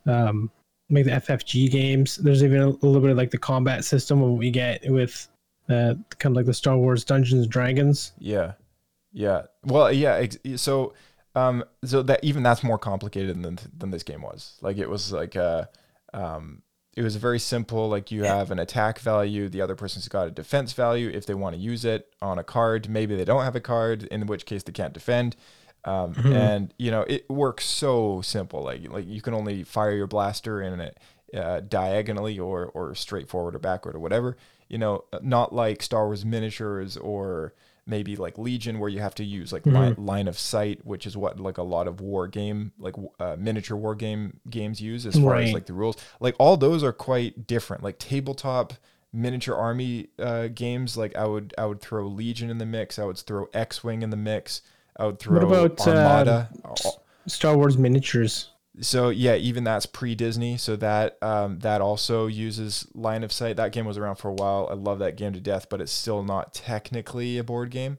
um, 0.06 0.52
like 0.88 1.04
the 1.04 1.10
FFG 1.10 1.68
games. 1.70 2.16
There's 2.16 2.44
even 2.44 2.60
a 2.60 2.68
little 2.68 3.00
bit 3.00 3.10
of 3.10 3.16
like 3.16 3.32
the 3.32 3.38
combat 3.38 3.84
system 3.84 4.22
of 4.22 4.30
what 4.30 4.38
we 4.38 4.52
get 4.52 4.88
with 4.88 5.26
uh, 5.68 5.94
kind 6.18 6.32
of 6.32 6.36
like 6.36 6.46
the 6.46 6.54
Star 6.54 6.76
Wars 6.76 7.04
Dungeons 7.04 7.42
and 7.42 7.50
Dragons. 7.50 8.12
Yeah. 8.20 8.52
Yeah. 9.18 9.42
Well, 9.64 9.92
yeah. 9.92 10.14
Ex- 10.14 10.38
so, 10.62 10.94
um, 11.34 11.64
so 11.84 12.02
that 12.02 12.22
even 12.22 12.44
that's 12.44 12.62
more 12.62 12.78
complicated 12.78 13.42
than 13.42 13.58
than 13.76 13.90
this 13.90 14.04
game 14.04 14.22
was. 14.22 14.56
Like 14.60 14.78
it 14.78 14.88
was 14.88 15.12
like 15.12 15.34
uh 15.34 15.64
um, 16.14 16.62
it 16.96 17.02
was 17.02 17.16
very 17.16 17.40
simple. 17.40 17.88
Like 17.88 18.12
you 18.12 18.22
have 18.22 18.52
an 18.52 18.60
attack 18.60 19.00
value, 19.00 19.48
the 19.48 19.60
other 19.60 19.74
person's 19.74 20.06
got 20.06 20.28
a 20.28 20.30
defense 20.30 20.72
value. 20.72 21.10
If 21.12 21.26
they 21.26 21.34
want 21.34 21.56
to 21.56 21.60
use 21.60 21.84
it 21.84 22.14
on 22.22 22.38
a 22.38 22.44
card, 22.44 22.88
maybe 22.88 23.16
they 23.16 23.24
don't 23.24 23.42
have 23.42 23.56
a 23.56 23.60
card, 23.60 24.04
in 24.04 24.26
which 24.26 24.46
case 24.46 24.62
they 24.62 24.72
can't 24.72 24.94
defend. 24.94 25.34
Um, 25.84 26.14
and 26.24 26.72
you 26.78 26.92
know 26.92 27.02
it 27.02 27.28
works 27.28 27.64
so 27.64 28.20
simple. 28.22 28.62
Like 28.62 28.88
like 28.88 29.06
you 29.08 29.20
can 29.20 29.34
only 29.34 29.64
fire 29.64 29.96
your 29.96 30.06
blaster 30.06 30.62
in 30.62 30.80
it 30.80 30.98
uh, 31.34 31.58
diagonally 31.58 32.38
or 32.38 32.66
or 32.66 32.94
straight 32.94 33.28
forward 33.28 33.56
or 33.56 33.58
backward 33.58 33.96
or 33.96 34.00
whatever. 34.00 34.36
You 34.68 34.78
know, 34.78 35.06
not 35.22 35.52
like 35.52 35.82
Star 35.82 36.06
Wars 36.06 36.24
miniatures 36.24 36.96
or 36.96 37.54
maybe 37.88 38.14
like 38.16 38.38
Legion 38.38 38.78
where 38.78 38.88
you 38.88 39.00
have 39.00 39.14
to 39.16 39.24
use 39.24 39.52
like 39.52 39.66
line, 39.66 39.94
line 39.96 40.28
of 40.28 40.38
sight, 40.38 40.84
which 40.84 41.06
is 41.06 41.16
what 41.16 41.40
like 41.40 41.58
a 41.58 41.62
lot 41.62 41.88
of 41.88 42.00
war 42.00 42.28
game 42.28 42.72
like 42.78 42.94
uh, 43.18 43.36
miniature 43.38 43.76
war 43.76 43.94
game 43.94 44.38
games 44.48 44.80
use 44.80 45.06
as 45.06 45.18
far 45.18 45.36
as 45.36 45.52
like 45.52 45.66
the 45.66 45.72
rules. 45.72 45.96
Like 46.20 46.36
all 46.38 46.56
those 46.56 46.84
are 46.84 46.92
quite 46.92 47.46
different. 47.46 47.82
Like 47.82 47.98
tabletop 47.98 48.74
miniature 49.12 49.56
army 49.56 50.08
uh, 50.18 50.48
games, 50.48 50.96
like 50.96 51.16
I 51.16 51.26
would 51.26 51.54
I 51.56 51.66
would 51.66 51.80
throw 51.80 52.06
Legion 52.06 52.50
in 52.50 52.58
the 52.58 52.66
mix. 52.66 52.98
I 52.98 53.04
would 53.04 53.18
throw 53.18 53.48
X 53.54 53.82
Wing 53.82 54.02
in 54.02 54.10
the 54.10 54.16
mix. 54.16 54.62
I 54.96 55.06
would 55.06 55.18
throw 55.18 55.46
what 55.46 55.74
about, 55.74 55.86
uh, 55.86 55.90
Armada. 55.90 56.50
Star 57.26 57.56
Wars 57.56 57.78
miniatures. 57.78 58.50
So 58.80 59.08
yeah, 59.08 59.34
even 59.34 59.64
that's 59.64 59.86
pre 59.86 60.14
Disney. 60.14 60.56
So 60.56 60.76
that 60.76 61.18
um, 61.22 61.58
that 61.60 61.80
also 61.80 62.26
uses 62.26 62.86
line 62.94 63.24
of 63.24 63.32
sight. 63.32 63.56
That 63.56 63.72
game 63.72 63.86
was 63.86 63.98
around 63.98 64.16
for 64.16 64.28
a 64.28 64.34
while. 64.34 64.68
I 64.70 64.74
love 64.74 64.98
that 65.00 65.16
game 65.16 65.32
to 65.32 65.40
death, 65.40 65.68
but 65.68 65.80
it's 65.80 65.92
still 65.92 66.22
not 66.22 66.54
technically 66.54 67.38
a 67.38 67.44
board 67.44 67.70
game. 67.70 67.98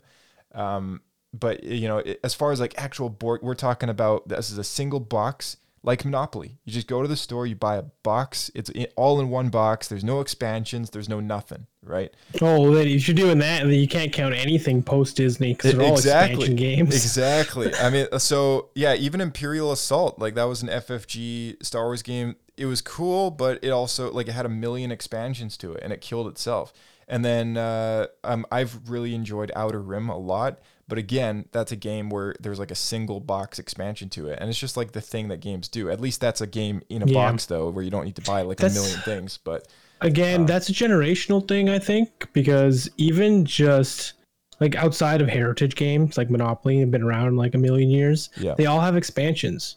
Um, 0.53 1.01
but 1.33 1.63
you 1.63 1.87
know, 1.87 2.03
as 2.23 2.33
far 2.33 2.51
as 2.51 2.59
like 2.59 2.73
actual 2.77 3.09
board, 3.09 3.41
we're 3.43 3.55
talking 3.55 3.89
about 3.89 4.27
this 4.27 4.49
is 4.49 4.57
a 4.57 4.63
single 4.63 4.99
box 4.99 5.57
like 5.83 6.03
Monopoly. 6.03 6.57
You 6.65 6.73
just 6.73 6.87
go 6.87 7.01
to 7.01 7.07
the 7.07 7.15
store, 7.15 7.47
you 7.47 7.55
buy 7.55 7.77
a 7.77 7.83
box. 8.03 8.51
It's 8.53 8.71
all 8.95 9.19
in 9.19 9.29
one 9.29 9.49
box. 9.49 9.87
There's 9.87 10.03
no 10.03 10.19
expansions. 10.19 10.89
There's 10.89 11.09
no 11.09 11.19
nothing. 11.19 11.67
Right? 11.81 12.13
Oh, 12.41 12.73
then 12.73 12.87
if 12.87 13.07
you're 13.07 13.15
doing 13.15 13.39
that, 13.39 13.61
and 13.61 13.71
then 13.71 13.79
you 13.79 13.87
can't 13.87 14.11
count 14.11 14.35
anything 14.35 14.83
post 14.83 15.15
Disney 15.15 15.53
because 15.53 15.73
they're 15.73 15.87
all 15.87 15.95
expansion 15.95 16.55
games. 16.55 16.93
Exactly. 16.93 17.73
I 17.75 17.89
mean, 17.89 18.07
so 18.19 18.69
yeah, 18.75 18.95
even 18.95 19.21
Imperial 19.21 19.71
Assault, 19.71 20.19
like 20.19 20.35
that 20.35 20.43
was 20.43 20.61
an 20.61 20.69
FFG 20.69 21.63
Star 21.63 21.85
Wars 21.85 22.01
game. 22.01 22.35
It 22.57 22.65
was 22.65 22.81
cool, 22.81 23.31
but 23.31 23.63
it 23.63 23.69
also 23.69 24.11
like 24.11 24.27
it 24.27 24.33
had 24.33 24.45
a 24.45 24.49
million 24.49 24.91
expansions 24.91 25.55
to 25.57 25.73
it, 25.73 25.81
and 25.83 25.93
it 25.93 26.01
killed 26.01 26.27
itself. 26.27 26.73
And 27.07 27.25
then 27.25 27.57
uh, 27.57 28.07
um, 28.23 28.45
I've 28.51 28.87
really 28.87 29.15
enjoyed 29.15 29.51
Outer 29.55 29.81
Rim 29.81 30.09
a 30.09 30.17
lot, 30.17 30.59
but 30.89 30.97
again, 30.97 31.45
that's 31.51 31.71
a 31.71 31.75
game 31.75 32.09
where 32.09 32.35
there's 32.39 32.59
like 32.59 32.71
a 32.71 32.75
single 32.75 33.19
box 33.19 33.59
expansion 33.59 34.09
to 34.09 34.27
it, 34.27 34.39
and 34.41 34.49
it's 34.49 34.59
just 34.59 34.75
like 34.75 34.91
the 34.91 35.01
thing 35.01 35.29
that 35.29 35.39
games 35.39 35.67
do. 35.69 35.89
At 35.89 36.01
least 36.01 36.19
that's 36.19 36.41
a 36.41 36.47
game 36.47 36.81
in 36.89 37.01
a 37.03 37.05
Yeah. 37.05 37.13
box 37.31 37.45
though, 37.45 37.69
where 37.69 37.83
you 37.83 37.91
don't 37.91 38.05
need 38.05 38.15
to 38.17 38.21
buy 38.21 38.41
like 38.41 38.57
That's- 38.57 38.77
a 38.77 38.81
million 38.81 38.99
things. 39.01 39.39
But 39.43 39.67
Again, 40.01 40.43
uh, 40.43 40.45
that's 40.45 40.69
a 40.69 40.73
generational 40.73 41.45
thing, 41.47 41.69
I 41.69 41.77
think, 41.79 42.27
because 42.33 42.89
even 42.97 43.45
just 43.45 44.13
like 44.59 44.75
outside 44.75 45.21
of 45.21 45.27
heritage 45.29 45.75
games 45.75 46.17
like 46.17 46.29
Monopoly 46.29 46.79
have 46.79 46.91
been 46.91 47.03
around 47.03 47.37
like 47.37 47.53
a 47.53 47.57
million 47.57 47.89
years, 47.89 48.29
Yeah. 48.37 48.55
they 48.55 48.65
all 48.65 48.79
have 48.81 48.95
expansions. 48.97 49.75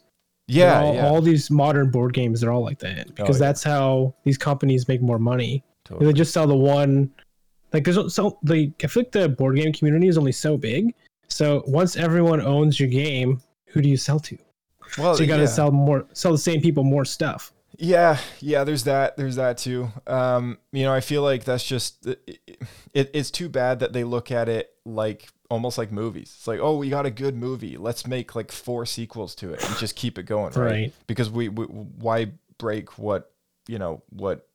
Yeah, 0.48 0.80
all, 0.80 0.94
yeah, 0.94 1.06
all 1.06 1.20
these 1.22 1.50
modern 1.50 1.90
board 1.90 2.14
games, 2.14 2.40
they're 2.40 2.52
all 2.52 2.62
like 2.64 2.78
that 2.80 3.06
oh, 3.08 3.12
because 3.16 3.40
yeah. 3.40 3.46
that's 3.46 3.62
how 3.62 4.14
these 4.24 4.36
companies 4.38 4.88
make 4.88 5.00
more 5.00 5.18
money. 5.18 5.62
totally. 5.84 6.06
They 6.06 6.12
just 6.12 6.32
sell 6.32 6.46
the 6.46 6.56
one. 6.56 7.10
Like 7.72 7.84
there's 7.84 8.14
so 8.14 8.38
like 8.44 8.82
I 8.84 8.86
feel 8.86 9.02
like 9.02 9.12
the 9.12 9.28
board 9.28 9.56
game 9.56 9.72
community 9.72 10.08
is 10.08 10.18
only 10.18 10.32
so 10.32 10.56
big. 10.56 10.94
So 11.28 11.64
once 11.66 11.96
everyone 11.96 12.40
owns 12.40 12.78
your 12.78 12.88
game, 12.88 13.40
who 13.66 13.80
do 13.80 13.88
you 13.88 13.96
sell 13.96 14.20
to? 14.20 14.38
well, 14.98 15.14
So 15.14 15.22
you 15.22 15.28
got 15.28 15.36
to 15.36 15.42
yeah. 15.42 15.48
sell 15.48 15.70
more, 15.70 16.04
sell 16.12 16.32
the 16.32 16.38
same 16.38 16.60
people 16.60 16.84
more 16.84 17.04
stuff. 17.04 17.52
Yeah, 17.78 18.18
yeah. 18.40 18.64
There's 18.64 18.84
that. 18.84 19.16
There's 19.16 19.36
that 19.36 19.58
too. 19.58 19.90
Um, 20.06 20.58
you 20.72 20.84
know, 20.84 20.92
I 20.92 21.00
feel 21.00 21.22
like 21.22 21.44
that's 21.44 21.64
just 21.64 22.06
it, 22.06 22.40
it. 22.92 23.10
It's 23.14 23.30
too 23.30 23.48
bad 23.48 23.80
that 23.80 23.92
they 23.92 24.04
look 24.04 24.30
at 24.30 24.48
it 24.48 24.74
like 24.84 25.28
almost 25.48 25.78
like 25.78 25.90
movies. 25.90 26.34
It's 26.36 26.46
like, 26.46 26.60
oh, 26.60 26.76
we 26.76 26.90
got 26.90 27.06
a 27.06 27.10
good 27.10 27.34
movie. 27.34 27.78
Let's 27.78 28.06
make 28.06 28.36
like 28.36 28.52
four 28.52 28.84
sequels 28.84 29.34
to 29.36 29.54
it 29.54 29.66
and 29.66 29.76
just 29.78 29.96
keep 29.96 30.18
it 30.18 30.24
going, 30.24 30.52
right? 30.52 30.70
Right. 30.70 30.92
Because 31.06 31.30
we, 31.30 31.48
we 31.48 31.64
why 31.64 32.32
break 32.58 32.98
what 32.98 33.32
you 33.66 33.78
know 33.78 34.02
what 34.10 34.46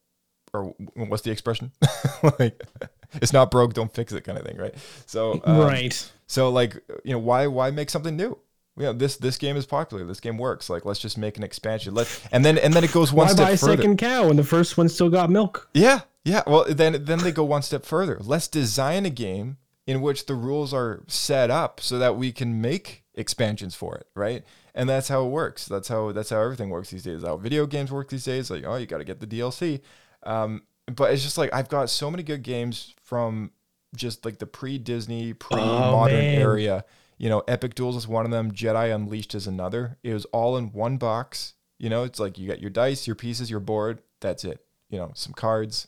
or 0.53 0.75
what's 0.95 1.23
the 1.23 1.31
expression? 1.31 1.71
like, 2.39 2.63
it's 3.21 3.33
not 3.33 3.51
broke, 3.51 3.73
don't 3.73 3.93
fix 3.93 4.13
it, 4.13 4.23
kind 4.23 4.37
of 4.37 4.45
thing, 4.45 4.57
right? 4.57 4.75
So 5.05 5.41
um, 5.45 5.59
right. 5.59 6.11
so 6.27 6.49
like 6.49 6.75
you 7.03 7.13
know 7.13 7.19
why 7.19 7.47
why 7.47 7.71
make 7.71 7.89
something 7.89 8.15
new? 8.15 8.37
You 8.77 8.83
know 8.83 8.93
this 8.93 9.17
this 9.17 9.37
game 9.37 9.57
is 9.57 9.65
popular. 9.65 10.05
This 10.05 10.19
game 10.19 10.37
works. 10.37 10.69
Like 10.69 10.85
let's 10.85 10.99
just 10.99 11.17
make 11.17 11.37
an 11.37 11.43
expansion. 11.43 11.93
Let 11.95 12.07
and 12.31 12.45
then 12.45 12.57
and 12.57 12.73
then 12.73 12.83
it 12.83 12.91
goes 12.91 13.11
one 13.11 13.27
step 13.29 13.37
further. 13.37 13.49
Why 13.49 13.55
step 13.55 13.67
buy 13.67 13.73
a 13.73 13.75
further. 13.75 13.81
second 13.81 13.97
cow 13.97 14.27
when 14.27 14.37
the 14.37 14.43
first 14.43 14.77
one 14.77 14.89
still 14.89 15.09
got 15.09 15.29
milk? 15.29 15.69
Yeah, 15.73 16.01
yeah. 16.23 16.43
Well, 16.45 16.65
then 16.67 17.03
then 17.03 17.19
they 17.19 17.31
go 17.31 17.43
one 17.43 17.63
step 17.63 17.85
further. 17.85 18.19
Let's 18.21 18.47
design 18.47 19.05
a 19.05 19.09
game 19.09 19.57
in 19.87 20.01
which 20.01 20.25
the 20.25 20.35
rules 20.35 20.73
are 20.73 21.03
set 21.07 21.49
up 21.49 21.79
so 21.79 21.97
that 21.97 22.17
we 22.17 22.31
can 22.31 22.61
make 22.61 23.05
expansions 23.15 23.73
for 23.73 23.95
it, 23.95 24.07
right? 24.13 24.43
And 24.75 24.87
that's 24.87 25.07
how 25.07 25.25
it 25.25 25.29
works. 25.29 25.65
That's 25.65 25.87
how 25.87 26.11
that's 26.11 26.29
how 26.29 26.41
everything 26.41 26.69
works 26.69 26.91
these 26.91 27.03
days. 27.03 27.23
How 27.23 27.37
video 27.37 27.65
games 27.65 27.91
work 27.91 28.09
these 28.09 28.25
days. 28.25 28.51
Like, 28.51 28.63
oh, 28.65 28.75
you 28.75 28.85
got 28.85 28.99
to 28.99 29.03
get 29.05 29.19
the 29.19 29.27
DLC. 29.27 29.81
Um, 30.23 30.63
but 30.93 31.11
it's 31.11 31.23
just 31.23 31.37
like 31.37 31.51
I've 31.53 31.69
got 31.69 31.89
so 31.89 32.11
many 32.11 32.21
good 32.21 32.43
games 32.43 32.93
from 33.07 33.51
just 33.95 34.25
like 34.25 34.37
the 34.37 34.45
pre-Disney, 34.45 35.31
pre-modern 35.33 36.17
man. 36.17 36.41
area. 36.41 36.83
You 37.17 37.29
know, 37.29 37.41
Epic 37.47 37.73
Duels 37.73 37.95
is 37.95 38.05
one 38.05 38.25
of 38.25 38.31
them. 38.31 38.51
Jedi 38.51 38.93
Unleashed 38.93 39.33
is 39.33 39.47
another. 39.47 39.97
It 40.03 40.13
was 40.13 40.25
all 40.25 40.57
in 40.57 40.73
one 40.73 40.97
box. 40.97 41.53
You 41.79 41.89
know, 41.89 42.03
it's 42.03 42.19
like 42.19 42.37
you 42.37 42.49
got 42.49 42.59
your 42.59 42.69
dice, 42.69 43.07
your 43.07 43.15
pieces, 43.15 43.49
your 43.49 43.61
board. 43.61 44.01
That's 44.19 44.43
it. 44.43 44.59
You 44.89 44.99
know, 44.99 45.11
some 45.15 45.31
cards, 45.33 45.87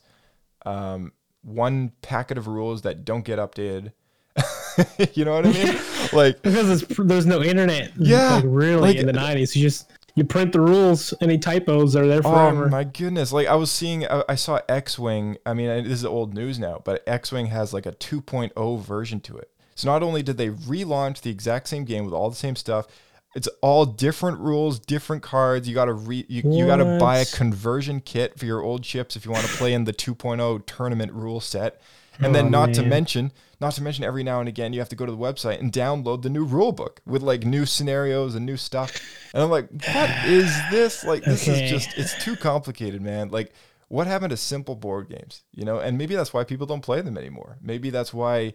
um, 0.64 1.12
one 1.42 1.92
packet 2.00 2.38
of 2.38 2.46
rules 2.46 2.82
that 2.82 3.04
don't 3.04 3.24
get 3.24 3.38
updated. 3.38 3.92
you 5.14 5.26
know 5.26 5.34
what 5.34 5.46
I 5.46 5.52
mean? 5.52 5.78
like, 6.12 6.40
because 6.40 6.82
it's, 6.82 6.98
there's 6.98 7.26
no 7.26 7.42
internet. 7.42 7.92
Yeah, 7.98 8.36
like 8.36 8.44
really 8.46 8.80
like- 8.80 8.96
in 8.96 9.06
the 9.06 9.12
'90s, 9.12 9.54
you 9.54 9.62
just 9.62 9.90
you 10.20 10.26
print 10.26 10.52
the 10.52 10.60
rules. 10.60 11.14
Any 11.22 11.38
typos 11.38 11.96
are 11.96 12.06
there 12.06 12.20
oh 12.22 12.30
forever. 12.30 12.66
Oh 12.66 12.68
my 12.68 12.84
goodness! 12.84 13.32
Like 13.32 13.46
I 13.46 13.54
was 13.54 13.70
seeing, 13.70 14.06
I, 14.06 14.22
I 14.28 14.34
saw 14.34 14.60
X-wing. 14.68 15.38
I 15.46 15.54
mean, 15.54 15.84
this 15.84 15.94
is 15.94 16.04
old 16.04 16.34
news 16.34 16.58
now, 16.58 16.82
but 16.84 17.02
X-wing 17.06 17.46
has 17.46 17.72
like 17.72 17.86
a 17.86 17.92
2.0 17.92 18.80
version 18.82 19.20
to 19.20 19.38
it. 19.38 19.50
So 19.74 19.88
not 19.88 20.02
only 20.02 20.22
did 20.22 20.36
they 20.36 20.50
relaunch 20.50 21.22
the 21.22 21.30
exact 21.30 21.68
same 21.68 21.84
game 21.84 22.04
with 22.04 22.12
all 22.12 22.28
the 22.28 22.36
same 22.36 22.54
stuff, 22.54 22.86
it's 23.34 23.48
all 23.62 23.86
different 23.86 24.40
rules, 24.40 24.78
different 24.78 25.22
cards. 25.22 25.66
You 25.66 25.74
gotta 25.74 25.94
re, 25.94 26.26
you, 26.28 26.42
you 26.44 26.66
gotta 26.66 26.98
buy 27.00 27.18
a 27.18 27.24
conversion 27.24 28.02
kit 28.02 28.38
for 28.38 28.44
your 28.44 28.60
old 28.60 28.82
chips 28.82 29.16
if 29.16 29.24
you 29.24 29.30
want 29.30 29.46
to 29.46 29.52
play 29.54 29.72
in 29.72 29.84
the 29.84 29.94
2.0 29.94 30.66
tournament 30.66 31.12
rule 31.12 31.40
set. 31.40 31.80
And 32.22 32.34
then 32.34 32.46
Oh, 32.46 32.48
not 32.48 32.72
to 32.74 32.82
mention, 32.82 33.32
not 33.60 33.74
to 33.74 33.82
mention 33.82 34.04
every 34.04 34.22
now 34.22 34.40
and 34.40 34.48
again 34.48 34.72
you 34.72 34.78
have 34.80 34.88
to 34.90 34.96
go 34.96 35.06
to 35.06 35.12
the 35.12 35.18
website 35.18 35.60
and 35.60 35.72
download 35.72 36.22
the 36.22 36.30
new 36.30 36.44
rule 36.44 36.72
book 36.72 37.00
with 37.06 37.22
like 37.22 37.44
new 37.44 37.66
scenarios 37.66 38.34
and 38.34 38.44
new 38.46 38.56
stuff. 38.56 38.98
And 39.32 39.42
I'm 39.42 39.50
like, 39.50 39.68
what 39.70 40.16
is 40.22 40.64
this? 40.64 41.04
Like 41.04 41.26
this 41.26 41.42
Okay. 41.42 41.52
is 41.52 41.62
just 41.62 41.96
it's 41.96 42.14
too 42.14 42.36
complicated, 42.36 43.00
man. 43.02 43.30
Like 43.30 43.52
what 43.88 44.06
happened 44.06 44.30
to 44.30 44.36
simple 44.36 44.74
board 44.76 45.08
games? 45.08 45.42
You 45.54 45.64
know, 45.64 45.78
and 45.78 45.96
maybe 45.98 46.14
that's 46.14 46.32
why 46.34 46.44
people 46.44 46.66
don't 46.66 46.82
play 46.82 47.00
them 47.00 47.16
anymore. 47.16 47.58
Maybe 47.62 47.90
that's 47.90 48.12
why 48.14 48.54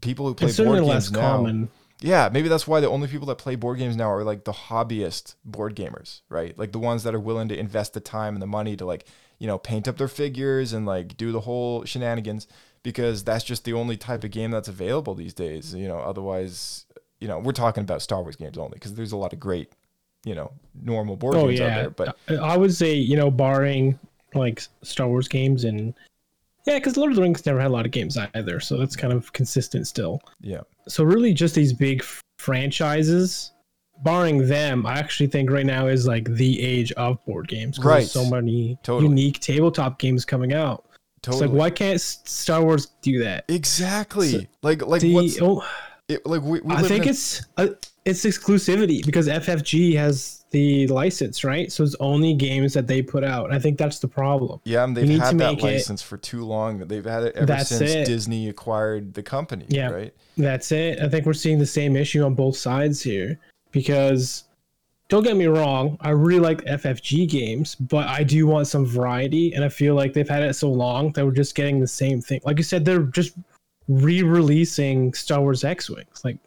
people 0.00 0.26
who 0.26 0.34
play 0.34 0.52
board 0.52 0.84
games 0.84 1.10
now 1.10 1.20
common. 1.20 1.68
Yeah, 2.04 2.28
maybe 2.30 2.50
that's 2.50 2.66
why 2.66 2.80
the 2.80 2.88
only 2.90 3.08
people 3.08 3.26
that 3.28 3.38
play 3.38 3.54
board 3.54 3.78
games 3.78 3.96
now 3.96 4.10
are 4.10 4.24
like 4.24 4.44
the 4.44 4.52
hobbyist 4.52 5.36
board 5.42 5.74
gamers, 5.74 6.20
right? 6.28 6.56
Like 6.58 6.72
the 6.72 6.78
ones 6.78 7.02
that 7.04 7.14
are 7.14 7.20
willing 7.20 7.48
to 7.48 7.58
invest 7.58 7.94
the 7.94 8.00
time 8.00 8.34
and 8.34 8.42
the 8.42 8.46
money 8.46 8.76
to 8.76 8.84
like, 8.84 9.06
you 9.38 9.46
know, 9.46 9.56
paint 9.56 9.88
up 9.88 9.96
their 9.96 10.06
figures 10.06 10.74
and 10.74 10.84
like 10.84 11.16
do 11.16 11.32
the 11.32 11.40
whole 11.40 11.86
shenanigans 11.86 12.46
because 12.82 13.24
that's 13.24 13.42
just 13.42 13.64
the 13.64 13.72
only 13.72 13.96
type 13.96 14.22
of 14.22 14.30
game 14.30 14.50
that's 14.50 14.68
available 14.68 15.14
these 15.14 15.32
days, 15.32 15.74
you 15.74 15.88
know, 15.88 15.96
otherwise, 15.96 16.84
you 17.20 17.26
know, 17.26 17.38
we're 17.38 17.52
talking 17.52 17.82
about 17.82 18.02
Star 18.02 18.20
Wars 18.20 18.36
games 18.36 18.58
only 18.58 18.74
because 18.74 18.92
there's 18.92 19.12
a 19.12 19.16
lot 19.16 19.32
of 19.32 19.40
great, 19.40 19.72
you 20.26 20.34
know, 20.34 20.52
normal 20.78 21.16
board 21.16 21.36
Oh 21.36 21.48
games 21.48 21.60
out 21.62 21.74
there, 21.74 21.88
but 21.88 22.18
I 22.38 22.58
would 22.58 22.74
say 22.74 22.92
you 22.92 23.16
know, 23.16 23.30
barring 23.30 23.98
like 24.34 24.60
Star 24.82 25.08
Wars 25.08 25.26
games 25.26 25.64
and 25.64 25.94
yeah, 26.66 26.78
because 26.78 26.96
Lord 26.96 27.10
of 27.12 27.16
the 27.16 27.22
Rings 27.22 27.44
never 27.46 27.60
had 27.60 27.68
a 27.68 27.72
lot 27.72 27.84
of 27.86 27.92
games 27.92 28.16
either, 28.34 28.60
so 28.60 28.76
that's 28.78 28.96
kind 28.96 29.12
of 29.12 29.32
consistent 29.32 29.86
still. 29.86 30.20
yeah. 30.40 30.60
So 30.88 31.02
really, 31.04 31.32
just 31.32 31.54
these 31.54 31.72
big 31.72 32.00
f- 32.02 32.20
franchises, 32.38 33.52
barring 34.02 34.46
them, 34.46 34.84
I 34.86 34.98
actually 34.98 35.28
think 35.28 35.50
right 35.50 35.64
now 35.66 35.86
is 35.86 36.06
like 36.06 36.28
the 36.28 36.60
age 36.62 36.92
of 36.92 37.24
board 37.24 37.48
games. 37.48 37.78
Right. 37.78 37.98
There's 38.00 38.12
so 38.12 38.28
many 38.28 38.78
Totally. 38.82 39.08
unique 39.08 39.40
tabletop 39.40 39.98
games 39.98 40.24
coming 40.24 40.52
out. 40.52 40.84
Totally. 41.22 41.44
It's 41.44 41.52
like 41.52 41.58
why 41.58 41.70
can't 41.70 42.00
Star 42.00 42.62
Wars 42.62 42.86
do 43.02 43.22
that? 43.24 43.44
exactly. 43.48 44.28
So- 44.32 44.40
like 44.62 44.82
like 44.86 45.00
The- 45.02 45.14
what's 45.14 45.40
oh, 45.40 45.64
it, 46.08 46.24
like 46.26 46.42
we, 46.42 46.60
we 46.60 46.74
I 46.74 46.82
think 46.82 47.06
a- 47.06 47.10
it's 47.10 47.42
uh, 47.56 47.68
it's 48.04 48.24
exclusivity 48.26 49.04
because 49.06 49.26
FFG 49.26 49.96
has 49.96 50.43
the 50.54 50.86
license, 50.86 51.42
right? 51.42 51.70
So 51.72 51.82
it's 51.82 51.96
only 51.98 52.32
games 52.32 52.74
that 52.74 52.86
they 52.86 53.02
put 53.02 53.24
out. 53.24 53.52
I 53.52 53.58
think 53.58 53.76
that's 53.76 53.98
the 53.98 54.06
problem. 54.06 54.60
Yeah, 54.64 54.84
and 54.84 54.96
they've 54.96 55.18
had 55.20 55.36
that 55.38 55.52
make 55.54 55.58
it- 55.58 55.64
license 55.64 56.00
for 56.00 56.16
too 56.16 56.44
long. 56.44 56.78
They've 56.78 57.04
had 57.04 57.24
it 57.24 57.34
ever 57.34 57.58
since 57.64 57.90
it. 57.90 58.06
Disney 58.06 58.48
acquired 58.48 59.14
the 59.14 59.22
company, 59.22 59.66
Yeah. 59.68 59.90
right? 59.90 60.14
That's 60.38 60.70
it. 60.70 61.00
I 61.00 61.08
think 61.08 61.26
we're 61.26 61.32
seeing 61.32 61.58
the 61.58 61.66
same 61.66 61.96
issue 61.96 62.22
on 62.24 62.34
both 62.34 62.56
sides 62.56 63.02
here 63.02 63.36
because 63.72 64.44
don't 65.08 65.24
get 65.24 65.36
me 65.36 65.46
wrong, 65.46 65.98
I 66.00 66.10
really 66.10 66.38
like 66.40 66.62
FFG 66.66 67.26
games, 67.28 67.74
but 67.74 68.06
I 68.06 68.22
do 68.22 68.46
want 68.46 68.68
some 68.68 68.86
variety 68.86 69.54
and 69.54 69.64
I 69.64 69.68
feel 69.68 69.96
like 69.96 70.12
they've 70.12 70.28
had 70.28 70.44
it 70.44 70.54
so 70.54 70.70
long 70.70 71.10
that 71.14 71.24
we're 71.26 71.32
just 71.32 71.56
getting 71.56 71.80
the 71.80 71.88
same 71.88 72.20
thing. 72.20 72.40
Like 72.44 72.58
you 72.58 72.62
said 72.64 72.84
they're 72.84 73.02
just 73.02 73.32
re-releasing 73.88 75.12
Star 75.14 75.40
Wars 75.40 75.64
X-Wings. 75.64 76.22
Like 76.24 76.38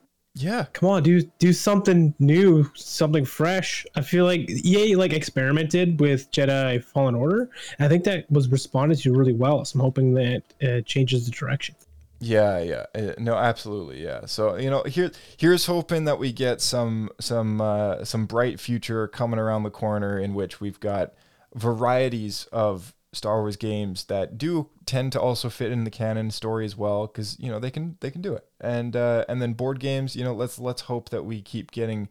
Yeah. 0.43 0.65
come 0.73 0.89
on, 0.89 1.03
do 1.03 1.21
do 1.39 1.53
something 1.53 2.13
new, 2.19 2.69
something 2.75 3.25
fresh. 3.25 3.85
I 3.95 4.01
feel 4.01 4.25
like 4.25 4.49
EA 4.49 4.95
like 4.95 5.13
experimented 5.13 5.99
with 5.99 6.31
Jedi 6.31 6.83
Fallen 6.83 7.15
Order. 7.15 7.49
I 7.79 7.88
think 7.88 8.03
that 8.05 8.29
was 8.31 8.47
responded 8.49 8.99
to 8.99 9.13
really 9.13 9.33
well. 9.33 9.63
So 9.65 9.77
I'm 9.77 9.81
hoping 9.81 10.13
that 10.15 10.43
it 10.59 10.85
changes 10.85 11.25
the 11.25 11.31
direction. 11.31 11.75
Yeah, 12.19 12.59
yeah, 12.59 12.85
uh, 12.95 13.13
no, 13.19 13.35
absolutely, 13.35 14.03
yeah. 14.03 14.25
So 14.25 14.55
you 14.55 14.69
know, 14.69 14.83
here, 14.83 15.11
here's 15.38 15.67
hoping 15.67 16.05
that 16.05 16.17
we 16.17 16.31
get 16.31 16.61
some, 16.61 17.09
some, 17.19 17.61
uh, 17.61 18.03
some 18.05 18.25
bright 18.25 18.59
future 18.59 19.07
coming 19.07 19.39
around 19.39 19.63
the 19.63 19.69
corner 19.69 20.19
in 20.19 20.33
which 20.33 20.59
we've 20.59 20.79
got 20.79 21.13
varieties 21.53 22.47
of 22.51 22.93
Star 23.18 23.41
Wars 23.41 23.57
games 23.57 24.05
that 24.05 24.38
do 24.38 24.70
tend 24.86 25.11
to 25.11 25.22
also 25.22 25.49
fit 25.49 25.72
in 25.72 25.84
the 25.84 25.91
canon 25.91 26.32
story 26.32 26.65
as 26.65 26.78
well, 26.78 27.07
because 27.07 27.38
you 27.39 27.49
know 27.49 27.59
they 27.59 27.72
can, 27.72 27.97
they 27.99 28.11
can 28.11 28.22
do 28.22 28.34
it, 28.34 28.45
and 28.61 28.95
uh, 28.95 29.26
and 29.28 29.41
then 29.41 29.53
board 29.53 29.80
games, 29.80 30.15
you 30.15 30.24
know, 30.24 30.34
let's 30.34 30.59
let's 30.59 30.84
hope 30.84 31.09
that 31.09 31.26
we 31.26 31.41
keep 31.41 31.72
getting, 31.72 32.09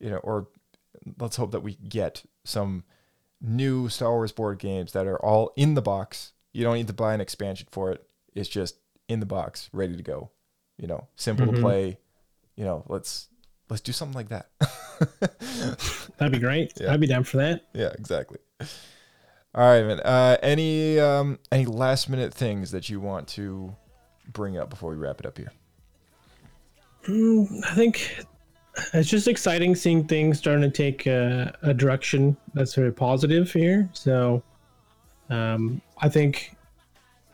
you 0.00 0.10
know, 0.10 0.18
or 0.18 0.48
let's 1.18 1.36
hope 1.36 1.50
that 1.52 1.60
we 1.60 1.74
get 1.74 2.22
some 2.44 2.84
new 3.40 3.88
Star 3.88 4.12
Wars 4.12 4.32
board 4.32 4.58
games 4.58 4.92
that 4.92 5.06
are 5.06 5.22
all 5.22 5.52
in 5.56 5.74
the 5.74 5.82
box. 5.82 6.32
You 6.52 6.64
don't 6.64 6.76
need 6.76 6.86
to 6.86 6.92
buy 6.92 7.14
an 7.14 7.20
expansion 7.20 7.68
for 7.70 7.92
it. 7.92 8.06
It's 8.34 8.48
just 8.48 8.76
in 9.08 9.20
the 9.20 9.26
box, 9.26 9.68
ready 9.72 9.96
to 9.96 10.02
go. 10.02 10.30
You 10.78 10.88
know, 10.88 11.08
simple 11.16 11.52
to 11.52 11.60
play. 11.60 11.98
You 12.56 12.64
know, 12.64 12.84
let's 12.88 13.28
let's 13.68 13.82
do 13.82 13.92
something 13.92 14.14
like 14.14 14.28
that. 14.28 14.48
That'd 16.18 16.32
be 16.32 16.38
great. 16.38 16.80
I'd 16.80 17.00
be 17.00 17.06
down 17.06 17.24
for 17.24 17.38
that. 17.38 17.66
yeah, 17.74 17.92
exactly. 17.98 18.38
All 19.54 19.62
right, 19.62 19.84
man. 19.86 20.00
Uh, 20.00 20.36
any 20.42 20.98
um, 20.98 21.38
any 21.52 21.64
last 21.66 22.08
minute 22.08 22.34
things 22.34 22.70
that 22.72 22.88
you 22.88 22.98
want 23.00 23.28
to 23.28 23.74
bring 24.32 24.58
up 24.58 24.68
before 24.70 24.90
we 24.90 24.96
wrap 24.96 25.20
it 25.20 25.26
up 25.26 25.38
here? 25.38 25.52
I 27.06 27.74
think 27.74 28.24
it's 28.92 29.08
just 29.08 29.28
exciting 29.28 29.74
seeing 29.74 30.06
things 30.08 30.38
starting 30.38 30.62
to 30.62 30.70
take 30.70 31.06
uh, 31.06 31.52
a 31.62 31.72
direction 31.74 32.36
that's 32.54 32.74
very 32.74 32.92
positive 32.92 33.52
here. 33.52 33.88
So, 33.92 34.42
um, 35.30 35.80
I 35.98 36.08
think 36.08 36.56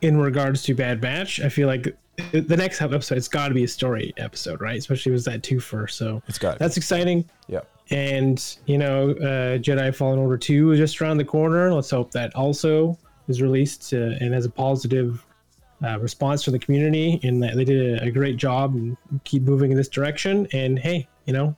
in 0.01 0.17
regards 0.17 0.61
to 0.63 0.75
Bad 0.75 1.01
Batch, 1.01 1.39
I 1.39 1.49
feel 1.49 1.67
like 1.67 1.95
the 2.31 2.57
next 2.57 2.81
episode 2.81 3.17
it's 3.17 3.27
got 3.27 3.47
to 3.47 3.53
be 3.55 3.63
a 3.63 3.67
story 3.67 4.13
episode, 4.17 4.61
right? 4.61 4.77
Especially 4.77 5.11
with 5.11 5.25
that 5.25 5.41
twofer. 5.41 5.89
So 5.89 6.21
It's 6.27 6.37
got 6.37 6.59
that's 6.59 6.77
exciting. 6.77 7.27
yeah. 7.47 7.61
And 7.91 8.57
you 8.65 8.77
know, 8.77 9.11
uh, 9.11 9.57
Jedi 9.57 9.93
Fallen 9.93 10.17
Order 10.17 10.37
Two 10.37 10.71
is 10.71 10.79
just 10.79 11.01
around 11.01 11.17
the 11.17 11.25
corner. 11.25 11.73
Let's 11.73 11.91
hope 11.91 12.11
that 12.11 12.33
also 12.35 12.97
is 13.27 13.41
released 13.41 13.93
uh, 13.93 14.15
and 14.19 14.33
has 14.33 14.45
a 14.45 14.49
positive 14.49 15.25
uh, 15.83 15.99
response 15.99 16.43
from 16.43 16.53
the 16.53 16.59
community, 16.59 17.19
and 17.23 17.43
that 17.43 17.55
they 17.55 17.65
did 17.65 18.01
a, 18.01 18.05
a 18.05 18.11
great 18.11 18.37
job 18.37 18.75
and 18.75 18.97
keep 19.25 19.43
moving 19.43 19.71
in 19.71 19.77
this 19.77 19.89
direction. 19.89 20.47
And 20.53 20.79
hey, 20.79 21.07
you 21.25 21.33
know, 21.33 21.55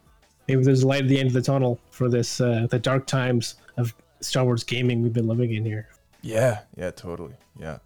maybe 0.48 0.64
there's 0.64 0.84
a 0.84 0.88
light 0.88 1.04
at 1.04 1.08
the 1.08 1.20
end 1.20 1.28
of 1.28 1.34
the 1.34 1.42
tunnel 1.42 1.80
for 1.92 2.10
this 2.10 2.42
uh, 2.42 2.68
the 2.70 2.80
dark 2.80 3.06
times 3.06 3.56
of 3.78 3.94
Star 4.22 4.44
Wars 4.44 4.64
gaming 4.64 5.04
we've 5.04 5.14
been 5.14 5.28
living 5.28 5.54
in 5.54 5.64
here. 5.64 5.88
Yeah, 6.22 6.62
yeah, 6.76 6.92
totally. 6.92 7.36
Yeah. 7.60 7.80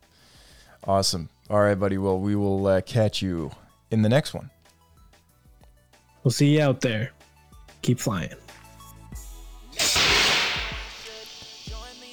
Awesome. 0.86 1.30
All 1.50 1.60
right, 1.60 1.76
buddy. 1.76 1.98
Well, 1.98 2.20
we 2.20 2.36
will 2.36 2.66
uh, 2.68 2.82
catch 2.82 3.22
you 3.22 3.52
in 3.92 4.04
the 4.04 4.10
next 4.10 4.34
one. 4.34 4.50
We'll 6.24 6.32
see 6.32 6.56
you 6.56 6.62
out 6.62 6.82
there. 6.82 7.12
Keep 7.82 8.00
flying. 8.00 8.32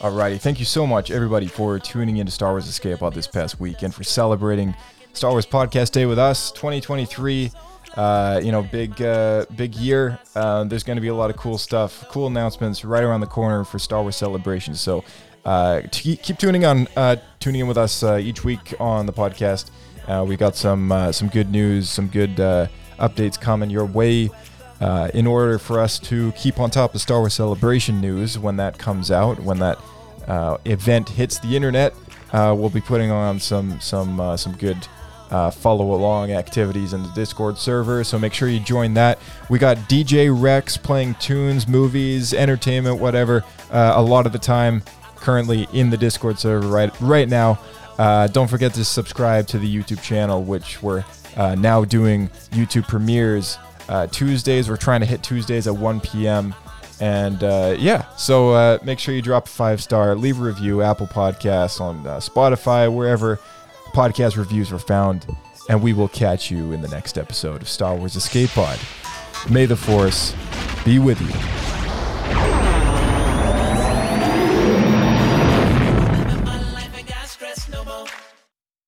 Alrighty, 0.01 0.39
thank 0.39 0.59
you 0.59 0.67
so 0.67 0.87
much, 0.87 1.11
everybody, 1.11 1.47
for 1.47 1.79
tuning 1.79 2.19
into 2.19 2.31
Star 2.31 2.51
Wars 2.51 2.69
Escape 2.69 2.99
Pod 2.99 3.15
this 3.15 3.27
past 3.27 3.59
week 3.59 3.83
and 3.83 3.95
for 3.95 4.05
celebrating 4.05 4.75
Star 5.15 5.31
Wars 5.31 5.47
Podcast 5.47 5.93
Day 5.93 6.05
with 6.05 6.19
us, 6.19 6.51
2023. 6.53 7.51
Uh, 7.97 8.41
you 8.43 8.51
know, 8.51 8.63
big, 8.63 9.01
uh, 9.01 9.47
big 9.57 9.75
year. 9.77 10.19
Uh, 10.35 10.65
there's 10.65 10.83
going 10.83 10.97
to 10.97 11.01
be 11.01 11.09
a 11.09 11.15
lot 11.15 11.31
of 11.31 11.37
cool 11.37 11.57
stuff, 11.57 12.05
cool 12.09 12.27
announcements 12.27 12.85
right 12.85 13.05
around 13.05 13.21
the 13.21 13.27
corner 13.27 13.65
for 13.65 13.79
Star 13.79 14.03
Wars 14.03 14.17
celebrations. 14.17 14.81
So, 14.81 15.05
uh, 15.45 15.83
t- 15.91 16.17
keep 16.17 16.39
tuning 16.39 16.65
on, 16.65 16.89
uh, 16.97 17.17
tuning 17.39 17.61
in 17.63 17.67
with 17.67 17.79
us 17.79 18.03
uh, 18.03 18.17
each 18.17 18.45
week 18.45 18.75
on 18.81 19.07
the 19.07 19.13
podcast. 19.13 19.71
Uh, 20.09 20.25
we 20.27 20.37
got 20.37 20.57
some, 20.57 20.93
some 21.13 21.29
good 21.29 21.51
news, 21.51 21.89
some 21.89 22.09
good 22.09 22.39
uh, 22.41 22.67
updates 22.99 23.41
coming 23.41 23.71
your 23.71 23.87
way. 23.87 24.29
Uh, 24.81 25.09
in 25.15 25.27
order 25.27 25.59
for 25.59 25.79
us 25.79 25.99
to 25.99 26.33
keep 26.33 26.59
on 26.59 26.71
top 26.71 26.95
of 26.95 27.01
Star 27.01 27.21
Wars 27.21 27.35
Celebration 27.35 28.01
news 28.01 28.39
when 28.39 28.57
that 28.57 28.77
comes 28.77 29.11
out, 29.11 29.39
when 29.41 29.59
that 29.61 29.79
uh, 30.27 30.59
event 30.65 31.09
hits 31.09 31.39
the 31.39 31.55
internet, 31.55 31.95
uh, 32.33 32.55
we'll 32.57 32.71
be 32.71 32.81
putting 32.81 33.11
on 33.11 33.39
some 33.39 33.81
some 33.81 34.19
uh, 34.19 34.37
some 34.37 34.53
good 34.57 34.77
uh, 35.31 35.51
follow 35.51 35.95
along 35.95 36.33
activities 36.33 36.93
in 36.93 37.03
the 37.03 37.09
Discord 37.11 37.57
server. 37.57 38.03
So 38.03 38.19
make 38.19 38.35
sure 38.35 38.49
you 38.49 38.59
join 38.61 38.95
that. 38.95 39.21
We 39.49 39.59
got 39.59 39.77
DJ 39.89 40.29
Rex 40.31 40.77
playing 40.77 41.15
tunes, 41.15 41.69
movies, 41.69 42.35
entertainment, 42.35 42.99
whatever. 42.99 43.45
Uh, 43.71 43.93
a 43.95 44.03
lot 44.03 44.27
of 44.27 44.33
the 44.33 44.39
time, 44.39 44.83
currently 45.17 45.69
in 45.73 45.89
the 45.89 45.97
Discord 45.97 46.39
server 46.39 46.67
right 46.67 46.93
right 47.01 47.29
now. 47.29 47.61
Don't 48.33 48.51
forget 48.51 48.75
to 48.75 48.85
subscribe 48.85 49.47
to 49.49 49.59
the 49.59 49.73
YouTube 49.73 50.03
channel, 50.03 50.43
which 50.43 50.83
we're 50.83 51.05
now 51.37 51.85
doing 51.85 52.29
YouTube 52.51 52.89
premieres 52.89 53.57
Uh, 53.89 54.07
Tuesdays, 54.07 54.69
we're 54.69 54.77
trying 54.77 55.01
to 55.01 55.07
hit 55.07 55.23
Tuesdays 55.23 55.67
at 55.67 55.77
1 55.77 56.01
p.m. 56.01 56.55
And 57.01 57.43
uh, 57.43 57.77
yeah, 57.79 58.15
so 58.17 58.53
uh, 58.53 58.79
make 58.83 58.99
sure 58.99 59.15
you 59.15 59.23
drop 59.23 59.47
a 59.47 59.51
five 59.51 59.83
star, 59.83 60.15
leave 60.15 60.41
a 60.41 60.43
review, 60.43 60.83
Apple 60.83 61.07
Podcasts, 61.07 61.81
on 61.81 62.07
uh, 62.07 62.19
Spotify, 62.19 62.93
wherever 62.93 63.39
podcast 63.93 64.37
reviews 64.37 64.73
are 64.73 64.79
found. 64.79 65.27
And 65.69 65.83
we 65.83 65.93
will 65.93 66.09
catch 66.09 66.51
you 66.51 66.73
in 66.73 66.83
the 66.83 66.89
next 66.89 67.17
episode 67.19 67.63
of 67.63 67.69
Star 67.69 67.97
Wars 67.97 68.17
Escape 68.17 68.51
Pod. 68.51 68.79
May 69.51 69.67
the 69.67 69.77
Force 69.77 70.35
be 70.85 70.99
with 70.99 71.21
you. 71.21 71.84